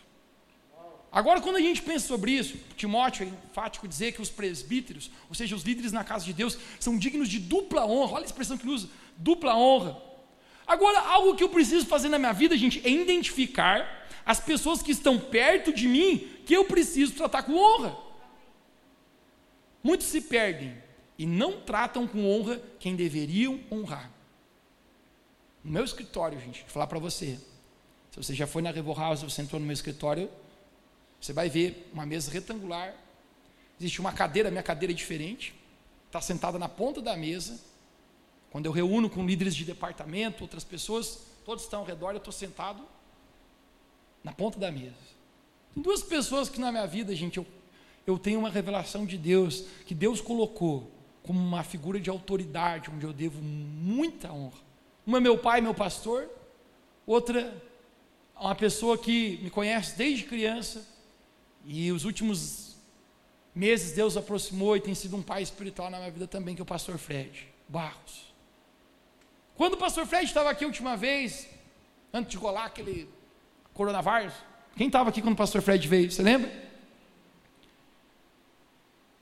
Agora, 1.16 1.39
quando 1.39 1.55
a 1.55 1.61
gente 1.61 1.82
pensa 1.82 2.05
sobre 2.05 2.34
isso, 2.34 2.57
Timóteo 2.76 3.24
é 3.24 3.30
enfático 3.30 3.88
dizer 3.88 4.11
que 4.11 4.22
os 4.22 4.30
presbíteros, 4.30 5.09
ou 5.30 5.34
seja, 5.34 5.55
os 5.55 5.63
líderes 5.63 5.93
na 5.93 6.03
casa 6.03 6.26
de 6.26 6.34
Deus, 6.34 6.57
são 6.78 6.97
dignos 6.97 7.30
de 7.30 7.39
dupla 7.39 7.86
honra. 7.86 8.16
Olha 8.16 8.24
a 8.24 8.26
expressão 8.26 8.57
que 8.57 8.66
ele 8.66 8.74
usa: 8.74 8.89
dupla 9.16 9.55
honra. 9.55 9.97
Agora, 10.68 10.99
algo 10.99 11.34
que 11.34 11.41
eu 11.41 11.47
preciso 11.47 11.86
fazer 11.86 12.09
na 12.09 12.20
minha 12.20 12.34
vida, 12.34 12.57
gente, 12.57 12.86
é 12.86 12.89
identificar 12.89 14.09
as 14.26 14.41
pessoas 14.41 14.82
que 14.82 14.91
estão 14.91 15.18
perto 15.18 15.72
de 15.72 15.88
mim 15.88 16.28
que 16.45 16.53
eu 16.53 16.66
preciso 16.66 17.13
tratar 17.13 17.43
com 17.43 17.55
honra. 17.55 17.95
Muitos 19.82 20.07
se 20.07 20.20
perdem 20.20 20.76
e 21.18 21.26
não 21.26 21.61
tratam 21.61 22.05
com 22.05 22.30
honra 22.30 22.61
quem 22.78 22.93
deveriam 22.93 23.57
honrar. 23.72 24.11
No 25.63 25.72
meu 25.72 25.86
escritório, 25.86 26.38
gente, 26.41 26.59
vou 26.63 26.72
falar 26.72 26.88
para 26.88 26.99
você. 26.99 27.39
Se 28.11 28.18
você 28.18 28.36
já 28.36 28.45
foi 28.45 28.61
na 28.61 28.72
Revo 28.72 28.93
House, 28.93 29.24
você 29.24 29.41
entrou 29.41 29.61
no 29.61 29.66
meu 29.66 29.74
escritório, 29.74 30.30
você 31.20 31.34
vai 31.34 31.49
ver 31.49 31.89
uma 31.93 32.05
mesa 32.05 32.32
retangular. 32.32 32.93
Existe 33.80 33.99
uma 33.99 34.11
cadeira, 34.11 34.49
minha 34.49 34.63
cadeira 34.63 34.93
é 34.93 34.95
diferente. 34.95 35.53
Está 36.07 36.22
sentada 36.22 36.59
na 36.59 36.70
ponta 36.70 37.01
da 37.01 37.16
mesa. 37.18 37.59
Quando 38.51 38.68
eu 38.68 38.72
reúno 38.72 39.09
com 39.09 39.26
líderes 39.26 39.55
de 39.55 39.66
departamento, 39.66 40.43
outras 40.43 40.63
pessoas, 40.63 41.20
todos 41.43 41.63
estão 41.63 41.82
ao 41.82 41.86
redor, 41.86 42.11
eu 42.11 42.18
estou 42.18 42.32
sentado 42.32 42.82
na 44.24 44.32
ponta 44.32 44.57
da 44.57 44.72
mesa. 44.72 44.95
Tem 45.74 45.84
duas 45.84 46.01
pessoas 46.01 46.47
que 46.47 46.59
na 46.59 46.72
minha 46.72 46.88
vida, 46.88 47.13
gente, 47.16 47.38
eu, 47.38 47.45
eu 48.07 48.18
tenho 48.18 48.39
uma 48.39 48.49
revelação 48.49 49.05
de 49.05 49.18
Deus, 49.18 49.66
que 49.86 49.93
Deus 49.93 50.22
colocou 50.22 50.89
como 51.22 51.39
uma 51.39 51.63
figura 51.63 51.99
de 51.99 52.09
autoridade, 52.09 52.89
onde 52.89 53.05
eu 53.05 53.11
devo 53.11 53.41
muita 53.41 54.32
honra. 54.32 54.59
Uma 55.05 55.18
é 55.18 55.22
meu 55.22 55.38
pai, 55.38 55.59
meu 55.59 55.74
pastor, 55.74 56.30
outra 57.05 57.53
uma 58.39 58.55
pessoa 58.55 58.97
que 58.97 59.39
me 59.41 59.49
conhece 59.49 59.97
desde 59.97 60.24
criança, 60.24 60.86
e 61.66 61.91
os 61.91 62.05
últimos 62.05 62.76
meses 63.53 63.93
Deus 63.93 64.16
aproximou 64.16 64.76
e 64.78 64.82
tem 64.82 64.93
sido 64.93 65.16
um 65.16 65.22
pai 65.22 65.41
espiritual 65.41 65.89
na 65.89 65.97
minha 65.97 66.11
vida 66.11 66.28
também, 66.28 66.53
que 66.53 66.61
é 66.61 66.63
o 66.63 66.66
pastor 66.66 66.97
Fred 66.97 67.47
Barros. 67.68 68.34
Quando 69.55 69.74
o 69.74 69.78
pastor 69.78 70.05
Fred 70.05 70.26
estava 70.26 70.49
aqui 70.49 70.63
a 70.63 70.68
última 70.68 70.95
vez, 70.95 71.47
antes 72.13 72.32
de 72.32 72.38
rolar 72.38 72.66
aquele 72.66 73.09
coronavírus. 73.74 74.34
Quem 74.76 74.88
estava 74.88 75.09
aqui 75.09 75.22
quando 75.22 75.34
o 75.34 75.38
pastor 75.38 75.61
Fred 75.61 75.88
veio? 75.88 76.11
Você 76.11 76.22
lembra? 76.22 76.66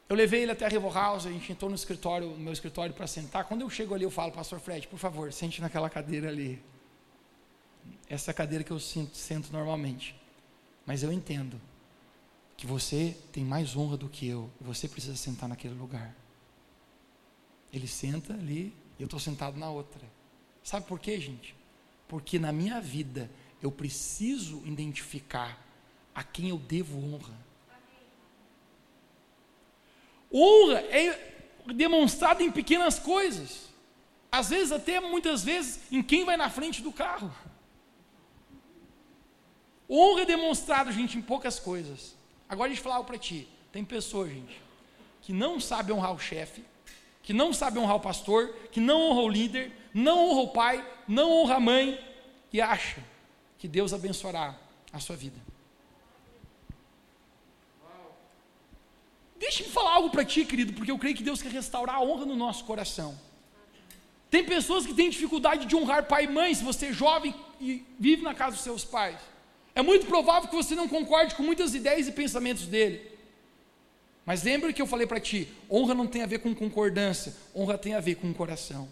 Eu 0.10 0.16
levei 0.16 0.44
ele 0.44 0.52
até 0.52 0.66
a 0.66 0.70
Revo 0.70 0.90
House, 0.90 1.26
a 1.26 1.32
gente 1.32 1.52
entrou 1.52 1.70
no 1.70 1.76
escritório, 1.76 2.30
no 2.30 2.38
meu 2.38 2.54
escritório 2.54 2.94
para 2.94 3.08
sentar. 3.08 3.46
Quando 3.46 3.62
eu 3.62 3.70
chego 3.70 3.96
ali, 3.96 4.04
eu 4.04 4.12
falo, 4.12 4.32
pastor 4.32 4.60
Fred, 4.60 4.88
por 4.88 5.00
favor, 5.00 5.34
sente 5.34 5.62
naquela 5.62 5.90
cadeira 5.90 6.30
ali. 6.30 6.62
Essa 8.08 8.34
cadeira 8.34 8.64
que 8.64 8.72
eu 8.72 8.80
sinto, 8.80 9.18
sento 9.18 9.52
normalmente. 9.52 10.16
Mas 10.86 11.02
eu 11.02 11.12
entendo 11.12 11.60
que 12.56 12.66
você 12.66 13.18
tem 13.32 13.44
mais 13.44 13.76
honra 13.76 13.98
do 13.98 14.10
que 14.10 14.28
eu. 14.28 14.50
Você 14.62 14.88
precisa 14.88 15.16
sentar 15.16 15.50
naquele 15.50 15.74
lugar. 15.74 16.16
Ele 17.72 17.88
senta 17.88 18.34
ali 18.34 18.76
e 18.98 19.02
eu 19.02 19.06
estou 19.06 19.20
sentado 19.20 19.58
na 19.58 19.70
outra. 19.70 20.02
Sabe 20.64 20.86
por 20.88 21.00
quê, 21.00 21.20
gente? 21.20 21.56
Porque 22.08 22.38
na 22.40 22.52
minha 22.52 22.80
vida 22.80 23.30
eu 23.62 23.72
preciso 23.72 24.62
identificar 24.66 25.60
a 26.14 26.24
quem 26.24 26.50
eu 26.50 26.58
devo 26.58 26.98
honra. 26.98 27.34
Honra 30.32 30.80
é 30.82 31.34
demonstrada 31.74 32.44
em 32.44 32.52
pequenas 32.52 33.00
coisas. 33.00 33.70
Às 34.32 34.50
vezes, 34.50 34.72
até 34.72 35.00
muitas 35.00 35.44
vezes, 35.44 35.80
em 35.92 36.02
quem 36.02 36.26
vai 36.26 36.36
na 36.36 36.50
frente 36.50 36.82
do 36.82 36.92
carro. 36.92 37.34
Honra 39.90 40.22
é 40.22 40.26
demonstrada, 40.26 40.92
gente, 40.92 41.18
em 41.18 41.22
poucas 41.22 41.60
coisas. 41.60 42.16
Agora 42.54 42.70
deixa 42.70 42.82
eu 42.82 42.84
falar 42.84 42.98
algo 42.98 43.08
para 43.08 43.18
ti. 43.18 43.48
Tem 43.72 43.84
pessoas, 43.84 44.30
gente, 44.30 44.62
que 45.24 45.34
não 45.34 45.60
sabem 45.60 45.96
honrar 45.96 46.14
o 46.14 46.20
chefe, 46.20 46.64
que 47.24 47.34
não 47.34 47.52
sabem 47.52 47.82
honrar 47.82 47.96
o 47.96 48.00
pastor, 48.00 48.54
que 48.72 48.80
não 48.80 49.02
honra 49.02 49.22
o 49.22 49.28
líder, 49.28 49.72
não 49.92 50.30
honra 50.30 50.42
o 50.42 50.48
pai, 50.50 50.88
não 51.08 51.32
honra 51.32 51.56
a 51.56 51.60
mãe, 51.60 52.00
e 52.52 52.62
acha 52.62 53.04
que 53.58 53.68
Deus 53.68 53.92
abençoará 53.92 54.56
a 54.92 55.00
sua 55.00 55.16
vida. 55.16 55.42
Deixa 59.40 59.64
eu 59.64 59.70
falar 59.70 59.94
algo 59.94 60.12
para 60.12 60.24
ti, 60.24 60.46
querido, 60.46 60.74
porque 60.74 60.92
eu 60.92 61.00
creio 61.00 61.16
que 61.16 61.24
Deus 61.24 61.42
quer 61.42 61.52
restaurar 61.52 61.96
a 61.96 62.02
honra 62.02 62.26
no 62.26 62.36
nosso 62.36 62.66
coração. 62.66 63.20
Tem 64.30 64.44
pessoas 64.44 64.86
que 64.86 64.94
têm 64.94 65.10
dificuldade 65.10 65.66
de 65.66 65.76
honrar 65.76 66.06
pai 66.06 66.26
e 66.26 66.28
mãe, 66.28 66.54
se 66.54 66.64
você 66.64 66.88
é 66.88 66.94
jovem 66.94 67.34
e 67.60 67.84
vive 68.00 68.22
na 68.22 68.36
casa 68.36 68.56
dos 68.56 68.64
seus 68.64 68.86
pais. 68.86 69.33
É 69.76 69.82
muito 69.82 70.06
provável 70.06 70.50
que 70.50 70.56
você 70.56 70.76
não 70.76 70.88
concorde 70.88 71.36
com 71.36 71.44
muitas 71.44 71.74
ideias 71.74 72.08
e 72.08 72.12
pensamentos 72.12 72.68
dele. 72.68 73.12
Mas 74.26 74.44
lembra 74.44 74.72
que 74.72 74.82
eu 74.82 74.88
falei 74.88 75.08
para 75.08 75.20
ti: 75.20 75.50
honra 75.70 75.94
não 75.94 76.08
tem 76.08 76.22
a 76.22 76.28
ver 76.28 76.40
com 76.40 76.54
concordância, 76.54 77.36
honra 77.56 77.78
tem 77.78 77.94
a 77.94 78.00
ver 78.00 78.16
com 78.16 78.30
o 78.30 78.34
coração. 78.34 78.88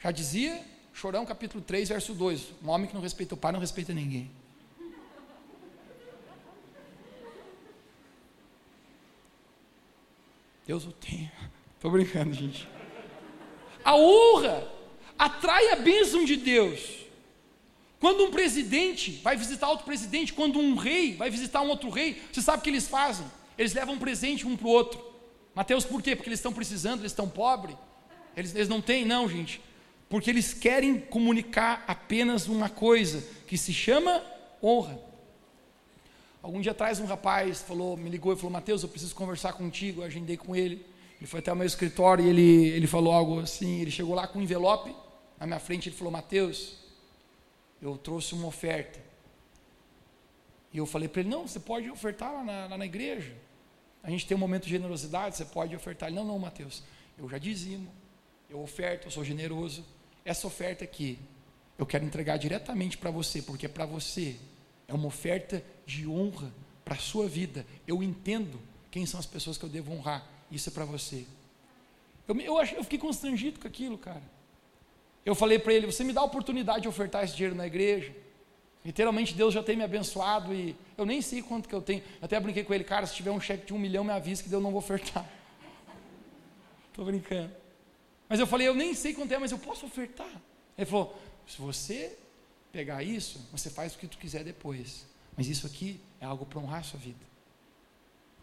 Já 0.00 0.10
dizia 0.10 0.64
Chorão 0.92 1.24
capítulo 1.24 1.62
3, 1.62 1.88
verso 1.90 2.12
2. 2.14 2.54
Um 2.64 2.70
homem 2.70 2.88
que 2.88 2.94
não 2.94 3.00
respeita 3.00 3.34
o 3.34 3.38
pai 3.38 3.52
não 3.52 3.60
respeita 3.60 3.92
ninguém. 3.92 4.30
Deus 10.66 10.84
o 10.84 10.92
tenha. 10.92 11.32
Estou 11.76 11.90
brincando, 11.90 12.34
gente. 12.34 12.68
A 13.84 13.96
honra 13.96 14.70
atrai 15.18 15.70
a 15.70 15.76
bênção 15.76 16.24
de 16.24 16.36
Deus. 16.36 17.06
Quando 18.00 18.24
um 18.24 18.30
presidente 18.30 19.20
vai 19.24 19.36
visitar 19.36 19.68
outro 19.68 19.84
presidente, 19.84 20.32
quando 20.32 20.58
um 20.58 20.76
rei 20.76 21.16
vai 21.16 21.30
visitar 21.30 21.62
um 21.62 21.68
outro 21.68 21.90
rei, 21.90 22.22
você 22.32 22.40
sabe 22.40 22.58
o 22.58 22.62
que 22.62 22.70
eles 22.70 22.86
fazem? 22.86 23.26
Eles 23.56 23.74
levam 23.74 23.94
um 23.94 23.98
presente 23.98 24.46
um 24.46 24.56
para 24.56 24.66
o 24.66 24.70
outro. 24.70 25.04
Mateus, 25.54 25.84
por 25.84 26.00
quê? 26.00 26.14
Porque 26.14 26.28
eles 26.28 26.38
estão 26.38 26.52
precisando, 26.52 27.00
eles 27.00 27.10
estão 27.10 27.28
pobres. 27.28 27.76
Eles, 28.36 28.54
eles 28.54 28.68
não 28.68 28.80
têm, 28.80 29.04
não, 29.04 29.28
gente. 29.28 29.60
porque 30.08 30.30
eles 30.30 30.54
querem 30.54 30.98
comunicar 31.00 31.84
apenas 31.86 32.46
uma 32.46 32.68
coisa 32.68 33.26
que 33.46 33.58
se 33.58 33.72
chama 33.72 34.22
honra. 34.62 34.98
Algum 36.40 36.60
dia 36.60 36.72
atrás 36.72 37.00
um 37.00 37.04
rapaz 37.04 37.62
falou, 37.62 37.96
me 37.96 38.08
ligou 38.08 38.32
e 38.32 38.36
falou: 38.36 38.50
Mateus, 38.50 38.82
eu 38.82 38.88
preciso 38.88 39.14
conversar 39.14 39.52
contigo. 39.54 40.00
Eu 40.00 40.06
agendei 40.06 40.36
com 40.36 40.54
ele. 40.54 40.86
Ele 41.18 41.26
foi 41.26 41.40
até 41.40 41.52
o 41.52 41.56
meu 41.56 41.66
escritório 41.66 42.24
e 42.24 42.28
ele, 42.28 42.68
ele 42.68 42.86
falou 42.86 43.12
algo 43.12 43.40
assim. 43.40 43.80
Ele 43.80 43.90
chegou 43.90 44.14
lá 44.14 44.26
com 44.26 44.38
um 44.38 44.42
envelope 44.42 44.94
na 45.38 45.46
minha 45.46 45.58
frente. 45.58 45.88
Ele 45.88 45.96
falou: 45.96 46.12
Mateus, 46.12 46.77
eu 47.80 47.96
trouxe 47.96 48.34
uma 48.34 48.46
oferta. 48.46 49.00
E 50.72 50.78
eu 50.78 50.86
falei 50.86 51.08
para 51.08 51.20
ele: 51.20 51.30
Não, 51.30 51.46
você 51.46 51.60
pode 51.60 51.90
ofertar 51.90 52.32
lá 52.32 52.44
na, 52.44 52.66
lá 52.66 52.78
na 52.78 52.86
igreja. 52.86 53.34
A 54.02 54.10
gente 54.10 54.26
tem 54.26 54.36
um 54.36 54.40
momento 54.40 54.64
de 54.64 54.70
generosidade, 54.70 55.36
você 55.36 55.44
pode 55.44 55.74
ofertar. 55.74 56.08
Ele: 56.08 56.16
Não, 56.16 56.24
não, 56.24 56.38
Mateus, 56.38 56.82
eu 57.16 57.28
já 57.28 57.38
dizimo, 57.38 57.90
eu 58.48 58.60
oferto, 58.60 59.06
eu 59.06 59.10
sou 59.10 59.24
generoso. 59.24 59.84
Essa 60.24 60.46
oferta 60.46 60.84
aqui, 60.84 61.18
eu 61.78 61.86
quero 61.86 62.04
entregar 62.04 62.36
diretamente 62.36 62.98
para 62.98 63.10
você, 63.10 63.40
porque 63.40 63.66
é 63.66 63.68
para 63.68 63.86
você. 63.86 64.36
É 64.86 64.94
uma 64.94 65.06
oferta 65.06 65.62
de 65.86 66.06
honra 66.06 66.52
para 66.84 66.94
a 66.94 66.98
sua 66.98 67.28
vida. 67.28 67.66
Eu 67.86 68.02
entendo 68.02 68.60
quem 68.90 69.04
são 69.06 69.20
as 69.20 69.26
pessoas 69.26 69.58
que 69.58 69.64
eu 69.64 69.68
devo 69.68 69.92
honrar. 69.92 70.26
Isso 70.50 70.70
é 70.70 70.72
para 70.72 70.84
você. 70.84 71.26
Eu, 72.26 72.38
eu, 72.40 72.58
eu 72.58 72.84
fiquei 72.84 72.98
constrangido 72.98 73.60
com 73.60 73.66
aquilo, 73.66 73.98
cara. 73.98 74.22
Eu 75.28 75.34
falei 75.34 75.58
para 75.58 75.74
ele: 75.74 75.84
você 75.84 76.02
me 76.02 76.14
dá 76.14 76.22
a 76.22 76.24
oportunidade 76.24 76.80
de 76.80 76.88
ofertar 76.88 77.22
esse 77.22 77.36
dinheiro 77.36 77.54
na 77.54 77.66
igreja? 77.66 78.16
Literalmente 78.82 79.34
Deus 79.34 79.52
já 79.52 79.62
tem 79.62 79.76
me 79.76 79.84
abençoado 79.84 80.54
e 80.54 80.74
eu 80.96 81.04
nem 81.04 81.20
sei 81.20 81.42
quanto 81.42 81.68
que 81.68 81.74
eu 81.74 81.82
tenho. 81.82 82.02
Eu 82.18 82.24
até 82.24 82.40
brinquei 82.40 82.64
com 82.64 82.72
ele, 82.72 82.82
cara, 82.82 83.04
se 83.06 83.14
tiver 83.14 83.30
um 83.30 83.38
cheque 83.38 83.66
de 83.66 83.74
um 83.74 83.78
milhão, 83.78 84.02
me 84.02 84.10
avisa 84.10 84.42
que 84.42 84.48
Deus 84.48 84.62
não 84.62 84.70
vou 84.70 84.78
ofertar. 84.78 85.28
Estou 86.88 87.04
brincando. 87.04 87.52
Mas 88.26 88.40
eu 88.40 88.46
falei, 88.46 88.68
eu 88.68 88.74
nem 88.74 88.94
sei 88.94 89.12
quanto 89.12 89.30
é, 89.34 89.38
mas 89.38 89.52
eu 89.52 89.58
posso 89.58 89.84
ofertar. 89.84 90.32
Ele 90.78 90.86
falou, 90.86 91.20
se 91.46 91.60
você 91.60 92.16
pegar 92.72 93.02
isso, 93.02 93.46
você 93.52 93.68
faz 93.68 93.94
o 93.94 93.98
que 93.98 94.06
tu 94.06 94.16
quiser 94.16 94.42
depois. 94.42 95.06
Mas 95.36 95.46
isso 95.46 95.66
aqui 95.66 96.00
é 96.22 96.24
algo 96.24 96.46
para 96.46 96.58
honrar 96.58 96.80
a 96.80 96.84
sua 96.84 96.98
vida. 96.98 97.26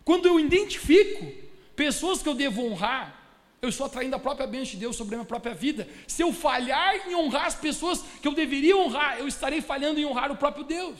Quando 0.04 0.28
eu 0.28 0.40
identifico 0.40 1.26
pessoas 1.76 2.22
que 2.22 2.30
eu 2.30 2.36
devo 2.36 2.64
honrar, 2.64 3.25
eu 3.66 3.70
estou 3.70 3.86
atraindo 3.86 4.16
a 4.16 4.20
própria 4.20 4.48
bênção 4.48 4.72
de 4.72 4.78
Deus 4.78 4.96
sobre 4.96 5.16
a 5.16 5.18
minha 5.18 5.28
própria 5.28 5.54
vida. 5.54 5.88
Se 6.08 6.22
eu 6.22 6.32
falhar 6.32 7.08
em 7.08 7.16
honrar 7.16 7.48
as 7.48 7.56
pessoas 7.56 8.02
que 8.22 8.28
eu 8.28 8.34
deveria 8.34 8.78
honrar, 8.78 9.20
eu 9.20 9.28
estarei 9.28 9.62
falhando 9.62 10.00
em 10.00 10.06
honrar 10.06 10.32
o 10.32 10.38
próprio 10.38 10.64
Deus. 10.64 11.00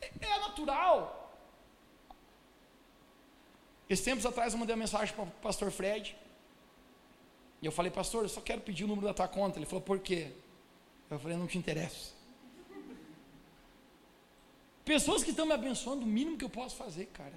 É, 0.00 0.10
é 0.20 0.38
natural. 0.40 1.16
Esses 3.88 4.04
tempos 4.04 4.24
atrás 4.24 4.52
eu 4.52 4.58
mandei 4.58 4.74
uma 4.74 4.80
mensagem 4.80 5.14
para 5.14 5.24
o 5.24 5.30
pastor 5.42 5.70
Fred. 5.70 6.16
E 7.60 7.66
eu 7.66 7.72
falei, 7.72 7.90
pastor, 7.90 8.22
eu 8.22 8.28
só 8.28 8.40
quero 8.40 8.60
pedir 8.60 8.84
o 8.84 8.88
número 8.88 9.06
da 9.06 9.12
tua 9.12 9.28
conta. 9.28 9.58
Ele 9.58 9.66
falou, 9.66 9.82
por 9.82 9.98
quê? 9.98 10.30
Eu 11.10 11.18
falei, 11.18 11.36
não 11.36 11.46
te 11.46 11.58
interessa. 11.58 12.12
Pessoas 14.84 15.22
que 15.22 15.30
estão 15.30 15.44
me 15.44 15.52
abençoando, 15.52 16.02
o 16.02 16.06
mínimo 16.06 16.38
que 16.38 16.44
eu 16.44 16.50
posso 16.50 16.76
fazer, 16.76 17.06
cara, 17.06 17.34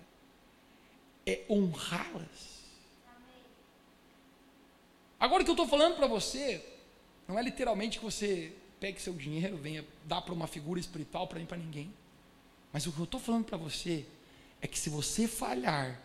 é 1.25 1.43
honrá-las. 1.49 2.53
Agora 5.19 5.43
que 5.43 5.49
eu 5.49 5.53
estou 5.53 5.67
falando 5.67 5.95
para 5.95 6.07
você, 6.07 6.63
não 7.27 7.39
é 7.39 7.41
literalmente 7.41 7.97
que 7.97 8.03
você 8.03 8.53
pegue 8.79 9.01
seu 9.01 9.13
dinheiro, 9.13 9.55
venha 9.55 9.85
dar 10.05 10.21
para 10.21 10.33
uma 10.33 10.47
figura 10.47 10.79
espiritual 10.79 11.27
para 11.27 11.39
mim, 11.39 11.45
para 11.45 11.57
ninguém. 11.57 11.93
Mas 12.73 12.85
o 12.85 12.91
que 12.91 12.99
eu 12.99 13.05
estou 13.05 13.19
falando 13.19 13.45
para 13.45 13.57
você 13.57 14.05
é 14.61 14.67
que 14.67 14.77
se 14.77 14.89
você 14.89 15.27
falhar 15.27 15.99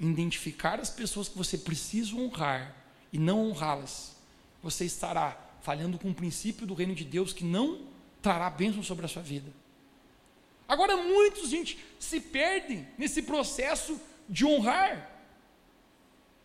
em 0.00 0.10
identificar 0.10 0.80
as 0.80 0.90
pessoas 0.90 1.28
que 1.28 1.38
você 1.38 1.56
precisa 1.56 2.16
honrar 2.16 2.74
e 3.12 3.18
não 3.18 3.48
honrá-las, 3.48 4.16
você 4.62 4.84
estará 4.84 5.38
falhando 5.62 5.98
com 5.98 6.10
o 6.10 6.14
princípio 6.14 6.66
do 6.66 6.74
reino 6.74 6.94
de 6.94 7.04
Deus 7.04 7.32
que 7.32 7.44
não 7.44 7.80
trará 8.20 8.50
bênção 8.50 8.82
sobre 8.82 9.04
a 9.04 9.08
sua 9.08 9.22
vida. 9.22 9.52
Agora, 10.66 10.96
muitos, 10.96 11.50
gente, 11.50 11.78
se 11.98 12.20
perdem 12.20 12.88
nesse 12.98 13.22
processo 13.22 14.00
de 14.28 14.44
honrar. 14.44 15.10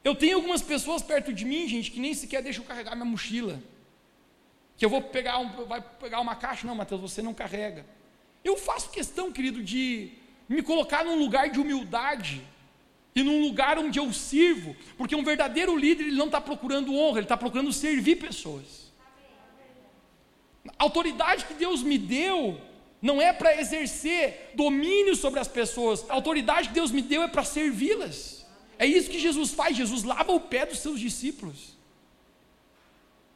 Eu 0.04 0.16
tenho 0.16 0.38
algumas 0.38 0.62
pessoas 0.62 1.02
perto 1.02 1.34
de 1.34 1.46
mim, 1.46 1.68
gente, 1.68 1.92
que 1.92 2.00
nem 2.00 2.14
sequer 2.14 2.42
deixam 2.42 2.64
carregar 2.64 2.96
minha 2.96 3.06
mochila. 3.06 3.62
Que 4.78 4.86
eu 4.86 4.90
vou 4.90 5.02
pegar, 5.02 5.40
um, 5.40 5.66
vai 5.66 5.82
pegar 5.82 6.22
uma 6.22 6.36
caixa, 6.36 6.66
não, 6.66 6.76
Mateus, 6.76 7.02
você 7.02 7.22
não 7.22 7.34
carrega. 7.34 7.86
Eu 8.44 8.58
faço 8.58 8.90
questão, 8.90 9.32
querido, 9.32 9.62
de 9.62 10.12
me 10.48 10.62
colocar 10.64 11.04
num 11.04 11.20
lugar 11.20 11.50
de 11.50 11.60
humildade 11.60 12.42
e 13.14 13.22
num 13.22 13.42
lugar 13.42 13.78
onde 13.78 14.00
eu 14.00 14.12
sirvo, 14.14 14.76
porque 14.98 15.16
um 15.16 15.24
verdadeiro 15.24 15.76
líder 15.76 16.04
ele 16.04 16.16
não 16.16 16.28
está 16.28 16.40
procurando 16.40 16.96
honra, 16.96 17.20
ele 17.20 17.26
está 17.26 17.36
procurando 17.36 17.74
servir 17.74 18.16
pessoas. 18.16 18.90
A 20.78 20.84
autoridade 20.84 21.46
que 21.46 21.54
Deus 21.54 21.84
me 21.84 21.98
deu 21.98 22.60
não 23.02 23.22
é 23.22 23.32
para 23.32 23.60
exercer 23.60 24.52
domínio 24.56 25.16
sobre 25.16 25.40
as 25.40 25.48
pessoas. 25.48 26.06
A 26.10 26.14
autoridade 26.14 26.70
que 26.70 26.74
Deus 26.74 26.92
me 26.92 27.02
deu 27.02 27.24
é 27.24 27.28
para 27.28 27.44
servi-las. 27.44 28.46
É 28.78 28.86
isso 28.86 29.10
que 29.10 29.20
Jesus 29.20 29.52
faz. 29.52 29.76
Jesus 29.76 30.04
lava 30.04 30.32
o 30.32 30.40
pé 30.40 30.66
dos 30.66 30.80
seus 30.80 31.00
discípulos. 31.00 31.78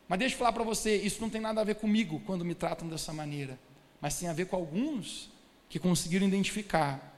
Mas 0.08 0.20
deixa 0.20 0.36
eu 0.36 0.40
falar 0.40 0.54
para 0.54 0.64
você, 0.64 0.98
isso 0.98 1.22
não 1.22 1.30
tem 1.30 1.42
nada 1.42 1.62
a 1.62 1.64
ver 1.64 1.76
comigo 1.76 2.22
quando 2.26 2.44
me 2.44 2.54
tratam 2.54 2.88
dessa 2.88 3.14
maneira, 3.14 3.58
mas 4.00 4.20
tem 4.20 4.30
a 4.30 4.34
ver 4.34 4.46
com 4.46 4.56
alguns 4.56 5.30
que 5.70 5.80
conseguiram 5.80 6.28
identificar 6.28 7.18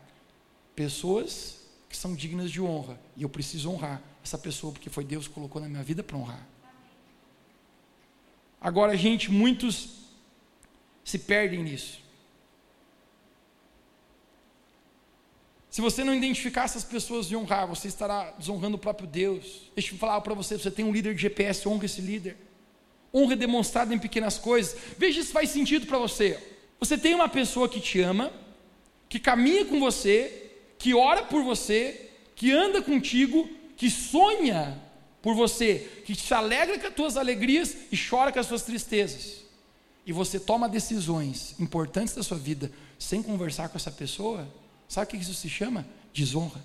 pessoas 0.75 1.65
que 1.89 1.97
são 1.97 2.15
dignas 2.15 2.51
de 2.51 2.61
honra, 2.61 2.99
e 3.17 3.23
eu 3.23 3.29
preciso 3.29 3.69
honrar 3.71 4.01
essa 4.23 4.37
pessoa 4.37 4.71
porque 4.71 4.89
foi 4.89 5.03
Deus 5.03 5.27
que 5.27 5.33
colocou 5.33 5.61
na 5.61 5.67
minha 5.67 5.83
vida 5.83 6.03
para 6.03 6.15
honrar. 6.15 6.47
Agora, 8.61 8.95
gente, 8.95 9.29
muitos 9.29 10.05
se 11.03 11.19
perdem 11.19 11.63
nisso. 11.63 12.04
Se 15.75 15.81
você 15.81 16.05
não 16.05 16.15
identificar 16.15 16.63
essas 16.63 16.85
pessoas 16.85 17.29
e 17.29 17.35
honrar, 17.35 17.67
você 17.67 17.89
estará 17.89 18.33
desonrando 18.39 18.77
o 18.77 18.79
próprio 18.79 19.05
Deus. 19.05 19.69
Deixa 19.75 19.93
eu 19.93 19.97
falar 19.97 20.21
para 20.21 20.33
você: 20.33 20.57
você 20.57 20.71
tem 20.71 20.85
um 20.85 20.91
líder 20.93 21.13
de 21.13 21.23
GPS, 21.23 21.67
honra 21.67 21.83
esse 21.83 21.99
líder. 21.99 22.37
Honra 23.13 23.33
é 23.33 23.35
demonstrada 23.35 23.93
em 23.93 23.99
pequenas 23.99 24.37
coisas. 24.37 24.73
Veja 24.97 25.21
se 25.21 25.33
faz 25.33 25.49
sentido 25.49 25.85
para 25.85 25.97
você. 25.97 26.41
Você 26.79 26.97
tem 26.97 27.13
uma 27.13 27.27
pessoa 27.27 27.67
que 27.67 27.81
te 27.81 27.99
ama, 27.99 28.31
que 29.09 29.19
caminha 29.19 29.65
com 29.65 29.77
você, 29.77 30.49
que 30.79 30.93
ora 30.93 31.23
por 31.23 31.43
você, 31.43 32.09
que 32.37 32.53
anda 32.53 32.81
contigo, 32.81 33.45
que 33.75 33.89
sonha 33.89 34.81
por 35.21 35.35
você, 35.35 36.03
que 36.05 36.15
se 36.15 36.33
alegra 36.33 36.79
com 36.79 36.87
as 36.87 36.93
tuas 36.93 37.17
alegrias 37.17 37.75
e 37.91 37.97
chora 37.97 38.31
com 38.31 38.39
as 38.39 38.47
suas 38.47 38.61
tristezas. 38.61 39.41
E 40.05 40.13
você 40.13 40.39
toma 40.39 40.69
decisões 40.69 41.53
importantes 41.59 42.15
da 42.15 42.23
sua 42.23 42.37
vida 42.37 42.71
sem 42.97 43.21
conversar 43.21 43.67
com 43.67 43.75
essa 43.75 43.91
pessoa, 43.91 44.47
Sabe 44.87 45.07
o 45.07 45.09
que 45.09 45.17
isso 45.17 45.33
se 45.33 45.49
chama? 45.49 45.85
Desonra. 46.13 46.63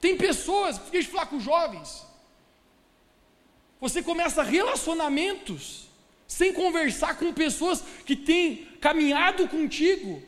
Tem 0.00 0.16
pessoas, 0.16 0.78
deixa 0.90 1.08
eu 1.08 1.12
falar 1.12 1.26
com 1.26 1.40
jovens. 1.40 2.04
Você 3.80 4.02
começa 4.02 4.42
relacionamentos 4.42 5.88
sem 6.26 6.52
conversar 6.52 7.16
com 7.16 7.32
pessoas 7.32 7.82
que 8.04 8.14
têm 8.14 8.66
caminhado 8.80 9.48
contigo, 9.48 10.22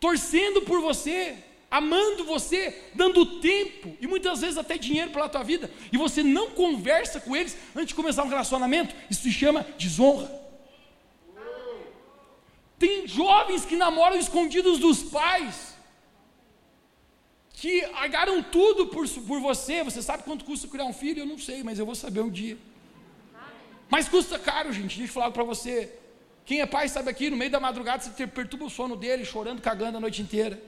torcendo 0.00 0.62
por 0.62 0.80
você, 0.80 1.36
amando 1.70 2.24
você, 2.24 2.90
dando 2.94 3.40
tempo 3.40 3.96
e 4.00 4.06
muitas 4.06 4.40
vezes 4.40 4.56
até 4.56 4.78
dinheiro 4.78 5.10
para 5.10 5.24
a 5.24 5.28
tua 5.28 5.42
vida, 5.42 5.70
e 5.92 5.96
você 5.96 6.22
não 6.22 6.50
conversa 6.50 7.20
com 7.20 7.36
eles 7.36 7.56
antes 7.74 7.88
de 7.88 7.94
começar 7.94 8.22
um 8.22 8.28
relacionamento, 8.28 8.94
isso 9.10 9.22
se 9.22 9.32
chama 9.32 9.66
desonra. 9.76 10.45
Tem 12.78 13.06
jovens 13.06 13.64
que 13.64 13.76
namoram 13.76 14.16
escondidos 14.16 14.78
dos 14.78 15.02
pais, 15.02 15.74
que 17.54 17.82
agaram 17.94 18.42
tudo 18.42 18.86
por, 18.88 19.08
por 19.08 19.40
você. 19.40 19.82
Você 19.82 20.02
sabe 20.02 20.24
quanto 20.24 20.44
custa 20.44 20.68
criar 20.68 20.84
um 20.84 20.92
filho? 20.92 21.20
Eu 21.20 21.26
não 21.26 21.38
sei, 21.38 21.62
mas 21.62 21.78
eu 21.78 21.86
vou 21.86 21.94
saber 21.94 22.20
um 22.20 22.30
dia. 22.30 22.58
Mas 23.88 24.08
custa 24.08 24.38
caro, 24.38 24.72
gente. 24.72 24.98
Deixa 24.98 25.10
eu 25.10 25.14
falar 25.14 25.30
para 25.30 25.44
você. 25.44 25.92
Quem 26.44 26.60
é 26.60 26.66
pai 26.66 26.88
sabe 26.88 27.10
aqui, 27.10 27.30
no 27.30 27.36
meio 27.36 27.50
da 27.50 27.58
madrugada 27.58 28.02
você 28.02 28.26
perturba 28.26 28.66
o 28.66 28.70
sono 28.70 28.94
dele, 28.94 29.24
chorando, 29.24 29.62
cagando 29.62 29.96
a 29.96 30.00
noite 30.00 30.20
inteira. 30.20 30.62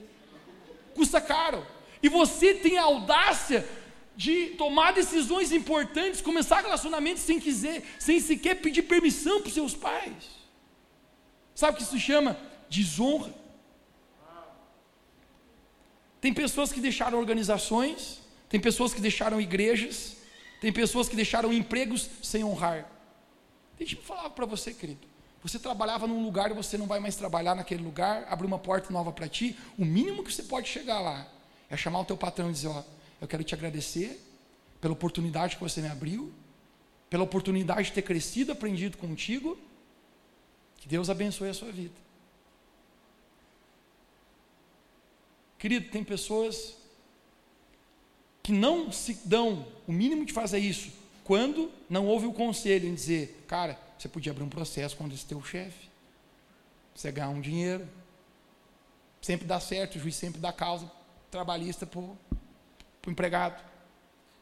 Custa 0.95 1.21
caro. 1.21 1.65
E 2.01 2.09
você 2.09 2.53
tem 2.55 2.77
a 2.77 2.83
audácia 2.83 3.67
de 4.15 4.47
tomar 4.57 4.91
decisões 4.91 5.51
importantes, 5.51 6.21
começar 6.21 6.61
relacionamentos 6.61 7.23
sem 7.23 7.39
quiser, 7.39 7.83
sem 7.99 8.19
sequer 8.19 8.55
pedir 8.55 8.81
permissão 8.83 9.39
para 9.39 9.47
os 9.47 9.53
seus 9.53 9.73
pais. 9.73 10.38
Sabe 11.59 11.73
o 11.73 11.75
que 11.75 11.83
isso 11.83 11.99
chama? 11.99 12.37
Desonra. 12.69 13.33
Tem 16.21 16.33
pessoas 16.33 16.71
que 16.71 16.79
deixaram 16.79 17.19
organizações, 17.19 18.21
tem 18.47 18.61
pessoas 18.61 18.93
que 18.93 19.01
deixaram 19.01 19.41
igrejas, 19.41 20.15
tem 20.61 20.71
pessoas 20.71 21.09
que 21.09 21.17
deixaram 21.17 21.51
empregos 21.51 22.09
sem 22.23 22.45
honrar. 22.45 22.89
Deixa 23.77 23.97
eu 23.97 24.01
falar 24.01 24.29
para 24.29 24.45
você, 24.45 24.73
querido. 24.73 25.05
Você 25.43 25.59
trabalhava 25.59 26.07
num 26.07 26.23
lugar 26.23 26.49
e 26.49 26.53
você 26.53 26.77
não 26.77 26.87
vai 26.87 27.01
mais 27.01 27.17
trabalhar 27.17 27.55
naquele 27.55 27.83
lugar, 27.83 28.25
abre 28.29 28.47
uma 28.47 28.57
porta 28.57 28.93
nova 28.93 29.11
para 29.11 29.27
ti. 29.27 29.53
O 29.77 29.83
mínimo 29.83 30.23
que 30.23 30.31
você 30.31 30.43
pode 30.43 30.69
chegar 30.69 31.01
lá 31.01 31.27
é 31.69 31.75
chamar 31.75 31.99
o 31.99 32.05
teu 32.05 32.15
patrão 32.15 32.49
e 32.49 32.53
dizer: 32.53 32.69
Ó, 32.69 32.83
eu 33.19 33.27
quero 33.27 33.43
te 33.43 33.53
agradecer 33.53 34.17
pela 34.79 34.93
oportunidade 34.93 35.57
que 35.57 35.61
você 35.61 35.81
me 35.81 35.89
abriu, 35.89 36.31
pela 37.09 37.25
oportunidade 37.25 37.89
de 37.89 37.91
ter 37.91 38.03
crescido, 38.03 38.53
aprendido 38.53 38.97
contigo. 38.97 39.57
Que 40.79 40.87
Deus 40.87 41.09
abençoe 41.09 41.49
a 41.49 41.53
sua 41.53 41.71
vida. 41.71 41.95
Querido, 45.57 45.89
tem 45.89 46.03
pessoas 46.03 46.75
que 48.41 48.51
não 48.51 48.91
se 48.91 49.19
dão 49.25 49.67
o 49.85 49.91
mínimo 49.91 50.25
de 50.25 50.33
fazer 50.33 50.59
isso 50.59 50.99
quando 51.29 51.71
não 51.87 52.07
houve 52.07 52.25
o 52.25 52.33
conselho 52.33 52.89
em 52.89 52.95
dizer, 52.95 53.43
cara, 53.47 53.79
você 53.95 54.09
podia 54.09 54.31
abrir 54.31 54.43
um 54.43 54.49
processo 54.49 54.97
com 54.97 55.05
esse 55.09 55.23
teu 55.23 55.43
chefe, 55.43 55.87
você 56.95 57.11
ganhar 57.11 57.29
um 57.29 57.39
dinheiro, 57.39 57.87
sempre 59.21 59.45
dá 59.45 59.59
certo, 59.59 59.97
o 59.97 59.99
juiz 59.99 60.15
sempre 60.15 60.41
dá 60.41 60.51
causa 60.51 60.91
trabalhista 61.29 61.85
para 61.85 61.99
o 61.99 62.17
empregado. 63.05 63.63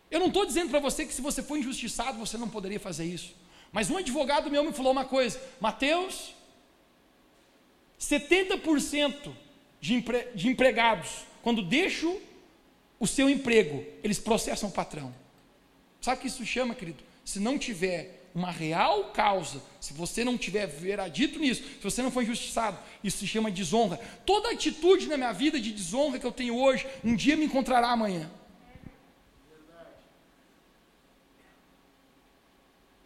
Eu 0.09 0.21
não 0.21 0.27
estou 0.27 0.45
dizendo 0.45 0.69
para 0.69 0.79
você 0.79 1.05
que 1.05 1.13
se 1.13 1.21
você 1.21 1.43
for 1.43 1.57
injustiçado 1.57 2.17
você 2.17 2.37
não 2.37 2.47
poderia 2.47 2.79
fazer 2.79 3.03
isso. 3.03 3.35
Mas 3.77 3.91
um 3.91 3.97
advogado 3.97 4.49
meu 4.49 4.63
me 4.63 4.73
falou 4.73 4.91
uma 4.91 5.05
coisa: 5.05 5.39
Mateus, 5.59 6.33
70% 8.01 9.31
de, 9.79 9.93
empre, 9.93 10.29
de 10.33 10.47
empregados, 10.47 11.09
quando 11.43 11.61
deixam 11.61 12.17
o 12.99 13.05
seu 13.05 13.29
emprego, 13.29 13.85
eles 14.03 14.17
processam 14.17 14.69
o 14.69 14.71
patrão. 14.71 15.13
Sabe 16.01 16.17
o 16.17 16.21
que 16.21 16.27
isso 16.27 16.43
chama, 16.43 16.73
querido? 16.73 17.03
Se 17.23 17.39
não 17.39 17.55
tiver 17.59 18.27
uma 18.33 18.49
real 18.49 19.11
causa, 19.11 19.61
se 19.79 19.93
você 19.93 20.23
não 20.23 20.39
tiver 20.39 20.65
veradito 20.65 21.37
nisso, 21.37 21.61
se 21.61 21.83
você 21.83 22.01
não 22.01 22.09
for 22.09 22.23
injustiçado, 22.23 22.79
isso 23.03 23.19
se 23.19 23.27
chama 23.27 23.51
desonra. 23.51 23.99
Toda 24.25 24.53
atitude 24.53 25.05
na 25.05 25.17
minha 25.17 25.33
vida 25.33 25.59
de 25.59 25.71
desonra 25.71 26.17
que 26.17 26.25
eu 26.25 26.31
tenho 26.31 26.57
hoje, 26.57 26.87
um 27.03 27.15
dia 27.15 27.37
me 27.37 27.45
encontrará 27.45 27.89
amanhã. 27.89 28.27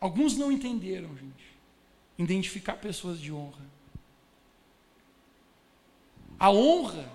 Alguns 0.02 0.36
não 0.36 0.52
entenderam, 0.52 1.16
gente, 1.16 1.58
identificar 2.18 2.74
pessoas 2.78 3.20
de 3.20 3.32
honra. 3.32 3.64
A 6.40 6.50
honra 6.50 7.08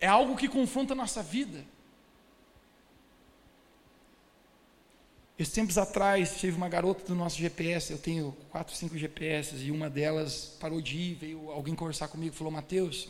é 0.00 0.06
algo 0.06 0.34
que 0.34 0.48
confronta 0.48 0.94
a 0.94 0.96
nossa 0.96 1.22
vida. 1.22 1.62
Esses 5.38 5.52
tempos 5.52 5.76
atrás, 5.76 6.40
teve 6.40 6.56
uma 6.56 6.70
garota 6.70 7.04
do 7.04 7.14
nosso 7.14 7.36
GPS, 7.36 7.92
eu 7.92 7.98
tenho 7.98 8.34
quatro, 8.48 8.74
cinco 8.74 8.96
GPS, 8.96 9.56
e 9.56 9.70
uma 9.70 9.90
delas 9.90 10.56
parou 10.58 10.80
de 10.80 10.96
ir, 10.96 11.14
veio 11.16 11.50
alguém 11.50 11.74
conversar 11.74 12.08
comigo, 12.08 12.34
falou, 12.34 12.50
Mateus, 12.50 13.08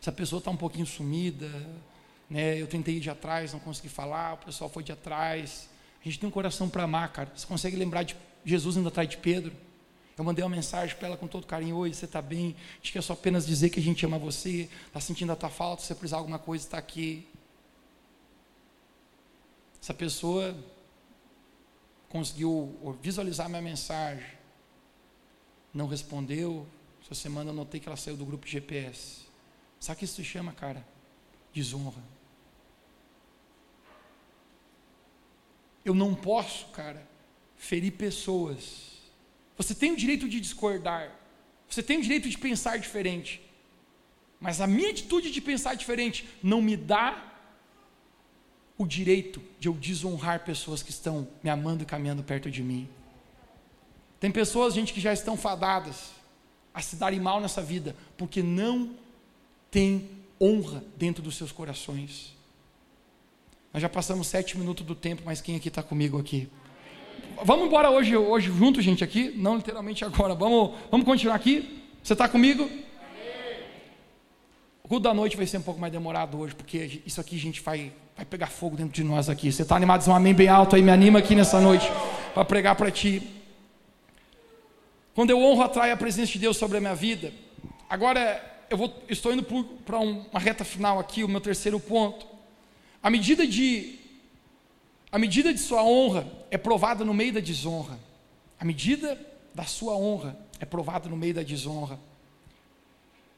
essa 0.00 0.12
pessoa 0.12 0.38
está 0.38 0.50
um 0.50 0.56
pouquinho 0.56 0.86
sumida, 0.86 1.50
né? 2.30 2.60
eu 2.60 2.66
tentei 2.66 2.96
ir 2.96 3.00
de 3.00 3.10
atrás, 3.10 3.52
não 3.52 3.60
consegui 3.60 3.88
falar, 3.88 4.34
o 4.34 4.38
pessoal 4.38 4.70
foi 4.70 4.82
de 4.82 4.92
atrás, 4.92 5.68
a 6.08 6.10
gente 6.12 6.20
tem 6.20 6.28
um 6.28 6.32
coração 6.32 6.68
para 6.68 6.84
amar, 6.84 7.12
cara, 7.12 7.32
você 7.34 7.44
consegue 7.44 7.76
lembrar 7.76 8.04
de 8.04 8.16
Jesus 8.44 8.76
indo 8.76 8.86
atrás 8.86 9.08
de 9.08 9.16
Pedro? 9.16 9.52
Eu 10.16 10.24
mandei 10.24 10.44
uma 10.44 10.54
mensagem 10.54 10.96
para 10.96 11.08
ela 11.08 11.16
com 11.16 11.26
todo 11.26 11.46
carinho: 11.46 11.76
Oi, 11.76 11.92
você 11.92 12.04
está 12.04 12.22
bem? 12.22 12.54
A 12.74 12.76
gente 12.76 12.92
quer 12.92 13.02
só 13.02 13.12
apenas 13.12 13.44
dizer 13.44 13.70
que 13.70 13.80
a 13.80 13.82
gente 13.82 14.06
ama 14.06 14.16
você, 14.18 14.70
está 14.86 15.00
sentindo 15.00 15.32
a 15.32 15.36
tua 15.36 15.50
falta, 15.50 15.82
se 15.82 15.88
você 15.88 15.94
precisar 15.96 16.18
de 16.18 16.20
alguma 16.20 16.38
coisa, 16.38 16.64
está 16.64 16.78
aqui. 16.78 17.26
Essa 19.82 19.92
pessoa 19.92 20.56
conseguiu 22.08 22.96
visualizar 23.02 23.48
minha 23.48 23.60
mensagem, 23.60 24.24
não 25.74 25.86
respondeu. 25.86 26.66
Essa 27.04 27.14
semana 27.14 27.50
eu 27.50 27.54
notei 27.54 27.78
que 27.78 27.88
ela 27.88 27.96
saiu 27.96 28.16
do 28.16 28.24
grupo 28.24 28.46
de 28.46 28.52
GPS. 28.52 29.26
Sabe 29.78 29.96
o 29.96 29.98
que 29.98 30.04
isso 30.04 30.24
chama, 30.24 30.52
cara? 30.52 30.86
Desonra. 31.52 32.15
Eu 35.86 35.94
não 35.94 36.14
posso, 36.14 36.66
cara, 36.66 37.08
ferir 37.56 37.92
pessoas 37.92 38.86
você 39.56 39.74
tem 39.74 39.92
o 39.92 39.96
direito 39.96 40.28
de 40.28 40.38
discordar. 40.38 41.10
Você 41.68 41.82
tem 41.82 41.98
o 41.98 42.02
direito 42.02 42.28
de 42.28 42.36
pensar 42.36 42.78
diferente. 42.78 43.40
Mas 44.38 44.60
a 44.60 44.66
minha 44.66 44.90
atitude 44.90 45.30
de 45.30 45.40
pensar 45.40 45.74
diferente 45.74 46.28
não 46.42 46.60
me 46.60 46.76
dá 46.76 47.32
o 48.76 48.86
direito 48.86 49.42
de 49.58 49.68
eu 49.68 49.72
desonrar 49.72 50.44
pessoas 50.44 50.82
que 50.82 50.90
estão 50.90 51.26
me 51.42 51.48
amando 51.48 51.82
e 51.82 51.86
caminhando 51.86 52.22
perto 52.22 52.50
de 52.50 52.62
mim. 52.62 52.86
Tem 54.20 54.30
pessoas, 54.30 54.74
gente, 54.74 54.92
que 54.92 55.00
já 55.00 55.12
estão 55.12 55.36
fadadas 55.36 56.10
a 56.74 56.82
se 56.82 56.96
darem 56.96 57.18
mal 57.18 57.40
nessa 57.40 57.62
vida, 57.62 57.96
porque 58.18 58.42
não 58.42 58.94
tem 59.70 60.10
honra 60.38 60.84
dentro 60.98 61.22
dos 61.22 61.36
seus 61.36 61.50
corações. 61.50 62.35
Nós 63.76 63.82
já 63.82 63.90
passamos 63.90 64.26
sete 64.28 64.56
minutos 64.56 64.86
do 64.86 64.94
tempo, 64.94 65.20
mas 65.26 65.42
quem 65.42 65.54
aqui 65.54 65.68
está 65.68 65.82
comigo 65.82 66.18
aqui? 66.18 66.48
Vamos 67.44 67.66
embora 67.66 67.90
hoje, 67.90 68.16
hoje 68.16 68.50
junto, 68.50 68.80
gente, 68.80 69.04
aqui. 69.04 69.34
Não 69.36 69.56
literalmente 69.56 70.02
agora. 70.02 70.34
Vamos, 70.34 70.74
vamos 70.90 71.04
continuar 71.04 71.34
aqui. 71.34 71.84
Você 72.02 72.14
está 72.14 72.26
comigo? 72.26 72.70
O 74.82 74.88
culto 74.88 75.02
da 75.02 75.12
noite 75.12 75.36
vai 75.36 75.46
ser 75.46 75.58
um 75.58 75.60
pouco 75.60 75.78
mais 75.78 75.92
demorado 75.92 76.38
hoje, 76.38 76.54
porque 76.54 77.02
isso 77.04 77.20
aqui, 77.20 77.36
gente, 77.36 77.60
vai, 77.60 77.92
vai 78.16 78.24
pegar 78.24 78.46
fogo 78.46 78.78
dentro 78.78 78.94
de 78.94 79.04
nós 79.04 79.28
aqui. 79.28 79.52
Você 79.52 79.60
está 79.60 79.76
animado? 79.76 79.98
Diz 79.98 80.08
um 80.08 80.14
amém 80.14 80.32
bem 80.32 80.48
alto 80.48 80.74
aí, 80.74 80.80
me 80.80 80.90
anima 80.90 81.18
aqui 81.18 81.34
nessa 81.34 81.60
noite 81.60 81.86
para 82.32 82.46
pregar 82.46 82.76
para 82.76 82.90
ti. 82.90 83.28
Quando 85.14 85.28
eu 85.28 85.38
honro, 85.38 85.60
atrai 85.60 85.90
a 85.90 85.98
presença 85.98 86.32
de 86.32 86.38
Deus 86.38 86.56
sobre 86.56 86.78
a 86.78 86.80
minha 86.80 86.94
vida. 86.94 87.30
Agora, 87.90 88.42
eu 88.70 88.78
vou, 88.78 89.02
estou 89.06 89.34
indo 89.34 89.42
para 89.84 89.98
uma 89.98 90.40
reta 90.40 90.64
final 90.64 90.98
aqui, 90.98 91.22
o 91.22 91.28
meu 91.28 91.42
terceiro 91.42 91.78
ponto. 91.78 92.35
A 93.06 93.10
medida 93.10 93.46
de 93.46 94.00
a 95.12 95.16
medida 95.16 95.54
de 95.54 95.60
sua 95.60 95.80
honra 95.80 96.26
é 96.50 96.58
provada 96.58 97.04
no 97.04 97.14
meio 97.14 97.34
da 97.34 97.38
desonra. 97.38 97.96
A 98.58 98.64
medida 98.64 99.16
da 99.54 99.62
sua 99.62 99.96
honra 99.96 100.36
é 100.58 100.64
provada 100.64 101.08
no 101.08 101.16
meio 101.16 101.32
da 101.32 101.44
desonra. 101.44 102.00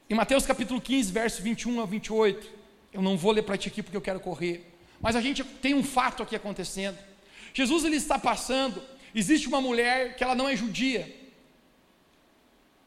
Em 0.09 0.15
Mateus 0.15 0.43
capítulo 0.43 0.81
15, 0.81 1.11
verso 1.11 1.43
21 1.43 1.81
a 1.81 1.85
28, 1.85 2.49
eu 2.91 2.99
não 2.99 3.15
vou 3.15 3.31
ler 3.31 3.43
para 3.43 3.59
ti 3.59 3.67
aqui 3.69 3.83
porque 3.83 3.95
eu 3.95 4.01
quero 4.01 4.19
correr, 4.19 4.65
mas 4.99 5.15
a 5.15 5.21
gente 5.21 5.43
tem 5.43 5.75
um 5.75 5.83
fato 5.83 6.23
aqui 6.23 6.35
acontecendo. 6.35 6.97
Jesus 7.53 7.85
ele 7.85 7.97
está 7.97 8.17
passando, 8.17 8.81
existe 9.13 9.47
uma 9.47 9.61
mulher 9.61 10.15
que 10.15 10.23
ela 10.23 10.33
não 10.33 10.49
é 10.49 10.55
judia. 10.55 11.15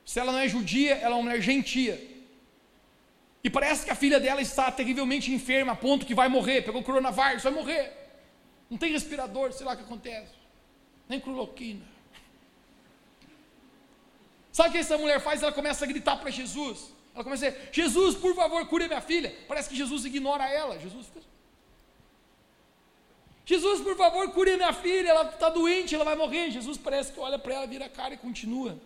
Se 0.05 0.19
ela 0.19 0.33
não 0.33 0.41
é 0.41 0.49
judia, 0.49 0.97
ela 0.97 1.15
é 1.15 1.19
uma 1.19 1.23
mulher 1.23 1.41
gentia. 1.41 2.12
E 3.45 3.51
parece 3.51 3.85
que 3.85 3.91
a 3.91 3.95
filha 3.95 4.21
dela 4.21 4.41
está 4.41 4.71
terrivelmente 4.71 5.33
enferma, 5.33 5.73
a 5.73 5.77
ponto 5.77 6.07
que 6.07 6.15
vai 6.15 6.29
morrer, 6.29 6.63
pegou 6.63 6.83
coronavírus, 6.83 7.43
vai 7.43 7.53
morrer. 7.53 7.93
Não 8.71 8.79
tem 8.79 8.93
respirador, 8.93 9.53
sei 9.53 9.67
lá 9.67 9.73
o 9.73 9.77
que 9.77 9.83
acontece. 9.83 10.33
Nem 11.09 11.19
cloroquina. 11.19 11.85
Sabe 14.53 14.69
o 14.69 14.73
que 14.73 14.79
essa 14.79 14.97
mulher 14.97 15.21
faz? 15.21 15.43
Ela 15.43 15.53
começa 15.53 15.85
a 15.85 15.89
gritar 15.89 16.17
para 16.17 16.31
Jesus. 16.31 16.93
Ela 17.15 17.25
começa 17.25 17.47
a 17.47 17.51
dizer: 17.51 17.71
Jesus, 17.73 18.15
por 18.15 18.35
favor, 18.35 18.65
cure 18.67 18.87
minha 18.87 19.01
filha. 19.01 19.35
Parece 19.49 19.69
que 19.69 19.77
Jesus 19.77 20.05
ignora 20.05 20.49
ela. 20.49 20.79
Jesus 20.79 21.07
fica. 21.07 21.27
Jesus, 23.45 23.81
por 23.81 23.97
favor, 23.97 24.31
cure 24.31 24.57
minha 24.57 24.73
filha. 24.73 25.09
Ela 25.09 25.25
está 25.29 25.49
doente, 25.49 25.95
ela 25.95 26.05
vai 26.05 26.17
morrer. 26.17 26.51
Jesus 26.51 26.79
parece 26.79 27.13
que 27.13 27.19
olha 27.19 27.39
para 27.39 27.55
ela, 27.55 27.67
vira 27.67 27.87
a 27.87 27.89
cara 27.89 28.15
e 28.15 28.17
continua. 28.17 28.79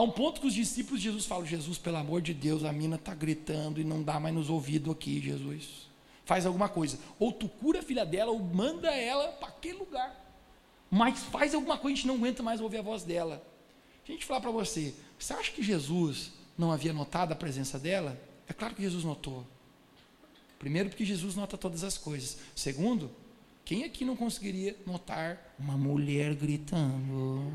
Há 0.00 0.02
um 0.02 0.10
ponto 0.10 0.40
que 0.40 0.46
os 0.46 0.54
discípulos 0.54 0.98
de 0.98 1.08
Jesus 1.08 1.26
falam: 1.26 1.44
Jesus, 1.44 1.76
pelo 1.76 1.98
amor 1.98 2.22
de 2.22 2.32
Deus, 2.32 2.64
a 2.64 2.72
mina 2.72 2.96
está 2.96 3.14
gritando 3.14 3.78
e 3.78 3.84
não 3.84 4.02
dá 4.02 4.18
mais 4.18 4.34
nos 4.34 4.48
ouvidos 4.48 4.90
aqui, 4.90 5.20
Jesus 5.20 5.90
faz 6.30 6.46
alguma 6.46 6.68
coisa. 6.68 6.96
Ou 7.18 7.32
tu 7.32 7.48
cura 7.48 7.80
a 7.80 7.82
filha 7.82 8.06
dela, 8.06 8.30
ou 8.30 8.38
manda 8.38 8.88
ela 8.88 9.32
para 9.32 9.48
aquele 9.48 9.78
lugar. 9.78 10.16
Mas 10.88 11.18
faz 11.24 11.54
alguma 11.56 11.76
coisa, 11.76 11.92
a 11.92 11.96
gente 11.96 12.06
não 12.06 12.14
aguenta 12.14 12.40
mais 12.40 12.60
ouvir 12.60 12.78
a 12.78 12.82
voz 12.82 13.02
dela. 13.02 13.44
A 14.08 14.12
gente 14.12 14.24
falar 14.24 14.40
para 14.40 14.52
você, 14.52 14.94
você 15.18 15.34
acha 15.34 15.50
que 15.50 15.60
Jesus 15.60 16.30
não 16.56 16.70
havia 16.70 16.92
notado 16.92 17.32
a 17.32 17.34
presença 17.34 17.80
dela? 17.80 18.16
É 18.48 18.52
claro 18.52 18.76
que 18.76 18.82
Jesus 18.82 19.02
notou. 19.02 19.44
Primeiro, 20.56 20.88
porque 20.88 21.04
Jesus 21.04 21.34
nota 21.34 21.58
todas 21.58 21.82
as 21.82 21.98
coisas. 21.98 22.38
Segundo, 22.54 23.10
quem 23.64 23.82
aqui 23.82 24.04
não 24.04 24.14
conseguiria 24.14 24.76
notar 24.86 25.54
uma 25.58 25.76
mulher 25.76 26.36
gritando? 26.36 27.52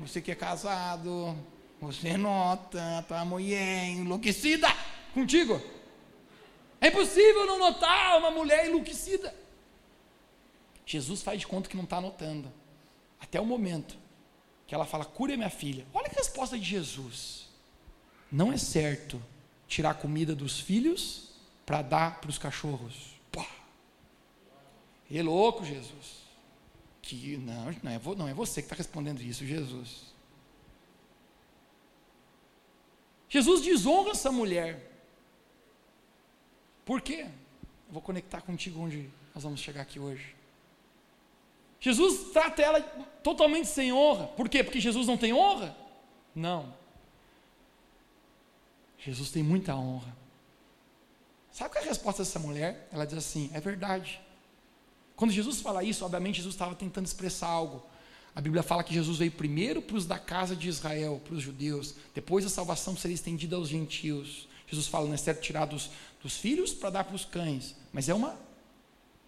Você 0.00 0.22
que 0.22 0.30
é 0.30 0.34
casado, 0.34 1.36
você 1.78 2.16
nota, 2.16 3.04
tua 3.06 3.22
mulher 3.22 3.84
enlouquecida 3.84 4.66
contigo. 5.12 5.60
É 6.80 6.88
impossível 6.88 7.44
não 7.44 7.58
notar 7.58 8.18
uma 8.18 8.30
mulher 8.30 8.66
enlouquecida. 8.66 9.34
Jesus 10.86 11.20
faz 11.20 11.38
de 11.38 11.46
conta 11.46 11.68
que 11.68 11.76
não 11.76 11.84
está 11.84 12.00
notando. 12.00 12.50
Até 13.20 13.38
o 13.38 13.44
momento 13.44 13.98
que 14.66 14.74
ela 14.74 14.86
fala, 14.86 15.04
cure 15.04 15.36
minha 15.36 15.50
filha. 15.50 15.86
Olha 15.92 16.08
a 16.10 16.16
resposta 16.16 16.58
de 16.58 16.64
Jesus. 16.64 17.50
Não 18.32 18.50
é 18.50 18.56
certo 18.56 19.22
tirar 19.68 19.90
a 19.90 19.94
comida 19.94 20.34
dos 20.34 20.58
filhos 20.58 21.34
para 21.66 21.82
dar 21.82 22.20
para 22.22 22.30
os 22.30 22.38
cachorros. 22.38 23.20
Pô. 23.30 23.44
É 25.12 25.22
louco, 25.22 25.62
Jesus. 25.62 26.20
Que 27.10 27.36
não, 27.38 27.64
não 27.82 27.90
é, 27.90 28.00
não 28.16 28.28
é 28.28 28.32
você 28.32 28.62
que 28.62 28.66
está 28.66 28.76
respondendo 28.76 29.20
isso, 29.20 29.44
Jesus. 29.44 30.14
Jesus 33.28 33.62
desonra 33.62 34.12
essa 34.12 34.30
mulher. 34.30 34.88
Por 36.84 37.00
quê? 37.00 37.26
Eu 37.88 37.92
vou 37.94 38.00
conectar 38.00 38.40
contigo 38.42 38.80
onde 38.80 39.10
nós 39.34 39.42
vamos 39.42 39.58
chegar 39.58 39.82
aqui 39.82 39.98
hoje. 39.98 40.36
Jesus 41.80 42.30
trata 42.32 42.62
ela 42.62 42.80
totalmente 43.24 43.66
sem 43.66 43.92
honra. 43.92 44.28
Por 44.28 44.48
quê? 44.48 44.62
Porque 44.62 44.78
Jesus 44.78 45.08
não 45.08 45.16
tem 45.16 45.32
honra? 45.32 45.76
Não. 46.32 46.72
Jesus 48.98 49.32
tem 49.32 49.42
muita 49.42 49.74
honra. 49.74 50.16
Sabe 51.50 51.70
qual 51.70 51.82
é 51.82 51.86
a 51.86 51.88
resposta 51.88 52.22
dessa 52.22 52.38
mulher? 52.38 52.88
Ela 52.92 53.04
diz 53.04 53.18
assim: 53.18 53.50
é 53.52 53.58
verdade. 53.58 54.20
Quando 55.20 55.32
Jesus 55.32 55.60
fala 55.60 55.84
isso, 55.84 56.02
obviamente 56.02 56.36
Jesus 56.36 56.54
estava 56.54 56.74
tentando 56.74 57.04
expressar 57.04 57.48
algo. 57.48 57.84
A 58.34 58.40
Bíblia 58.40 58.62
fala 58.62 58.82
que 58.82 58.94
Jesus 58.94 59.18
veio 59.18 59.30
primeiro 59.30 59.82
para 59.82 59.98
os 59.98 60.06
da 60.06 60.18
casa 60.18 60.56
de 60.56 60.66
Israel, 60.66 61.20
para 61.22 61.34
os 61.34 61.42
judeus, 61.42 61.94
depois 62.14 62.46
a 62.46 62.48
salvação 62.48 62.96
seria 62.96 63.16
estendida 63.16 63.54
aos 63.54 63.68
gentios. 63.68 64.48
Jesus 64.66 64.86
fala, 64.86 65.06
não 65.06 65.12
é 65.12 65.18
certo 65.18 65.42
tirar 65.42 65.66
dos, 65.66 65.90
dos 66.22 66.38
filhos 66.38 66.72
para 66.72 66.88
dar 66.88 67.04
para 67.04 67.14
os 67.14 67.26
cães, 67.26 67.76
mas 67.92 68.08
é 68.08 68.14
uma 68.14 68.34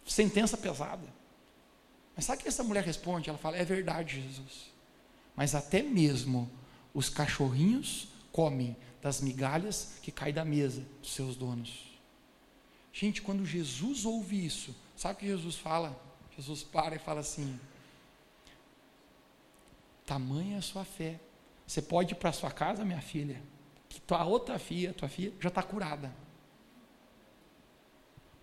sentença 0.07 0.57
pesada. 0.57 1.07
Mas 2.17 2.25
sabe 2.25 2.41
o 2.41 2.43
que 2.43 2.49
essa 2.49 2.65
mulher 2.65 2.85
responde? 2.85 3.29
Ela 3.29 3.39
fala: 3.39 3.59
É 3.59 3.65
verdade, 3.65 4.15
Jesus. 4.23 4.71
Mas 5.37 5.55
até 5.55 5.83
mesmo 5.83 6.51
os 6.95 7.11
cachorrinhos 7.11 8.09
comem 8.33 8.75
das 9.03 9.21
migalhas 9.21 9.97
que 10.01 10.11
caem 10.11 10.33
da 10.33 10.45
mesa 10.45 10.87
dos 11.03 11.13
seus 11.13 11.37
donos. 11.37 11.93
Gente, 12.95 13.21
quando 13.21 13.45
Jesus 13.45 14.07
ouve 14.07 14.43
isso, 14.43 14.75
sabe 14.97 15.15
o 15.15 15.17
que 15.19 15.27
Jesus 15.27 15.57
fala? 15.57 15.99
Jesus 16.37 16.63
para 16.63 16.95
e 16.95 16.99
fala 16.99 17.21
assim: 17.21 17.59
Tamanha 20.07 20.59
a 20.59 20.63
sua 20.63 20.85
fé. 20.85 21.19
Você 21.67 21.81
pode 21.81 22.13
ir 22.13 22.17
para 22.17 22.33
sua 22.33 22.51
casa, 22.51 22.85
minha 22.85 23.01
filha, 23.01 23.41
que 23.89 24.01
tua 24.01 24.25
outra 24.25 24.59
filha, 24.59 24.93
tua 24.93 25.09
filha, 25.09 25.33
já 25.41 25.49
está 25.49 25.63
curada. 25.63 26.13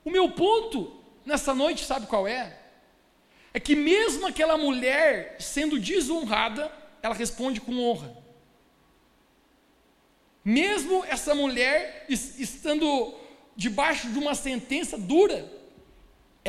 O 0.03 0.09
meu 0.09 0.31
ponto 0.31 0.99
nessa 1.25 1.53
noite, 1.53 1.85
sabe 1.85 2.07
qual 2.07 2.27
é? 2.27 2.57
É 3.53 3.59
que 3.59 3.75
mesmo 3.75 4.25
aquela 4.25 4.57
mulher 4.57 5.35
sendo 5.39 5.79
desonrada, 5.79 6.71
ela 7.01 7.13
responde 7.13 7.61
com 7.61 7.77
honra. 7.79 8.15
Mesmo 10.43 11.03
essa 11.05 11.35
mulher 11.35 12.05
estando 12.09 13.13
debaixo 13.55 14.09
de 14.11 14.17
uma 14.17 14.33
sentença 14.33 14.97
dura, 14.97 15.58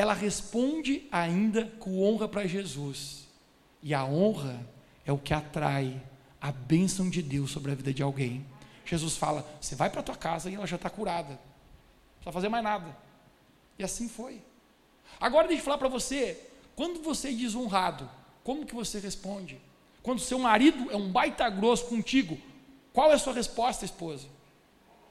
ela 0.01 0.15
responde 0.15 1.07
ainda 1.13 1.67
com 1.79 2.03
honra 2.03 2.27
para 2.27 2.47
Jesus. 2.47 3.29
E 3.83 3.93
a 3.93 4.03
honra 4.03 4.67
é 5.05 5.13
o 5.13 5.19
que 5.19 5.35
atrai 5.35 6.01
a 6.41 6.51
bênção 6.51 7.11
de 7.11 7.21
Deus 7.21 7.51
sobre 7.51 7.71
a 7.71 7.75
vida 7.75 7.93
de 7.93 8.03
alguém. 8.03 8.47
Jesus 8.87 9.19
fala: 9.19 9.47
Você 9.61 9.75
vai 9.75 9.91
para 9.91 10.03
tua 10.03 10.17
casa 10.17 10.49
e 10.49 10.55
ela 10.55 10.67
já 10.67 10.77
está 10.77 10.89
curada, 10.89 11.33
não 11.33 11.39
precisa 12.17 12.33
fazer 12.33 12.49
mais 12.49 12.65
nada. 12.65 12.97
E 13.79 13.85
assim 13.85 14.09
foi. 14.09 14.41
Agora 15.21 15.47
deixa 15.47 15.61
eu 15.61 15.65
falar 15.67 15.77
para 15.77 15.89
você: 15.89 16.49
quando 16.75 17.03
você 17.03 17.29
é 17.29 17.33
desonrado, 17.33 18.09
como 18.43 18.65
que 18.65 18.75
você 18.75 18.99
responde? 18.99 19.61
Quando 20.03 20.19
seu 20.19 20.39
marido 20.39 20.91
é 20.91 20.97
um 20.97 21.13
baita 21.13 21.47
grosso 21.51 21.85
contigo, 21.89 22.39
qual 22.91 23.11
é 23.11 23.17
a 23.17 23.19
sua 23.19 23.35
resposta, 23.35 23.85
esposa? 23.85 24.29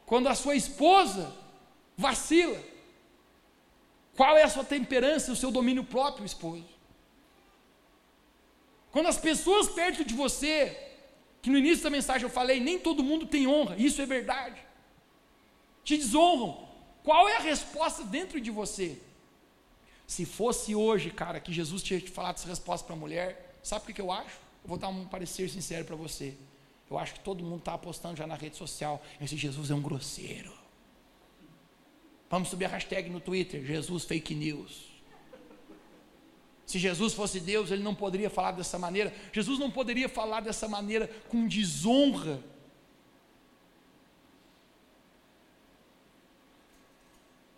Quando 0.08 0.28
a 0.28 0.34
sua 0.34 0.56
esposa 0.56 1.32
vacila, 1.96 2.60
qual 4.20 4.38
é 4.38 4.44
a 4.44 4.50
sua 4.50 4.66
temperança, 4.66 5.32
o 5.32 5.36
seu 5.36 5.50
domínio 5.50 5.82
próprio, 5.82 6.26
esposo? 6.26 6.66
Quando 8.92 9.08
as 9.08 9.18
pessoas 9.18 9.70
perto 9.70 10.04
de 10.04 10.14
você, 10.14 10.78
que 11.42 11.50
no 11.50 11.58
início 11.58 11.86
da 11.86 11.90
mensagem 11.90 12.24
eu 12.24 12.30
falei, 12.30 12.60
nem 12.60 12.78
todo 12.78 13.02
mundo 13.02 13.26
tem 13.26 13.48
honra, 13.48 13.78
isso 13.78 14.02
é 14.02 14.06
verdade, 14.06 14.62
te 15.86 15.96
desonram, 15.96 16.68
qual 17.02 17.30
é 17.30 17.38
a 17.38 17.40
resposta 17.40 18.04
dentro 18.04 18.42
de 18.42 18.52
você? 18.52 19.02
Se 20.06 20.26
fosse 20.26 20.76
hoje, 20.76 21.12
cara, 21.12 21.40
que 21.40 21.54
Jesus 21.54 21.82
tinha 21.82 22.02
falado 22.12 22.36
essa 22.36 22.50
resposta 22.50 22.86
para 22.86 22.98
a 22.98 23.00
mulher, 23.00 23.58
sabe 23.64 23.90
o 23.90 23.96
que 23.96 24.02
eu 24.02 24.12
acho? 24.12 24.36
Eu 24.66 24.68
vou 24.68 24.78
dar 24.78 24.90
um 24.90 25.06
parecer 25.06 25.50
sincero 25.50 25.86
para 25.86 25.96
você. 25.96 26.34
Eu 26.92 27.00
acho 27.00 27.14
que 27.14 27.22
todo 27.22 27.42
mundo 27.42 27.60
está 27.60 27.74
apostando 27.74 28.18
já 28.18 28.28
na 28.28 28.36
rede 28.36 28.58
social. 28.58 29.02
Esse 29.22 29.38
Jesus 29.38 29.72
é 29.72 29.74
um 29.74 29.82
grosseiro. 29.82 30.59
Vamos 32.30 32.50
subir 32.50 32.66
a 32.66 32.70
hashtag 32.70 33.10
no 33.10 33.20
Twitter, 33.20 33.64
Jesus 33.66 34.06
fake 34.06 34.36
news. 34.36 34.90
Se 36.66 36.78
Jesus 36.78 37.14
fosse 37.14 37.40
Deus, 37.40 37.72
ele 37.72 37.82
não 37.82 37.96
poderia 37.96 38.30
falar 38.30 38.52
dessa 38.52 38.78
maneira. 38.78 39.12
Jesus 39.34 39.58
não 39.58 39.72
poderia 39.72 40.08
falar 40.08 40.42
dessa 40.42 40.68
maneira 40.68 41.08
com 41.28 41.48
desonra. 41.48 42.40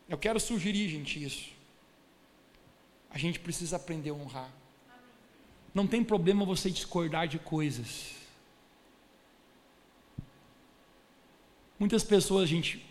Eu 0.08 0.18
quero 0.18 0.40
sugerir, 0.40 0.88
gente, 0.88 1.22
isso. 1.22 1.50
A 3.10 3.18
gente 3.18 3.38
precisa 3.38 3.76
aprender 3.76 4.12
a 4.12 4.14
honrar. 4.14 4.50
Não 5.74 5.86
tem 5.86 6.02
problema 6.02 6.46
você 6.46 6.72
discordar 6.72 7.28
de 7.28 7.38
coisas. 7.38 8.14
Muitas 11.78 12.04
pessoas, 12.04 12.48
gente, 12.48 12.86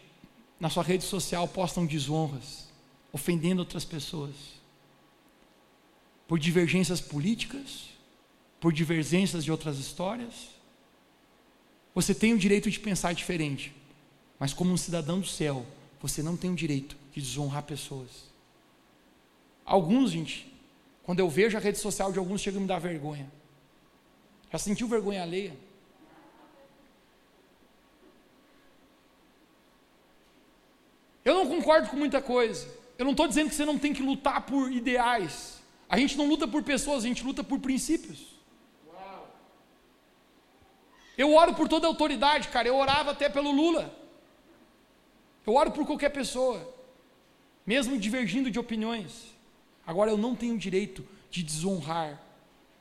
na 0.61 0.69
sua 0.69 0.83
rede 0.83 1.03
social 1.03 1.49
postam 1.49 1.87
desonras, 1.87 2.69
ofendendo 3.11 3.61
outras 3.61 3.85
pessoas. 3.85 4.35
Por 6.29 6.39
divergências 6.39 7.01
políticas, 7.01 7.89
por 8.61 8.73
divergências 8.73 9.43
de 9.43 9.51
outras 9.51 9.79
histórias. 9.79 10.51
Você 11.95 12.15
tem 12.15 12.35
o 12.35 12.39
direito 12.39 12.71
de 12.71 12.79
pensar 12.79 13.15
diferente, 13.15 13.75
mas 14.39 14.53
como 14.53 14.71
um 14.71 14.77
cidadão 14.77 15.19
do 15.19 15.27
céu, 15.27 15.67
você 16.01 16.23
não 16.23 16.37
tem 16.37 16.53
o 16.53 16.55
direito 16.55 16.97
de 17.13 17.21
desonrar 17.21 17.63
pessoas. 17.63 18.31
Alguns, 19.65 20.11
gente, 20.11 20.53
quando 21.03 21.21
eu 21.21 21.29
vejo 21.29 21.57
a 21.57 21.61
rede 21.61 21.79
social 21.79 22.13
de 22.13 22.19
alguns, 22.19 22.41
chega 22.41 22.59
a 22.59 22.61
me 22.61 22.67
dar 22.67 22.79
vergonha. 22.79 23.31
Já 24.53 24.59
sentiu 24.59 24.87
vergonha 24.87 25.23
alheia? 25.23 25.57
Eu 31.31 31.37
não 31.37 31.47
concordo 31.47 31.89
com 31.89 31.97
muita 31.97 32.20
coisa. 32.20 32.66
Eu 32.99 33.05
não 33.05 33.12
estou 33.12 33.28
dizendo 33.28 33.49
que 33.51 33.55
você 33.55 33.64
não 33.64 33.78
tem 33.78 33.93
que 33.93 34.03
lutar 34.03 34.43
por 34.43 34.70
ideais. 34.72 35.62
A 35.89 35.97
gente 35.97 36.18
não 36.18 36.26
luta 36.26 36.49
por 36.49 36.64
pessoas, 36.64 37.05
a 37.05 37.07
gente 37.07 37.22
luta 37.22 37.45
por 37.45 37.61
princípios. 37.61 38.18
Eu 41.16 41.33
oro 41.33 41.55
por 41.55 41.68
toda 41.68 41.87
autoridade, 41.87 42.49
cara. 42.49 42.66
Eu 42.66 42.76
orava 42.76 43.12
até 43.12 43.28
pelo 43.28 43.53
Lula. 43.53 43.95
Eu 45.47 45.55
oro 45.55 45.70
por 45.70 45.87
qualquer 45.87 46.09
pessoa, 46.09 46.68
mesmo 47.64 47.97
divergindo 47.97 48.51
de 48.51 48.59
opiniões. 48.59 49.33
Agora 49.87 50.11
eu 50.11 50.18
não 50.18 50.35
tenho 50.35 50.59
direito 50.59 51.07
de 51.31 51.45
desonrar 51.45 52.20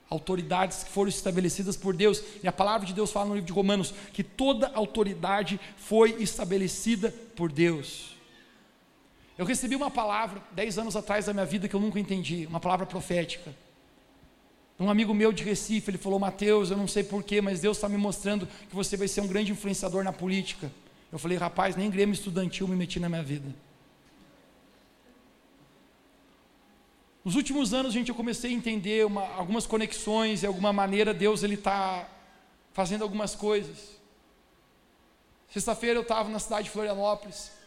autoridades 0.10 0.84
que 0.84 0.90
foram 0.90 1.10
estabelecidas 1.10 1.78
por 1.78 1.96
Deus. 1.96 2.24
E 2.44 2.48
a 2.48 2.52
palavra 2.52 2.88
de 2.88 2.94
Deus 2.94 3.12
fala 3.12 3.28
no 3.28 3.36
livro 3.36 3.48
de 3.48 3.54
Romanos 3.54 3.94
que 4.12 4.24
toda 4.24 4.72
autoridade 4.74 5.60
foi 5.78 6.16
estabelecida 6.20 7.14
por 7.36 7.52
Deus. 7.52 8.18
Eu 9.40 9.46
recebi 9.46 9.74
uma 9.74 9.90
palavra 9.90 10.44
dez 10.52 10.78
anos 10.78 10.98
atrás 10.98 11.28
da 11.28 11.34
minha 11.34 11.46
vida 11.46 11.70
que 11.70 11.74
eu 11.74 11.80
nunca 11.80 11.98
entendi, 11.98 12.46
uma 12.46 12.60
palavra 12.60 12.86
profética. 12.86 13.56
Um 14.78 14.90
amigo 14.90 15.14
meu 15.14 15.32
de 15.32 15.46
Recife, 15.46 15.90
ele 15.90 15.98
falou: 15.98 16.20
Mateus, 16.20 16.72
eu 16.72 16.76
não 16.76 16.90
sei 16.90 17.06
porquê, 17.06 17.40
mas 17.40 17.62
Deus 17.62 17.78
está 17.78 17.88
me 17.88 17.96
mostrando 17.96 18.46
que 18.46 18.76
você 18.76 18.98
vai 18.98 19.08
ser 19.08 19.22
um 19.22 19.28
grande 19.28 19.54
influenciador 19.54 20.04
na 20.04 20.12
política. 20.12 20.70
Eu 21.10 21.18
falei: 21.18 21.38
rapaz, 21.38 21.78
nem 21.78 21.90
Grêmio 21.90 22.12
Estudantil 22.12 22.68
me 22.68 22.76
meti 22.76 23.00
na 23.00 23.08
minha 23.08 23.24
vida. 23.24 23.48
Nos 27.24 27.36
últimos 27.36 27.74
anos, 27.74 27.94
gente, 27.94 28.10
eu 28.10 28.16
comecei 28.16 28.52
a 28.52 28.54
entender 28.54 29.06
uma, 29.06 29.26
algumas 29.36 29.66
conexões, 29.66 30.42
de 30.42 30.48
alguma 30.48 30.74
maneira 30.74 31.14
Deus 31.14 31.44
ele 31.44 31.56
está 31.56 32.10
fazendo 32.74 33.04
algumas 33.04 33.36
coisas. 33.36 33.98
Sexta-feira 35.50 35.98
eu 35.98 36.02
estava 36.04 36.28
na 36.28 36.40
cidade 36.40 36.66
de 36.66 36.72
Florianópolis. 36.72 37.58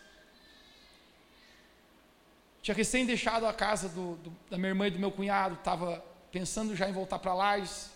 Tinha 2.62 2.74
recém 2.76 3.04
deixado 3.04 3.44
a 3.44 3.52
casa 3.52 3.88
do, 3.88 4.14
do, 4.16 4.32
da 4.48 4.56
minha 4.56 4.68
irmã 4.68 4.86
e 4.86 4.90
do 4.92 4.98
meu 4.98 5.10
cunhado, 5.10 5.56
estava 5.56 6.02
pensando 6.30 6.76
já 6.76 6.88
em 6.88 6.92
voltar 6.92 7.18
para 7.18 7.34
Lages. 7.34 7.90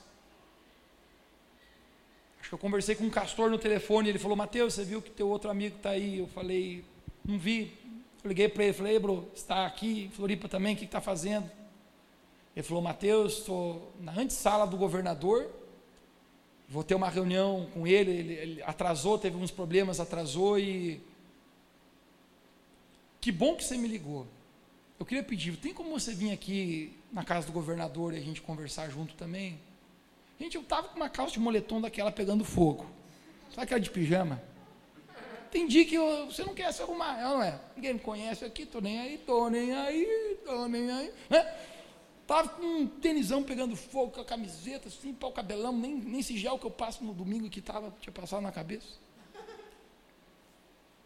Acho 2.40 2.48
que 2.48 2.54
eu 2.54 2.58
conversei 2.58 2.96
com 2.96 3.04
um 3.04 3.10
castor 3.10 3.48
no 3.48 3.58
telefone, 3.58 4.08
ele 4.08 4.18
falou, 4.18 4.36
Mateus, 4.36 4.74
você 4.74 4.84
viu 4.84 5.00
que 5.00 5.10
teu 5.10 5.28
outro 5.28 5.50
amigo 5.50 5.76
está 5.76 5.90
aí? 5.90 6.18
Eu 6.18 6.26
falei, 6.26 6.84
não 7.24 7.38
vi. 7.38 7.72
Eu 8.24 8.28
liguei 8.28 8.48
para 8.48 8.64
ele, 8.64 8.72
falei, 8.72 8.98
bro, 8.98 9.30
está 9.34 9.66
aqui 9.66 10.10
Floripa 10.14 10.48
também, 10.48 10.74
o 10.74 10.78
que 10.78 10.84
está 10.84 11.00
fazendo? 11.00 11.48
Ele 12.56 12.66
falou, 12.66 12.82
Mateus, 12.82 13.38
estou 13.38 13.92
na 14.00 14.12
antessala 14.12 14.66
do 14.66 14.76
governador, 14.76 15.48
vou 16.68 16.82
ter 16.82 16.96
uma 16.96 17.08
reunião 17.08 17.68
com 17.72 17.86
ele, 17.86 18.10
ele, 18.10 18.32
ele 18.34 18.62
atrasou, 18.62 19.16
teve 19.16 19.36
uns 19.36 19.52
problemas, 19.52 20.00
atrasou 20.00 20.58
e... 20.58 21.00
Que 23.20 23.30
bom 23.30 23.54
que 23.54 23.62
você 23.62 23.76
me 23.76 23.86
ligou. 23.86 24.26
Eu 24.98 25.04
queria 25.04 25.22
pedir, 25.22 25.56
tem 25.56 25.74
como 25.74 25.90
você 25.90 26.14
vir 26.14 26.32
aqui 26.32 26.98
na 27.12 27.22
casa 27.22 27.46
do 27.46 27.52
governador 27.52 28.14
e 28.14 28.16
a 28.16 28.20
gente 28.20 28.40
conversar 28.40 28.88
junto 28.88 29.14
também? 29.14 29.60
Gente, 30.40 30.56
eu 30.56 30.62
estava 30.62 30.88
com 30.88 30.96
uma 30.96 31.08
calça 31.08 31.32
de 31.32 31.40
moletom 31.40 31.80
daquela 31.80 32.10
pegando 32.10 32.44
fogo. 32.44 32.86
Sabe 33.50 33.62
aquela 33.62 33.80
de 33.80 33.90
pijama? 33.90 34.42
Tem 35.50 35.66
dia 35.66 35.84
que 35.84 35.98
você 36.26 36.42
não 36.44 36.54
quer 36.54 36.72
se 36.72 36.82
arrumar, 36.82 37.20
não 37.20 37.42
é? 37.42 37.58
Ninguém 37.74 37.94
me 37.94 38.00
conhece 38.00 38.44
aqui, 38.44 38.66
tô 38.66 38.80
nem 38.80 38.98
aí, 38.98 39.18
tô 39.18 39.48
nem 39.48 39.72
aí, 39.74 40.38
tô 40.44 40.66
nem 40.66 40.90
aí. 40.90 41.12
Né? 41.30 41.54
Tava 42.26 42.48
com 42.48 42.62
um 42.62 42.86
tênisão 42.86 43.42
pegando 43.42 43.76
fogo, 43.76 44.12
com 44.12 44.20
a 44.20 44.24
camiseta, 44.24 44.88
assim, 44.88 45.14
pau 45.14 45.30
cabelão, 45.30 45.76
nem, 45.76 45.94
nem 45.94 46.20
esse 46.20 46.36
gel 46.36 46.58
que 46.58 46.66
eu 46.66 46.70
passo 46.70 47.04
no 47.04 47.14
domingo 47.14 47.48
que 47.48 47.60
tava, 47.60 47.94
tinha 48.00 48.12
passado 48.12 48.42
na 48.42 48.50
cabeça. 48.50 49.05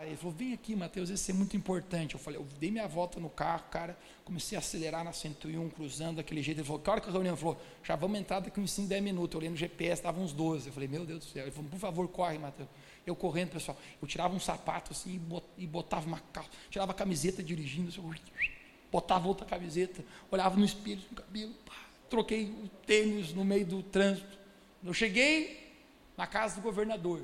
Aí 0.01 0.09
ele 0.09 0.16
falou, 0.16 0.32
vem 0.32 0.55
aqui, 0.55 0.74
Mateus, 0.74 1.11
esse 1.11 1.30
é 1.30 1.34
muito 1.34 1.55
importante. 1.59 2.14
Eu 2.14 2.18
falei, 2.18 2.40
eu 2.40 2.46
dei 2.59 2.70
minha 2.70 2.88
volta 2.88 3.20
no 3.20 3.28
carro, 3.28 3.64
cara, 3.70 3.94
comecei 4.24 4.57
a 4.57 4.59
acelerar 4.59 5.05
na 5.05 5.12
101, 5.12 5.68
cruzando 5.68 6.16
daquele 6.16 6.42
jeito. 6.42 6.57
Ele 6.57 6.66
falou, 6.66 6.80
que 6.80 6.88
hora 6.88 7.03
que 7.03 7.11
a 7.11 7.12
reunião? 7.12 7.34
Ele 7.34 7.40
falou, 7.40 7.61
já 7.84 7.96
vamos 7.96 8.18
entrar 8.18 8.40
daqui 8.40 8.59
uns 8.59 8.72
5, 8.72 8.88
10 8.88 9.03
minutos. 9.03 9.34
Eu 9.34 9.40
olhei 9.40 9.51
no 9.51 9.59
GPS, 9.59 10.01
estava 10.01 10.18
uns 10.18 10.32
12. 10.32 10.68
Eu 10.68 10.72
falei, 10.72 10.88
meu 10.88 11.05
Deus 11.05 11.18
do 11.18 11.24
céu. 11.26 11.42
Ele 11.42 11.51
falou, 11.51 11.68
por 11.68 11.78
favor, 11.78 12.09
corre, 12.09 12.38
Mateus. 12.38 12.66
Eu 13.07 13.14
correndo, 13.14 13.51
pessoal, 13.51 13.76
eu 14.01 14.09
tirava 14.09 14.34
um 14.34 14.40
sapato 14.40 14.92
assim 14.92 15.20
e 15.59 15.66
botava 15.66 16.07
uma 16.07 16.20
calça, 16.32 16.48
tirava 16.70 16.92
a 16.92 16.94
camiseta 16.94 17.42
dirigindo, 17.42 17.90
assim, 17.90 18.01
botava 18.90 19.28
outra 19.28 19.44
camiseta, 19.44 20.03
olhava 20.30 20.57
no 20.57 20.64
espelho, 20.64 21.03
no 21.11 21.16
cabelo, 21.16 21.53
pá, 21.66 21.74
troquei 22.09 22.46
o 22.46 22.68
tênis 22.86 23.34
no 23.34 23.44
meio 23.44 23.66
do 23.66 23.82
trânsito. 23.82 24.38
Eu 24.82 24.94
cheguei 24.94 25.74
na 26.16 26.26
casa 26.26 26.57
do 26.57 26.62
governador. 26.62 27.20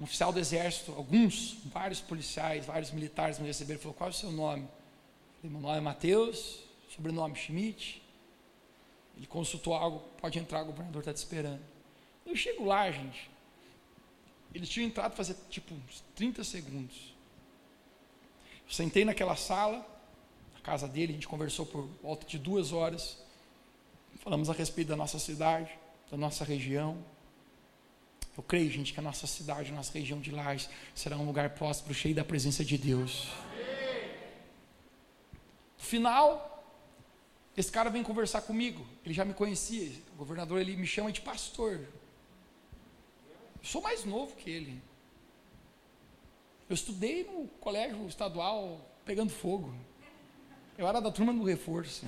Um 0.00 0.04
oficial 0.04 0.32
do 0.32 0.38
exército, 0.38 0.92
alguns, 0.92 1.56
vários 1.64 2.00
policiais, 2.00 2.66
vários 2.66 2.90
militares 2.90 3.38
me 3.38 3.46
receberam 3.46 3.80
e 3.80 3.82
falou: 3.82 3.94
Qual 3.94 4.08
é 4.08 4.10
o 4.10 4.14
seu 4.14 4.30
nome? 4.30 4.62
Eu 4.62 5.40
falei: 5.40 5.52
Meu 5.52 5.60
nome 5.60 5.78
é 5.78 5.80
Mateus, 5.80 6.60
sobrenome 6.94 7.34
Schmidt. 7.34 8.02
Ele 9.16 9.26
consultou 9.26 9.74
algo, 9.74 10.00
pode 10.20 10.38
entrar, 10.38 10.62
o 10.62 10.66
governador 10.66 11.00
está 11.00 11.12
te 11.12 11.16
esperando. 11.16 11.62
Eu 12.26 12.36
chego 12.36 12.64
lá, 12.64 12.90
gente. 12.90 13.30
Eles 14.54 14.68
tinham 14.68 14.86
entrado 14.86 15.14
fazer 15.14 15.36
tipo 15.48 15.74
uns 15.74 16.04
30 16.14 16.44
segundos. 16.44 17.14
Eu 18.66 18.72
sentei 18.74 19.04
naquela 19.04 19.36
sala, 19.36 19.78
na 20.54 20.60
casa 20.60 20.86
dele, 20.86 21.12
a 21.12 21.14
gente 21.14 21.28
conversou 21.28 21.64
por 21.64 21.88
volta 22.02 22.26
de 22.26 22.38
duas 22.38 22.72
horas. 22.72 23.18
Falamos 24.18 24.50
a 24.50 24.52
respeito 24.52 24.88
da 24.88 24.96
nossa 24.96 25.18
cidade, 25.18 25.70
da 26.10 26.16
nossa 26.16 26.44
região. 26.44 26.98
Eu 28.36 28.42
creio, 28.42 28.70
gente, 28.70 28.92
que 28.92 29.00
a 29.00 29.02
nossa 29.02 29.26
cidade, 29.26 29.72
a 29.72 29.74
nossa 29.74 29.96
região 29.96 30.20
de 30.20 30.30
Lages 30.30 30.68
será 30.94 31.16
um 31.16 31.24
lugar 31.24 31.50
próspero, 31.50 31.94
cheio 31.94 32.14
da 32.14 32.24
presença 32.24 32.64
de 32.64 32.76
Deus. 32.76 33.28
Final, 35.78 36.56
esse 37.56 37.72
cara 37.72 37.88
vem 37.88 38.02
conversar 38.02 38.42
comigo. 38.42 38.86
Ele 39.04 39.14
já 39.14 39.24
me 39.24 39.32
conhecia. 39.32 39.90
O 40.12 40.16
governador 40.16 40.60
ele 40.60 40.76
me 40.76 40.86
chama 40.86 41.10
de 41.10 41.22
pastor. 41.22 41.80
Eu 43.58 43.64
sou 43.64 43.80
mais 43.80 44.04
novo 44.04 44.36
que 44.36 44.50
ele. 44.50 44.82
Eu 46.68 46.74
estudei 46.74 47.24
no 47.24 47.48
colégio 47.60 48.06
estadual 48.06 48.84
pegando 49.04 49.30
fogo. 49.30 49.74
Eu 50.76 50.86
era 50.86 51.00
da 51.00 51.10
turma 51.10 51.32
do 51.32 51.42
reforço. 51.44 52.04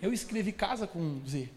Eu 0.00 0.12
escrevi 0.12 0.52
casa 0.52 0.86
com 0.86 1.20
Z. 1.26 1.50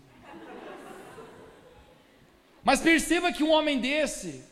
Mas 2.64 2.80
perceba 2.80 3.32
que 3.32 3.44
um 3.44 3.52
homem 3.52 3.80
desse, 3.80 4.44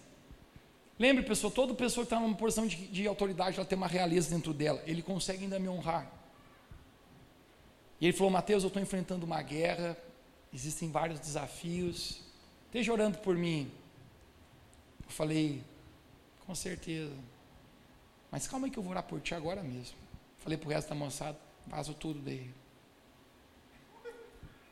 lembre 0.97 1.23
pessoal, 1.23 1.51
toda 1.51 1.73
pessoa 1.73 2.05
que 2.05 2.13
está 2.13 2.19
numa 2.19 2.35
posição 2.35 2.65
de, 2.65 2.87
de, 2.87 3.07
autoridade, 3.07 3.57
ela 3.57 3.65
tem 3.65 3.77
uma 3.77 3.87
realeza 3.87 4.29
dentro 4.29 4.53
dela, 4.53 4.81
ele 4.85 5.01
consegue 5.01 5.43
ainda 5.43 5.59
me 5.59 5.69
honrar. 5.69 6.11
E 8.01 8.07
ele 8.07 8.17
falou: 8.17 8.31
Mateus, 8.31 8.63
eu 8.63 8.67
estou 8.67 8.81
enfrentando 8.81 9.25
uma 9.25 9.41
guerra, 9.41 9.97
existem 10.53 10.89
vários 10.89 11.19
desafios, 11.19 12.21
esteja 12.65 12.91
orando 12.91 13.19
por 13.19 13.35
mim. 13.35 13.71
Eu 15.05 15.11
falei: 15.11 15.63
com 16.45 16.55
certeza. 16.55 17.13
Mas 18.31 18.47
calma 18.47 18.67
aí 18.67 18.71
que 18.71 18.79
eu 18.79 18.83
vou 18.83 18.91
orar 18.91 19.03
por 19.03 19.21
ti 19.21 19.35
agora 19.35 19.61
mesmo. 19.61 19.95
Falei 20.39 20.57
para 20.57 20.67
o 20.67 20.71
resto 20.71 20.89
da 20.89 20.95
moçada, 20.95 21.37
vaza 21.67 21.93
tudo 21.93 22.19
daí. 22.19 22.49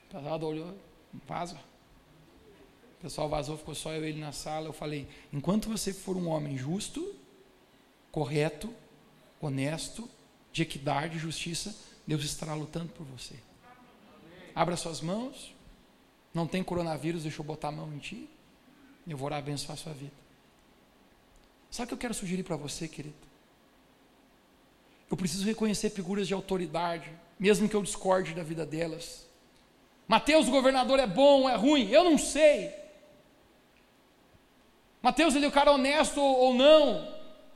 O 0.09 0.13
pessoal 0.13 0.41
olhou, 0.43 0.77
vaza. 1.27 1.66
O 2.99 3.01
pessoal 3.01 3.29
vazou, 3.29 3.57
ficou 3.57 3.75
só 3.75 3.93
eu 3.93 4.03
e 4.03 4.09
ele 4.09 4.19
na 4.19 4.31
sala. 4.31 4.67
Eu 4.67 4.73
falei: 4.73 5.07
enquanto 5.31 5.69
você 5.69 5.93
for 5.93 6.17
um 6.17 6.27
homem 6.27 6.57
justo, 6.57 7.15
correto, 8.11 8.73
honesto, 9.39 10.09
de 10.51 10.63
equidade 10.63 11.17
e 11.17 11.19
justiça, 11.19 11.75
Deus 12.05 12.23
estará 12.23 12.55
lutando 12.55 12.89
por 12.93 13.05
você. 13.05 13.35
Abra 14.55 14.75
suas 14.75 15.01
mãos. 15.01 15.55
Não 16.33 16.47
tem 16.47 16.63
coronavírus, 16.63 17.23
deixa 17.23 17.41
eu 17.41 17.45
botar 17.45 17.69
a 17.69 17.71
mão 17.71 17.93
em 17.93 17.99
ti. 17.99 18.29
Eu 19.07 19.17
vou 19.17 19.27
orar 19.27 19.39
abençoar 19.39 19.73
a 19.73 19.81
sua 19.81 19.93
vida. 19.93 20.13
Sabe 21.69 21.85
o 21.85 21.87
que 21.89 21.93
eu 21.93 21.97
quero 21.97 22.13
sugerir 22.13 22.43
para 22.43 22.55
você, 22.55 22.87
querido? 22.87 23.15
Eu 25.09 25.15
preciso 25.15 25.45
reconhecer 25.45 25.89
figuras 25.89 26.27
de 26.27 26.33
autoridade, 26.33 27.09
mesmo 27.39 27.69
que 27.69 27.75
eu 27.75 27.81
discorde 27.81 28.33
da 28.33 28.43
vida 28.43 28.65
delas. 28.65 29.25
Mateus, 30.07 30.47
o 30.47 30.51
governador, 30.51 30.99
é 30.99 31.07
bom, 31.07 31.49
é 31.49 31.55
ruim? 31.55 31.89
Eu 31.89 32.03
não 32.03 32.17
sei. 32.17 32.73
Mateus, 35.07 35.35
ele 35.35 35.45
é 35.45 35.47
o 35.47 35.51
cara 35.53 35.71
honesto 35.71 36.19
ou 36.19 36.53
não? 36.53 37.07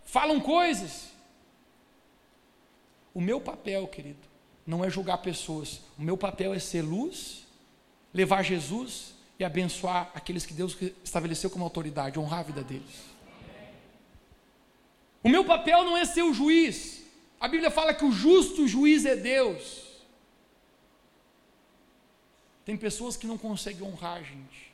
Falam 0.05 0.39
coisas. 0.39 1.09
O 3.13 3.19
meu 3.19 3.41
papel, 3.41 3.85
querido, 3.89 4.25
não 4.65 4.85
é 4.85 4.89
julgar 4.89 5.17
pessoas. 5.17 5.81
O 5.99 6.01
meu 6.01 6.15
papel 6.15 6.53
é 6.53 6.59
ser 6.59 6.81
luz, 6.81 7.45
levar 8.13 8.41
Jesus 8.41 9.15
e 9.37 9.43
abençoar 9.43 10.09
aqueles 10.15 10.45
que 10.45 10.53
Deus 10.53 10.77
estabeleceu 11.03 11.49
como 11.49 11.65
autoridade, 11.65 12.17
honrar 12.17 12.39
a 12.39 12.43
vida 12.43 12.63
deles. 12.63 13.01
O 15.21 15.27
meu 15.27 15.43
papel 15.43 15.83
não 15.83 15.97
é 15.97 16.05
ser 16.05 16.23
o 16.23 16.33
juiz. 16.33 17.03
A 17.37 17.49
Bíblia 17.49 17.69
fala 17.69 17.93
que 17.93 18.05
o 18.05 18.13
justo 18.13 18.65
juiz 18.65 19.05
é 19.05 19.17
Deus. 19.17 19.87
Tem 22.63 22.77
pessoas 22.77 23.17
que 23.17 23.27
não 23.27 23.37
conseguem 23.37 23.85
honrar, 23.85 24.23
gente. 24.23 24.70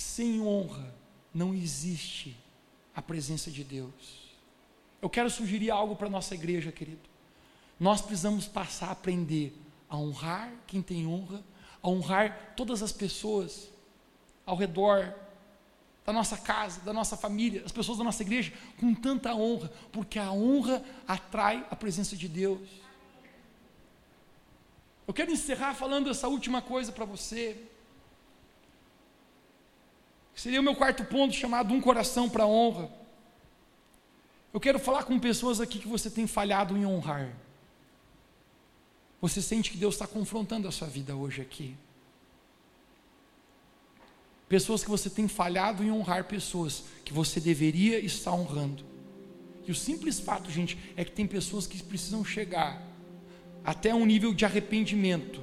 Sem 0.00 0.40
honra 0.40 0.94
não 1.32 1.54
existe 1.54 2.34
a 2.96 3.02
presença 3.02 3.50
de 3.50 3.62
Deus. 3.62 4.30
Eu 5.02 5.10
quero 5.10 5.28
sugerir 5.28 5.70
algo 5.70 5.94
para 5.94 6.06
a 6.06 6.10
nossa 6.10 6.34
igreja, 6.34 6.72
querido. 6.72 7.02
Nós 7.78 8.00
precisamos 8.00 8.48
passar 8.48 8.88
a 8.88 8.92
aprender 8.92 9.54
a 9.90 9.98
honrar 9.98 10.50
quem 10.66 10.80
tem 10.80 11.06
honra, 11.06 11.44
a 11.82 11.88
honrar 11.90 12.54
todas 12.56 12.82
as 12.82 12.92
pessoas 12.92 13.68
ao 14.46 14.56
redor 14.56 15.14
da 16.06 16.14
nossa 16.14 16.38
casa, 16.38 16.80
da 16.80 16.94
nossa 16.94 17.14
família, 17.14 17.62
as 17.66 17.70
pessoas 17.70 17.98
da 17.98 18.04
nossa 18.04 18.22
igreja, 18.22 18.54
com 18.78 18.94
tanta 18.94 19.34
honra, 19.34 19.70
porque 19.92 20.18
a 20.18 20.32
honra 20.32 20.82
atrai 21.06 21.66
a 21.70 21.76
presença 21.76 22.16
de 22.16 22.26
Deus. 22.26 22.66
Eu 25.06 25.12
quero 25.12 25.30
encerrar 25.30 25.74
falando 25.74 26.08
essa 26.08 26.26
última 26.26 26.62
coisa 26.62 26.90
para 26.90 27.04
você. 27.04 27.69
Seria 30.40 30.58
o 30.58 30.62
meu 30.62 30.74
quarto 30.74 31.04
ponto, 31.04 31.34
chamado 31.34 31.74
Um 31.74 31.82
Coração 31.82 32.26
para 32.26 32.46
Honra. 32.46 32.90
Eu 34.54 34.58
quero 34.58 34.78
falar 34.78 35.02
com 35.02 35.18
pessoas 35.18 35.60
aqui 35.60 35.78
que 35.78 35.86
você 35.86 36.08
tem 36.08 36.26
falhado 36.26 36.74
em 36.78 36.86
honrar. 36.86 37.30
Você 39.20 39.42
sente 39.42 39.70
que 39.70 39.76
Deus 39.76 39.96
está 39.96 40.06
confrontando 40.06 40.66
a 40.66 40.72
sua 40.72 40.88
vida 40.88 41.14
hoje 41.14 41.42
aqui. 41.42 41.76
Pessoas 44.48 44.82
que 44.82 44.88
você 44.88 45.10
tem 45.10 45.28
falhado 45.28 45.84
em 45.84 45.92
honrar 45.92 46.24
pessoas 46.24 46.84
que 47.04 47.12
você 47.12 47.38
deveria 47.38 47.98
estar 47.98 48.32
honrando. 48.32 48.82
E 49.66 49.70
o 49.70 49.74
simples 49.74 50.18
fato, 50.18 50.50
gente, 50.50 50.78
é 50.96 51.04
que 51.04 51.12
tem 51.12 51.26
pessoas 51.26 51.66
que 51.66 51.82
precisam 51.82 52.24
chegar 52.24 52.82
até 53.62 53.94
um 53.94 54.06
nível 54.06 54.32
de 54.32 54.46
arrependimento, 54.46 55.42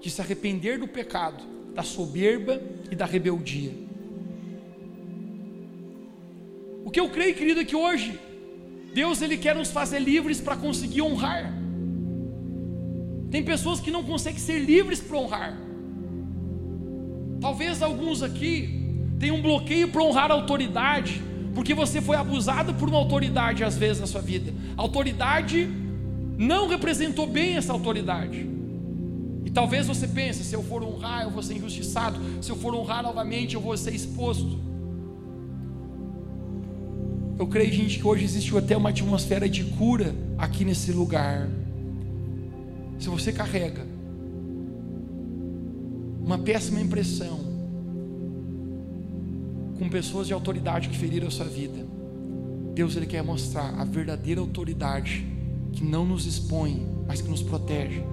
de 0.00 0.10
se 0.10 0.22
arrepender 0.22 0.78
do 0.78 0.88
pecado, 0.88 1.55
da 1.76 1.82
soberba 1.82 2.58
e 2.90 2.96
da 2.96 3.04
rebeldia. 3.04 3.70
O 6.82 6.90
que 6.90 6.98
eu 6.98 7.10
creio, 7.10 7.34
querido, 7.34 7.60
é 7.60 7.64
que 7.66 7.76
hoje 7.76 8.18
Deus 8.94 9.20
ele 9.20 9.36
quer 9.36 9.54
nos 9.54 9.70
fazer 9.70 9.98
livres 9.98 10.40
para 10.40 10.56
conseguir 10.56 11.02
honrar. 11.02 11.52
Tem 13.30 13.44
pessoas 13.44 13.78
que 13.78 13.90
não 13.90 14.02
conseguem 14.02 14.38
ser 14.38 14.58
livres 14.58 15.00
para 15.00 15.18
honrar. 15.18 15.58
Talvez 17.42 17.82
alguns 17.82 18.22
aqui 18.22 18.70
tenham 19.20 19.36
um 19.36 19.42
bloqueio 19.42 19.88
para 19.88 20.02
honrar 20.02 20.30
a 20.30 20.34
autoridade, 20.34 21.20
porque 21.54 21.74
você 21.74 22.00
foi 22.00 22.16
abusado 22.16 22.72
por 22.72 22.88
uma 22.88 22.96
autoridade 22.96 23.62
às 23.62 23.76
vezes 23.76 24.00
na 24.00 24.06
sua 24.06 24.22
vida. 24.22 24.50
A 24.78 24.80
autoridade 24.80 25.68
não 26.38 26.68
representou 26.68 27.26
bem 27.26 27.56
essa 27.56 27.74
autoridade. 27.74 28.55
Talvez 29.56 29.86
você 29.86 30.06
pense: 30.06 30.44
se 30.44 30.54
eu 30.54 30.62
for 30.62 30.82
honrar, 30.82 31.22
eu 31.22 31.30
vou 31.30 31.42
ser 31.42 31.54
injustiçado. 31.54 32.20
Se 32.42 32.50
eu 32.50 32.56
for 32.56 32.74
honrar 32.74 33.02
novamente, 33.02 33.54
eu 33.54 33.60
vou 33.60 33.74
ser 33.74 33.94
exposto. 33.94 34.58
Eu 37.38 37.46
creio, 37.46 37.72
gente, 37.72 37.98
que 37.98 38.06
hoje 38.06 38.22
existe 38.22 38.54
até 38.54 38.76
uma 38.76 38.90
atmosfera 38.90 39.48
de 39.48 39.64
cura 39.64 40.14
aqui 40.36 40.62
nesse 40.62 40.92
lugar. 40.92 41.48
Se 42.98 43.08
você 43.08 43.32
carrega 43.32 43.86
uma 46.22 46.36
péssima 46.36 46.78
impressão 46.78 47.40
com 49.78 49.88
pessoas 49.88 50.26
de 50.26 50.34
autoridade 50.34 50.90
que 50.90 50.98
feriram 50.98 51.28
a 51.28 51.30
sua 51.30 51.46
vida. 51.46 51.86
Deus 52.74 52.94
ele 52.94 53.06
quer 53.06 53.22
mostrar 53.22 53.74
a 53.80 53.84
verdadeira 53.84 54.38
autoridade 54.38 55.26
que 55.72 55.82
não 55.82 56.04
nos 56.04 56.26
expõe, 56.26 56.86
mas 57.06 57.22
que 57.22 57.30
nos 57.30 57.42
protege. 57.42 58.04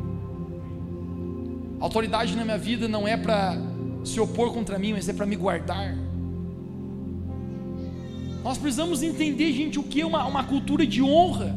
Autoridade 1.83 2.33
na 2.37 2.45
minha 2.45 2.57
vida 2.57 2.87
não 2.87 3.05
é 3.05 3.17
para 3.17 3.57
se 4.05 4.17
opor 4.17 4.53
contra 4.53 4.79
mim, 4.79 4.93
mas 4.93 5.09
é 5.09 5.11
para 5.11 5.25
me 5.25 5.35
guardar. 5.35 5.93
Nós 8.41 8.57
precisamos 8.57 9.03
entender, 9.03 9.51
gente, 9.51 9.77
o 9.77 9.83
que 9.83 9.99
é 9.99 10.05
uma, 10.05 10.25
uma 10.25 10.45
cultura 10.45 10.87
de 10.87 11.03
honra. 11.03 11.53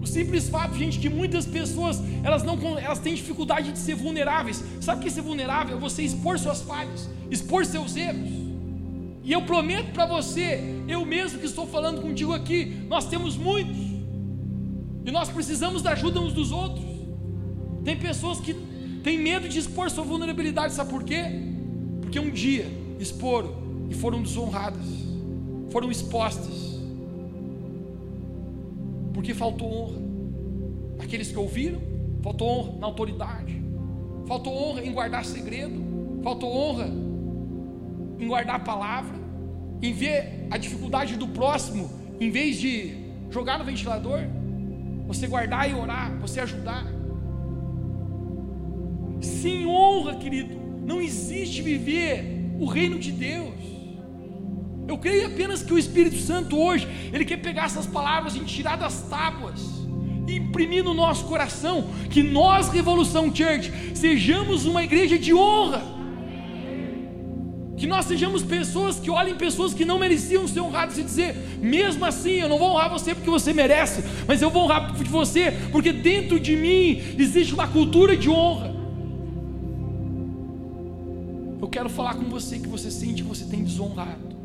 O 0.00 0.06
simples 0.06 0.48
fato, 0.48 0.76
gente, 0.76 1.00
que 1.00 1.08
muitas 1.08 1.44
pessoas 1.44 2.00
elas 2.22 2.44
não 2.44 2.56
elas 2.78 3.00
têm 3.00 3.16
dificuldade 3.16 3.72
de 3.72 3.80
ser 3.80 3.96
vulneráveis. 3.96 4.62
Sabe 4.80 5.00
o 5.00 5.02
que 5.02 5.08
é 5.08 5.10
ser 5.10 5.22
vulnerável? 5.22 5.76
É 5.76 5.80
você 5.80 6.04
expor 6.04 6.38
suas 6.38 6.62
falhas, 6.62 7.10
expor 7.28 7.66
seus 7.66 7.96
erros. 7.96 8.30
E 9.24 9.32
eu 9.32 9.42
prometo 9.42 9.90
para 9.92 10.06
você, 10.06 10.84
eu 10.86 11.04
mesmo 11.04 11.40
que 11.40 11.46
estou 11.46 11.66
falando 11.66 12.00
contigo 12.00 12.32
aqui, 12.32 12.76
nós 12.88 13.06
temos 13.06 13.36
muitos. 13.36 13.76
E 15.04 15.10
nós 15.10 15.28
precisamos 15.30 15.82
da 15.82 15.94
ajuda 15.94 16.20
uns 16.20 16.32
dos 16.32 16.52
outros. 16.52 16.86
Tem 17.84 17.96
pessoas 17.96 18.38
que 18.38 18.67
têm 19.02 19.18
medo 19.18 19.48
de 19.48 19.58
expor 19.58 19.90
sua 19.90 20.04
vulnerabilidade, 20.04 20.72
sabe 20.74 20.90
por 20.90 21.04
quê? 21.04 21.24
Porque 22.00 22.18
um 22.18 22.30
dia 22.30 22.66
exporam 22.98 23.54
e 23.88 23.94
foram 23.94 24.22
desonradas, 24.22 24.86
foram 25.70 25.90
expostas 25.90 26.68
porque 29.18 29.34
faltou 29.34 29.68
honra. 29.72 29.98
Aqueles 31.00 31.32
que 31.32 31.36
ouviram, 31.36 31.80
faltou 32.22 32.48
honra 32.48 32.78
na 32.78 32.86
autoridade, 32.86 33.60
faltou 34.28 34.56
honra 34.56 34.84
em 34.84 34.92
guardar 34.92 35.24
segredo, 35.24 36.20
faltou 36.22 36.56
honra 36.56 36.88
em 38.18 38.28
guardar 38.28 38.54
a 38.54 38.60
palavra, 38.60 39.16
em 39.82 39.92
ver 39.92 40.46
a 40.52 40.56
dificuldade 40.56 41.16
do 41.16 41.26
próximo, 41.26 41.90
em 42.20 42.30
vez 42.30 42.60
de 42.60 42.94
jogar 43.28 43.58
no 43.58 43.64
ventilador, 43.64 44.20
você 45.08 45.26
guardar 45.26 45.68
e 45.68 45.74
orar, 45.74 46.16
você 46.20 46.38
ajudar. 46.38 46.86
Sem 49.20 49.66
honra, 49.66 50.14
querido, 50.16 50.54
não 50.84 51.00
existe 51.00 51.62
viver 51.62 52.38
o 52.58 52.66
reino 52.66 52.98
de 52.98 53.12
Deus. 53.12 53.54
Eu 54.86 54.96
creio 54.96 55.26
apenas 55.26 55.62
que 55.62 55.72
o 55.72 55.78
Espírito 55.78 56.16
Santo 56.16 56.58
hoje, 56.58 56.88
ele 57.12 57.24
quer 57.24 57.36
pegar 57.36 57.64
essas 57.64 57.86
palavras 57.86 58.34
e 58.34 58.40
tirar 58.40 58.76
das 58.76 59.02
tábuas 59.02 59.78
e 60.26 60.36
imprimir 60.36 60.82
no 60.82 60.94
nosso 60.94 61.24
coração 61.26 61.88
que 62.10 62.22
nós, 62.22 62.70
Revolução 62.70 63.34
Church, 63.34 63.70
sejamos 63.94 64.64
uma 64.64 64.82
igreja 64.82 65.18
de 65.18 65.34
honra. 65.34 65.82
Que 67.76 67.86
nós 67.86 68.06
sejamos 68.06 68.42
pessoas 68.42 68.98
que 68.98 69.10
olhem 69.10 69.36
pessoas 69.36 69.72
que 69.72 69.84
não 69.84 69.98
mereciam 69.98 70.48
ser 70.48 70.60
honradas 70.60 70.98
e 70.98 71.02
dizer, 71.02 71.36
mesmo 71.60 72.04
assim, 72.04 72.32
eu 72.32 72.48
não 72.48 72.58
vou 72.58 72.70
honrar 72.70 72.90
você 72.90 73.14
porque 73.14 73.30
você 73.30 73.52
merece, 73.52 74.02
mas 74.26 74.42
eu 74.42 74.50
vou 74.50 74.64
honrar 74.64 74.92
você 74.94 75.52
porque 75.70 75.92
dentro 75.92 76.40
de 76.40 76.56
mim 76.56 77.00
existe 77.18 77.54
uma 77.54 77.68
cultura 77.68 78.16
de 78.16 78.28
honra. 78.28 78.77
Eu 81.60 81.68
quero 81.68 81.88
falar 81.88 82.14
com 82.14 82.24
você 82.24 82.58
que 82.58 82.68
você 82.68 82.90
sente 82.90 83.22
que 83.22 83.28
você 83.28 83.44
tem 83.44 83.64
desonrado. 83.64 84.36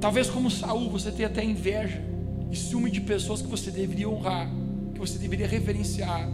Talvez 0.00 0.28
como 0.30 0.50
Saul 0.50 0.90
você 0.90 1.10
tenha 1.10 1.28
até 1.28 1.44
inveja 1.44 2.02
e 2.50 2.56
ciúme 2.56 2.90
de 2.90 3.00
pessoas 3.00 3.42
que 3.42 3.48
você 3.48 3.70
deveria 3.70 4.08
honrar, 4.08 4.50
que 4.94 5.00
você 5.00 5.18
deveria 5.18 5.46
reverenciar. 5.46 6.28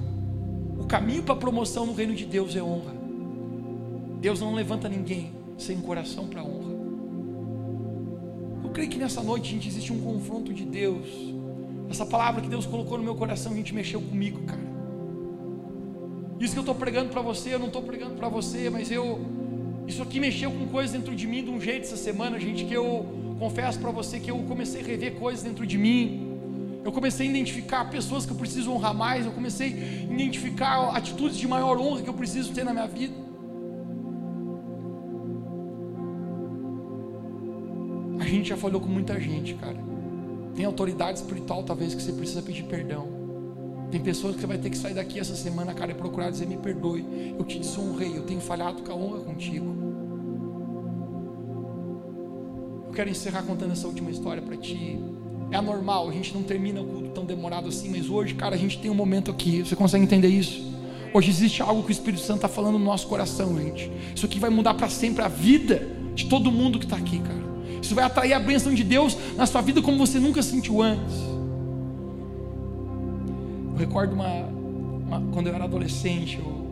O 0.79 0.85
caminho 0.85 1.23
para 1.23 1.35
a 1.35 1.39
promoção 1.39 1.87
no 1.87 1.95
reino 1.95 2.15
de 2.15 2.25
Deus 2.25 2.55
é 2.55 2.63
honra. 2.63 2.95
Deus 4.21 4.41
não 4.41 4.55
levanta 4.55 4.89
ninguém 4.89 5.33
sem 5.57 5.81
coração 5.81 6.27
para 6.27 6.43
honra. 6.43 6.73
Eu 8.65 8.71
creio 8.71 8.91
que 8.91 8.99
nessa 8.99 9.23
noite, 9.23 9.51
gente, 9.51 9.69
existe 9.69 9.93
um 9.93 10.01
confronto 10.01 10.53
de 10.53 10.65
Deus. 10.65 11.07
Essa 11.89 12.05
palavra 12.05 12.43
que 12.43 12.49
Deus 12.49 12.67
colocou 12.67 12.99
no 12.99 13.05
meu 13.05 13.15
coração, 13.15 13.53
a 13.53 13.55
gente 13.55 13.75
mexeu 13.75 14.01
comigo, 14.01 14.43
cara. 14.43 14.78
Isso 16.41 16.53
que 16.53 16.59
eu 16.59 16.63
estou 16.63 16.75
pregando 16.75 17.11
para 17.11 17.21
você, 17.21 17.55
eu 17.55 17.59
não 17.59 17.67
estou 17.67 17.83
pregando 17.83 18.15
para 18.15 18.29
você, 18.29 18.71
mas 18.71 18.91
eu. 18.91 19.21
Isso 19.87 20.03
aqui 20.03 20.21
mexeu 20.21 20.51
com 20.51 20.67
coisas 20.67 20.93
dentro 20.93 21.15
de 21.15 21.27
mim 21.27 21.43
de 21.43 21.51
um 21.51 21.61
jeito 21.61 21.85
essa 21.85 21.97
semana, 21.97 22.39
gente, 22.39 22.65
que 22.65 22.75
eu 22.75 23.07
confesso 23.39 23.79
para 23.79 23.91
você 23.91 24.21
que 24.21 24.31
eu 24.31 24.39
comecei 24.41 24.83
a 24.83 24.85
rever 24.85 25.15
coisas 25.15 25.43
dentro 25.43 25.67
de 25.67 25.79
mim. 25.79 26.29
Eu 26.85 26.93
comecei 26.93 27.27
a 27.27 27.31
identificar 27.31 27.85
pessoas 27.91 28.25
que 28.25 28.33
eu 28.33 28.37
preciso 28.37 28.71
honrar 28.71 28.95
mais. 28.95 29.27
Eu 29.27 29.33
comecei 29.33 29.73
a 30.09 30.13
identificar 30.13 30.91
atitudes 30.97 31.37
de 31.37 31.49
maior 31.49 31.79
honra 31.79 32.03
que 32.03 32.09
eu 32.09 32.15
preciso 32.15 32.53
ter 32.53 32.65
na 32.65 32.73
minha 32.73 32.87
vida. 32.87 33.15
A 38.21 38.25
gente 38.25 38.49
já 38.49 38.57
falou 38.57 38.81
com 38.81 38.89
muita 38.89 39.19
gente, 39.19 39.55
cara. 39.55 39.77
Tem 40.55 40.65
autoridade 40.65 41.19
espiritual, 41.19 41.63
talvez, 41.63 41.95
que 41.95 42.03
você 42.03 42.13
precisa 42.13 42.43
pedir 42.43 42.65
perdão. 42.65 43.18
Tem 43.91 44.01
pessoas 44.01 44.35
que 44.35 44.41
você 44.41 44.47
vai 44.47 44.59
ter 44.59 44.71
que 44.71 44.77
sair 44.77 44.95
daqui 44.95 45.19
essa 45.19 45.35
semana, 45.35 45.73
cara, 45.75 45.93
e 45.93 45.95
procurar 45.95 46.31
dizer: 46.31 46.47
me 46.47 46.57
perdoe. 46.57 47.35
Eu 47.39 47.45
te 47.45 47.59
desonrei, 47.59 48.17
eu 48.17 48.23
tenho 48.23 48.41
falhado 48.41 48.83
com 48.83 48.93
a 48.93 48.95
honra 48.95 49.21
contigo 49.21 49.89
quero 52.99 53.11
encerrar 53.11 53.43
contando 53.43 53.71
essa 53.71 53.87
última 53.87 54.11
história 54.11 54.43
para 54.43 54.57
ti. 54.57 54.99
É 55.53 55.57
anormal, 55.57 56.09
a 56.09 56.13
gente 56.13 56.35
não 56.35 56.43
termina 56.43 56.81
o 56.81 56.85
culto 56.85 57.11
tão 57.11 57.25
demorado 57.25 57.69
assim, 57.69 57.89
mas 57.91 58.11
hoje, 58.11 58.35
cara, 58.35 58.57
a 58.57 58.59
gente 58.59 58.77
tem 58.81 58.91
um 58.91 58.95
momento 58.95 59.31
aqui. 59.31 59.61
Você 59.61 59.77
consegue 59.77 60.03
entender 60.03 60.27
isso? 60.27 60.61
Hoje 61.15 61.31
existe 61.31 61.63
algo 61.63 61.85
que 61.85 61.91
o 61.91 61.93
Espírito 61.93 62.21
Santo 62.21 62.39
está 62.39 62.49
falando 62.49 62.77
no 62.77 62.85
nosso 62.85 63.07
coração, 63.07 63.57
gente. 63.57 63.89
Isso 64.17 64.27
aqui 64.27 64.41
vai 64.41 64.51
mudar 64.51 64.75
para 64.75 64.89
sempre 64.89 65.23
a 65.23 65.29
vida 65.29 65.89
de 66.13 66.27
todo 66.27 66.51
mundo 66.51 66.77
que 66.77 66.87
está 66.87 66.97
aqui, 66.97 67.21
cara. 67.21 67.39
Isso 67.81 67.95
vai 67.95 68.03
atrair 68.03 68.33
a 68.33 68.41
bênção 68.41 68.75
de 68.75 68.83
Deus 68.83 69.17
na 69.37 69.47
sua 69.47 69.61
vida 69.61 69.81
como 69.81 69.97
você 69.97 70.19
nunca 70.19 70.43
sentiu 70.43 70.83
antes. 70.83 71.15
Recordo 73.79 74.13
uma, 74.13 74.27
uma 74.27 75.21
quando 75.33 75.47
eu 75.47 75.55
era 75.55 75.63
adolescente, 75.65 76.37
eu, 76.37 76.69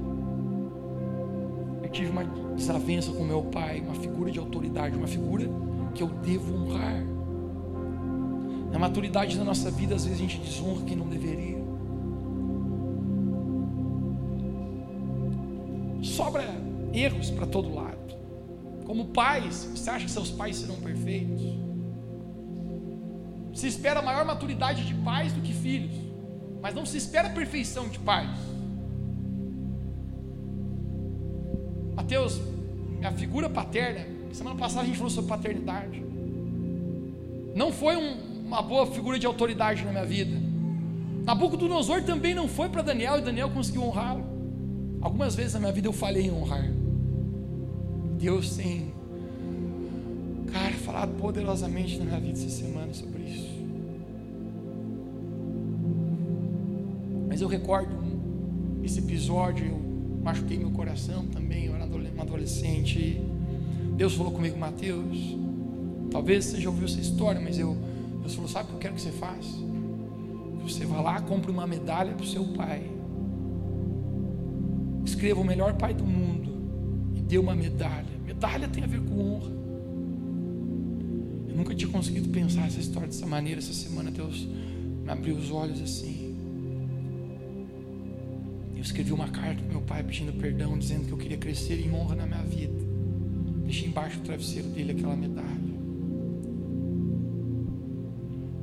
eu 1.84 1.88
tive 1.88 2.10
uma 2.10 2.24
desavença 2.56 3.12
com 3.12 3.22
meu 3.22 3.44
pai, 3.44 3.80
uma 3.80 3.94
figura 3.94 4.32
de 4.32 4.40
autoridade, 4.40 4.96
uma 4.96 5.06
figura 5.06 5.48
que 5.94 6.02
eu 6.02 6.08
devo 6.08 6.52
honrar. 6.52 7.04
Na 8.72 8.78
maturidade 8.80 9.38
da 9.38 9.44
nossa 9.44 9.70
vida, 9.70 9.94
às 9.94 10.04
vezes 10.04 10.18
a 10.18 10.22
gente 10.22 10.40
desonra 10.40 10.82
quem 10.84 10.96
não 10.96 11.06
deveria. 11.06 11.64
Sobra 16.02 16.44
erros 16.92 17.30
para 17.30 17.46
todo 17.46 17.72
lado. 17.72 18.16
Como 18.84 19.06
pais, 19.06 19.70
você 19.74 19.90
acha 19.90 20.04
que 20.06 20.10
seus 20.10 20.32
pais 20.32 20.56
serão 20.56 20.76
perfeitos? 20.76 21.40
Se 23.54 23.68
espera 23.68 24.02
maior 24.02 24.24
maturidade 24.24 24.84
de 24.84 24.94
pais 24.94 25.32
do 25.32 25.40
que 25.40 25.52
filhos, 25.52 26.05
mas 26.60 26.74
não 26.74 26.84
se 26.86 26.96
espera 26.96 27.30
perfeição 27.30 27.88
de 27.88 27.98
pais. 27.98 28.30
Mateus, 31.94 32.40
a 33.02 33.12
figura 33.12 33.48
paterna 33.48 34.16
Semana 34.36 34.54
passada 34.54 34.82
a 34.82 34.84
gente 34.84 34.98
falou 34.98 35.08
sobre 35.08 35.30
paternidade. 35.30 36.04
Não 37.54 37.72
foi 37.72 37.96
um, 37.96 38.44
uma 38.44 38.60
boa 38.60 38.86
figura 38.86 39.18
de 39.18 39.24
autoridade 39.24 39.82
na 39.82 39.92
minha 39.92 40.04
vida. 40.04 40.38
Nabucodonosor 41.24 42.02
também 42.02 42.34
não 42.34 42.46
foi 42.46 42.68
para 42.68 42.82
Daniel 42.82 43.18
e 43.18 43.22
Daniel 43.22 43.48
conseguiu 43.48 43.84
honrá-lo. 43.84 44.26
Algumas 45.00 45.34
vezes 45.34 45.54
na 45.54 45.60
minha 45.60 45.72
vida 45.72 45.88
eu 45.88 45.92
falhei 45.92 46.26
em 46.26 46.30
honrar. 46.30 46.70
Deus 48.18 48.56
tem, 48.56 48.92
cara, 50.52 50.74
falado 50.74 51.16
poderosamente 51.18 51.96
na 51.96 52.04
minha 52.04 52.20
vida 52.20 52.38
essa 52.38 52.50
semana 52.50 52.92
sobre 52.92 53.22
isso. 53.22 53.55
Mas 57.36 57.42
eu 57.42 57.48
recordo 57.48 57.94
esse 58.82 58.98
episódio, 58.98 59.66
eu 59.66 59.78
machuquei 60.24 60.56
meu 60.56 60.70
coração 60.70 61.26
também, 61.26 61.66
eu 61.66 61.74
era 61.74 61.84
adolescente. 61.84 63.20
Deus 63.94 64.14
falou 64.14 64.32
comigo, 64.32 64.58
Mateus. 64.58 65.36
Talvez 66.10 66.46
você 66.46 66.58
já 66.58 66.70
ouviu 66.70 66.86
essa 66.86 66.98
história, 66.98 67.38
mas 67.38 67.58
eu, 67.58 67.76
Deus 68.22 68.34
falou: 68.34 68.48
Sabe 68.48 68.64
o 68.64 68.68
que 68.68 68.74
eu 68.76 68.78
quero 68.78 68.94
que 68.94 69.02
você 69.02 69.12
faça? 69.12 69.50
Você 70.62 70.86
vá 70.86 71.02
lá, 71.02 71.20
compre 71.20 71.50
uma 71.50 71.66
medalha 71.66 72.14
para 72.14 72.24
o 72.24 72.26
seu 72.26 72.42
pai. 72.54 72.90
Escreva 75.04 75.38
o 75.38 75.44
melhor 75.44 75.74
pai 75.74 75.92
do 75.92 76.06
mundo 76.06 77.12
e 77.14 77.20
dê 77.20 77.36
uma 77.36 77.54
medalha. 77.54 78.18
Medalha 78.24 78.66
tem 78.66 78.82
a 78.82 78.86
ver 78.86 79.02
com 79.02 79.20
honra. 79.20 79.52
Eu 81.50 81.54
nunca 81.54 81.74
tinha 81.74 81.90
conseguido 81.92 82.30
pensar 82.30 82.66
essa 82.66 82.80
história 82.80 83.08
dessa 83.08 83.26
maneira. 83.26 83.58
Essa 83.60 83.74
semana 83.74 84.10
Deus 84.10 84.48
me 85.04 85.10
abriu 85.10 85.36
os 85.36 85.50
olhos 85.50 85.82
assim. 85.82 86.25
Escrevi 88.86 89.12
uma 89.12 89.26
carta 89.26 89.60
para 89.60 89.72
meu 89.72 89.80
pai 89.80 90.00
pedindo 90.04 90.32
perdão, 90.34 90.78
dizendo 90.78 91.06
que 91.06 91.12
eu 91.12 91.18
queria 91.18 91.36
crescer 91.36 91.84
em 91.84 91.92
honra 91.92 92.14
na 92.14 92.24
minha 92.24 92.44
vida. 92.44 92.72
Deixa 93.64 93.84
embaixo 93.84 94.20
do 94.20 94.22
travesseiro 94.22 94.68
dele 94.68 94.92
aquela 94.92 95.16
medalha. 95.16 95.76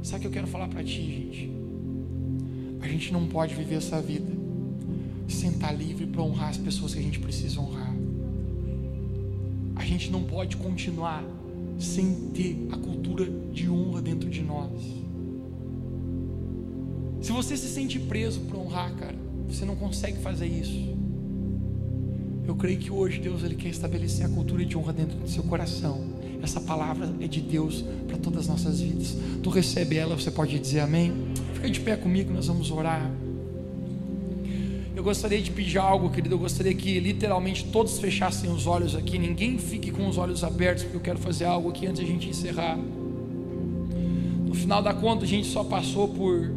Sabe 0.01 0.19
o 0.19 0.21
que 0.21 0.27
eu 0.27 0.31
quero 0.31 0.47
falar 0.47 0.69
para 0.69 0.81
ti, 0.81 1.01
gente? 1.01 1.51
A 2.79 2.87
gente 2.87 3.11
não 3.11 3.27
pode 3.27 3.53
viver 3.53 3.75
essa 3.75 4.01
vida 4.01 4.31
sem 5.27 5.49
estar 5.49 5.73
livre 5.73 6.07
para 6.07 6.21
honrar 6.21 6.51
as 6.51 6.57
pessoas 6.57 6.93
que 6.93 7.01
a 7.01 7.03
gente 7.03 7.19
precisa 7.19 7.59
honrar. 7.59 7.93
a 9.75 9.83
gente 9.83 10.09
não 10.09 10.23
pode 10.23 10.55
continuar 10.55 11.21
sem 11.77 12.29
ter 12.29 12.69
a 12.71 12.77
cultura 12.77 13.29
de 13.51 13.69
honra 13.69 14.01
dentro 14.01 14.29
de 14.29 14.41
nós. 14.41 14.71
Se 17.21 17.33
você 17.33 17.57
se 17.57 17.67
sente 17.67 17.99
preso 17.99 18.39
para 18.41 18.57
honrar, 18.57 18.95
cara, 18.95 19.22
você 19.53 19.65
não 19.65 19.75
consegue 19.75 20.17
fazer 20.17 20.47
isso. 20.47 20.95
Eu 22.45 22.55
creio 22.55 22.77
que 22.77 22.91
hoje 22.91 23.19
Deus 23.19 23.43
ele 23.43 23.55
quer 23.55 23.69
estabelecer 23.69 24.25
a 24.25 24.29
cultura 24.29 24.65
de 24.65 24.77
honra 24.77 24.91
dentro 24.91 25.17
do 25.17 25.29
seu 25.29 25.43
coração. 25.43 26.03
Essa 26.41 26.59
palavra 26.59 27.09
é 27.21 27.27
de 27.27 27.39
Deus 27.39 27.85
para 28.07 28.17
todas 28.17 28.41
as 28.41 28.47
nossas 28.47 28.81
vidas. 28.81 29.15
Tu 29.41 29.49
recebe 29.49 29.95
ela, 29.95 30.15
você 30.15 30.29
pode 30.29 30.59
dizer 30.59 30.81
amém? 30.81 31.13
Fica 31.53 31.69
de 31.69 31.79
pé 31.79 31.95
comigo, 31.95 32.33
nós 32.33 32.47
vamos 32.47 32.69
orar. 32.69 33.09
Eu 34.95 35.03
gostaria 35.03 35.41
de 35.41 35.49
pedir 35.51 35.77
algo, 35.77 36.09
querido. 36.09 36.35
Eu 36.35 36.39
gostaria 36.39 36.73
que 36.73 36.99
literalmente 36.99 37.65
todos 37.65 37.97
fechassem 37.97 38.51
os 38.51 38.67
olhos 38.67 38.95
aqui. 38.95 39.17
Ninguém 39.17 39.57
fique 39.57 39.91
com 39.91 40.07
os 40.07 40.17
olhos 40.17 40.43
abertos, 40.43 40.83
porque 40.83 40.97
eu 40.97 41.01
quero 41.01 41.19
fazer 41.19 41.45
algo 41.45 41.69
aqui 41.69 41.87
antes 41.87 42.01
de 42.01 42.05
a 42.05 42.13
gente 42.13 42.29
encerrar. 42.29 42.77
No 44.45 44.53
final 44.53 44.83
da 44.83 44.93
conta, 44.93 45.23
a 45.23 45.27
gente 45.27 45.47
só 45.47 45.63
passou 45.63 46.09
por 46.09 46.51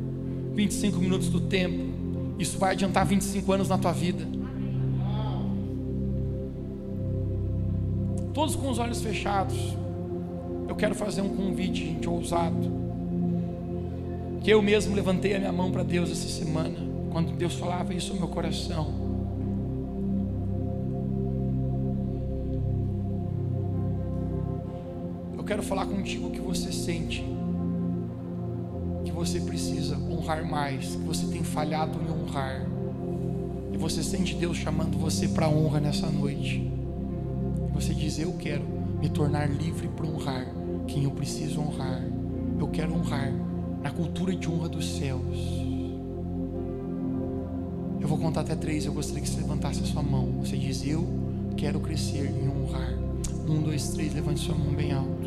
25 0.55 0.99
minutos 0.99 1.29
do 1.29 1.41
tempo. 1.41 1.96
Isso 2.39 2.59
vai 2.59 2.73
adiantar 2.73 3.07
25 3.07 3.53
anos 3.53 3.69
na 3.69 3.79
tua 3.79 3.93
vida. 3.93 4.25
Todos 8.35 8.55
com 8.55 8.69
os 8.69 8.79
olhos 8.79 9.01
fechados. 9.01 9.57
Eu 10.69 10.77
quero 10.77 10.95
fazer 10.95 11.23
um 11.23 11.35
convite, 11.35 11.87
gente, 11.87 12.07
ousado. 12.09 12.71
Que 14.43 14.51
eu 14.51 14.61
mesmo 14.61 14.95
levantei 14.95 15.35
a 15.35 15.39
minha 15.39 15.53
mão 15.53 15.73
para 15.73 15.83
Deus 15.83 16.11
essa 16.11 16.29
semana, 16.29 16.77
quando 17.11 17.33
Deus 17.33 17.55
falava 17.55 17.95
isso 17.95 18.13
no 18.13 18.21
meu 18.21 18.29
coração. 18.29 18.93
Eu 25.37 25.43
quero 25.43 25.63
falar 25.63 25.87
contigo 25.87 26.29
o 26.29 26.31
que 26.31 26.41
você 26.41 26.71
sente, 26.71 27.25
você 29.17 29.41
precisa 29.41 29.97
honrar 29.97 30.45
mais, 30.45 30.95
que 30.95 30.99
você 30.99 31.27
tem 31.27 31.43
falhado 31.43 31.99
em 32.03 32.11
honrar, 32.11 32.67
e 33.73 33.79
você 33.79 34.03
sente 34.03 34.35
Deus 34.35 34.59
chamando 34.59 34.99
você 34.99 35.27
para 35.27 35.49
honra 35.49 35.81
nessa 35.81 36.11
noite. 36.11 36.71
Você 37.73 37.95
diz: 37.95 38.19
Eu 38.19 38.35
quero 38.35 38.63
me 39.01 39.09
tornar 39.09 39.49
livre 39.49 39.89
para 39.89 40.07
honrar 40.07 40.47
quem 40.87 41.05
eu 41.05 41.11
preciso 41.11 41.61
honrar. 41.61 42.03
Eu 42.59 42.69
quero 42.69 42.93
honrar 42.93 43.33
na 43.83 43.91
cultura 43.91 44.37
de 44.37 44.51
honra 44.51 44.69
dos 44.69 44.99
céus. 44.99 45.39
Eu 47.99 48.07
vou 48.07 48.19
contar 48.19 48.43
até 48.43 48.55
três. 48.55 48.85
Eu 48.85 48.93
gostaria 48.93 49.23
que 49.23 49.29
você 49.29 49.41
levantasse 49.41 49.81
a 49.81 49.87
sua 49.87 50.03
mão. 50.03 50.31
Você 50.41 50.59
diz: 50.59 50.87
Eu 50.87 51.07
quero 51.57 51.81
crescer 51.81 52.31
em 52.31 52.49
honrar. 52.51 52.93
Um, 53.49 53.63
dois, 53.63 53.89
três. 53.89 54.15
Levante 54.15 54.41
sua 54.41 54.55
mão 54.55 54.75
bem 54.75 54.93
alto. 54.93 55.26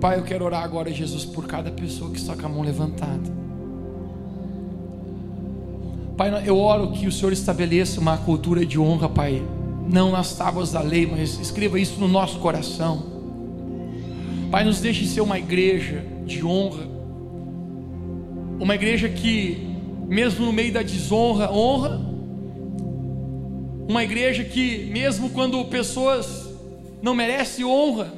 Pai, 0.00 0.18
eu 0.18 0.22
quero 0.22 0.46
orar 0.46 0.64
agora, 0.64 0.90
Jesus, 0.90 1.26
por 1.26 1.46
cada 1.46 1.70
pessoa 1.70 2.10
que 2.10 2.16
está 2.16 2.34
com 2.34 2.46
a 2.46 2.48
mão 2.48 2.62
levantada. 2.62 3.30
Pai, 6.16 6.42
eu 6.46 6.56
oro 6.56 6.92
que 6.92 7.06
o 7.06 7.12
Senhor 7.12 7.34
estabeleça 7.34 8.00
uma 8.00 8.16
cultura 8.16 8.64
de 8.64 8.80
honra, 8.80 9.10
Pai, 9.10 9.42
não 9.86 10.10
nas 10.10 10.34
tábuas 10.34 10.72
da 10.72 10.80
lei, 10.80 11.06
mas 11.06 11.38
escreva 11.38 11.78
isso 11.78 12.00
no 12.00 12.08
nosso 12.08 12.38
coração. 12.38 13.02
Pai, 14.50 14.64
nos 14.64 14.80
deixe 14.80 15.04
ser 15.06 15.20
uma 15.20 15.38
igreja 15.38 16.02
de 16.24 16.42
honra, 16.42 16.88
uma 18.58 18.74
igreja 18.74 19.06
que, 19.06 19.76
mesmo 20.08 20.46
no 20.46 20.52
meio 20.52 20.72
da 20.72 20.80
desonra, 20.80 21.52
honra, 21.52 22.00
uma 23.86 24.02
igreja 24.02 24.44
que, 24.44 24.86
mesmo 24.90 25.28
quando 25.28 25.62
pessoas 25.66 26.48
não 27.02 27.14
merecem 27.14 27.66
honra, 27.66 28.10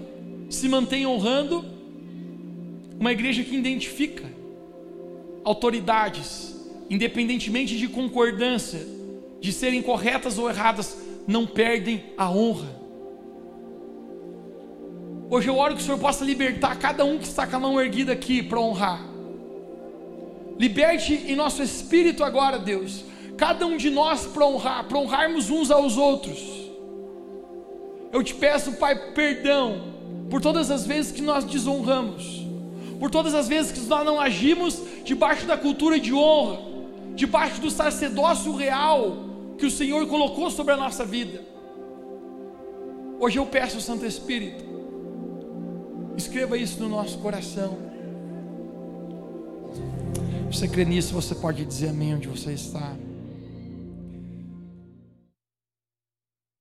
se 0.49 0.69
mantém 0.69 1.07
honrando, 1.07 1.72
uma 3.03 3.11
igreja 3.11 3.43
que 3.43 3.57
identifica 3.57 4.23
autoridades, 5.43 6.55
independentemente 6.89 7.77
de 7.77 7.89
concordância, 7.89 8.79
de 9.41 9.53
serem 9.53 9.83
corretas 9.83 10.39
ou 10.39 10.49
erradas, 10.49 10.97
não 11.27 11.45
perdem 11.45 12.05
a 12.17 12.31
honra. 12.31 12.81
Hoje 15.29 15.49
eu 15.49 15.57
oro 15.57 15.75
que 15.75 15.83
o 15.83 15.85
Senhor 15.85 15.99
possa 15.99 16.25
libertar 16.25 16.79
cada 16.79 17.05
um 17.05 17.19
que 17.19 17.25
está 17.25 17.45
com 17.45 17.57
a 17.57 17.59
mão 17.59 17.81
erguida 17.81 18.13
aqui 18.13 18.41
para 18.41 18.61
honrar. 18.61 19.05
Liberte 20.57 21.25
em 21.27 21.35
nosso 21.35 21.61
espírito 21.61 22.23
agora, 22.23 22.57
Deus, 22.57 23.05
cada 23.37 23.67
um 23.67 23.77
de 23.77 23.91
nós 23.91 24.27
para 24.27 24.47
honrar, 24.47 24.85
para 24.85 24.99
honrarmos 24.99 25.51
uns 25.51 25.73
aos 25.73 25.97
outros. 25.97 26.71
Eu 28.13 28.23
te 28.23 28.33
peço, 28.33 28.75
Pai, 28.75 28.95
perdão 29.13 29.91
por 30.31 30.41
todas 30.41 30.71
as 30.71 30.87
vezes 30.87 31.11
que 31.11 31.21
nós 31.21 31.45
desonramos, 31.45 32.42
por 33.03 33.11
todas 33.11 33.35
as 33.35 33.49
vezes 33.49 33.73
que 33.73 33.81
nós 33.81 34.07
não 34.07 34.21
agimos 34.21 34.81
debaixo 35.03 35.45
da 35.45 35.59
cultura 35.59 35.99
de 35.99 36.15
honra 36.15 36.61
debaixo 37.17 37.61
do 37.61 37.69
sacerdócio 37.69 38.55
real 38.55 39.17
que 39.59 39.67
o 39.67 39.71
Senhor 39.73 40.07
colocou 40.07 40.49
sobre 40.53 40.73
a 40.73 40.77
nossa 40.77 41.05
vida. 41.05 41.43
Hoje 43.19 43.41
eu 43.41 43.45
peço, 43.45 43.81
Santo 43.81 44.07
Espírito, 44.07 44.65
escreva 46.17 46.57
isso 46.57 46.81
no 46.81 46.89
nosso 46.89 47.19
coração. 47.19 47.77
Você 50.49 50.69
crê 50.69 50.85
nisso, 50.85 51.13
você 51.13 51.35
pode 51.35 51.65
dizer 51.65 51.89
amém 51.89 52.15
onde 52.15 52.29
você 52.29 52.53
está. 52.53 52.95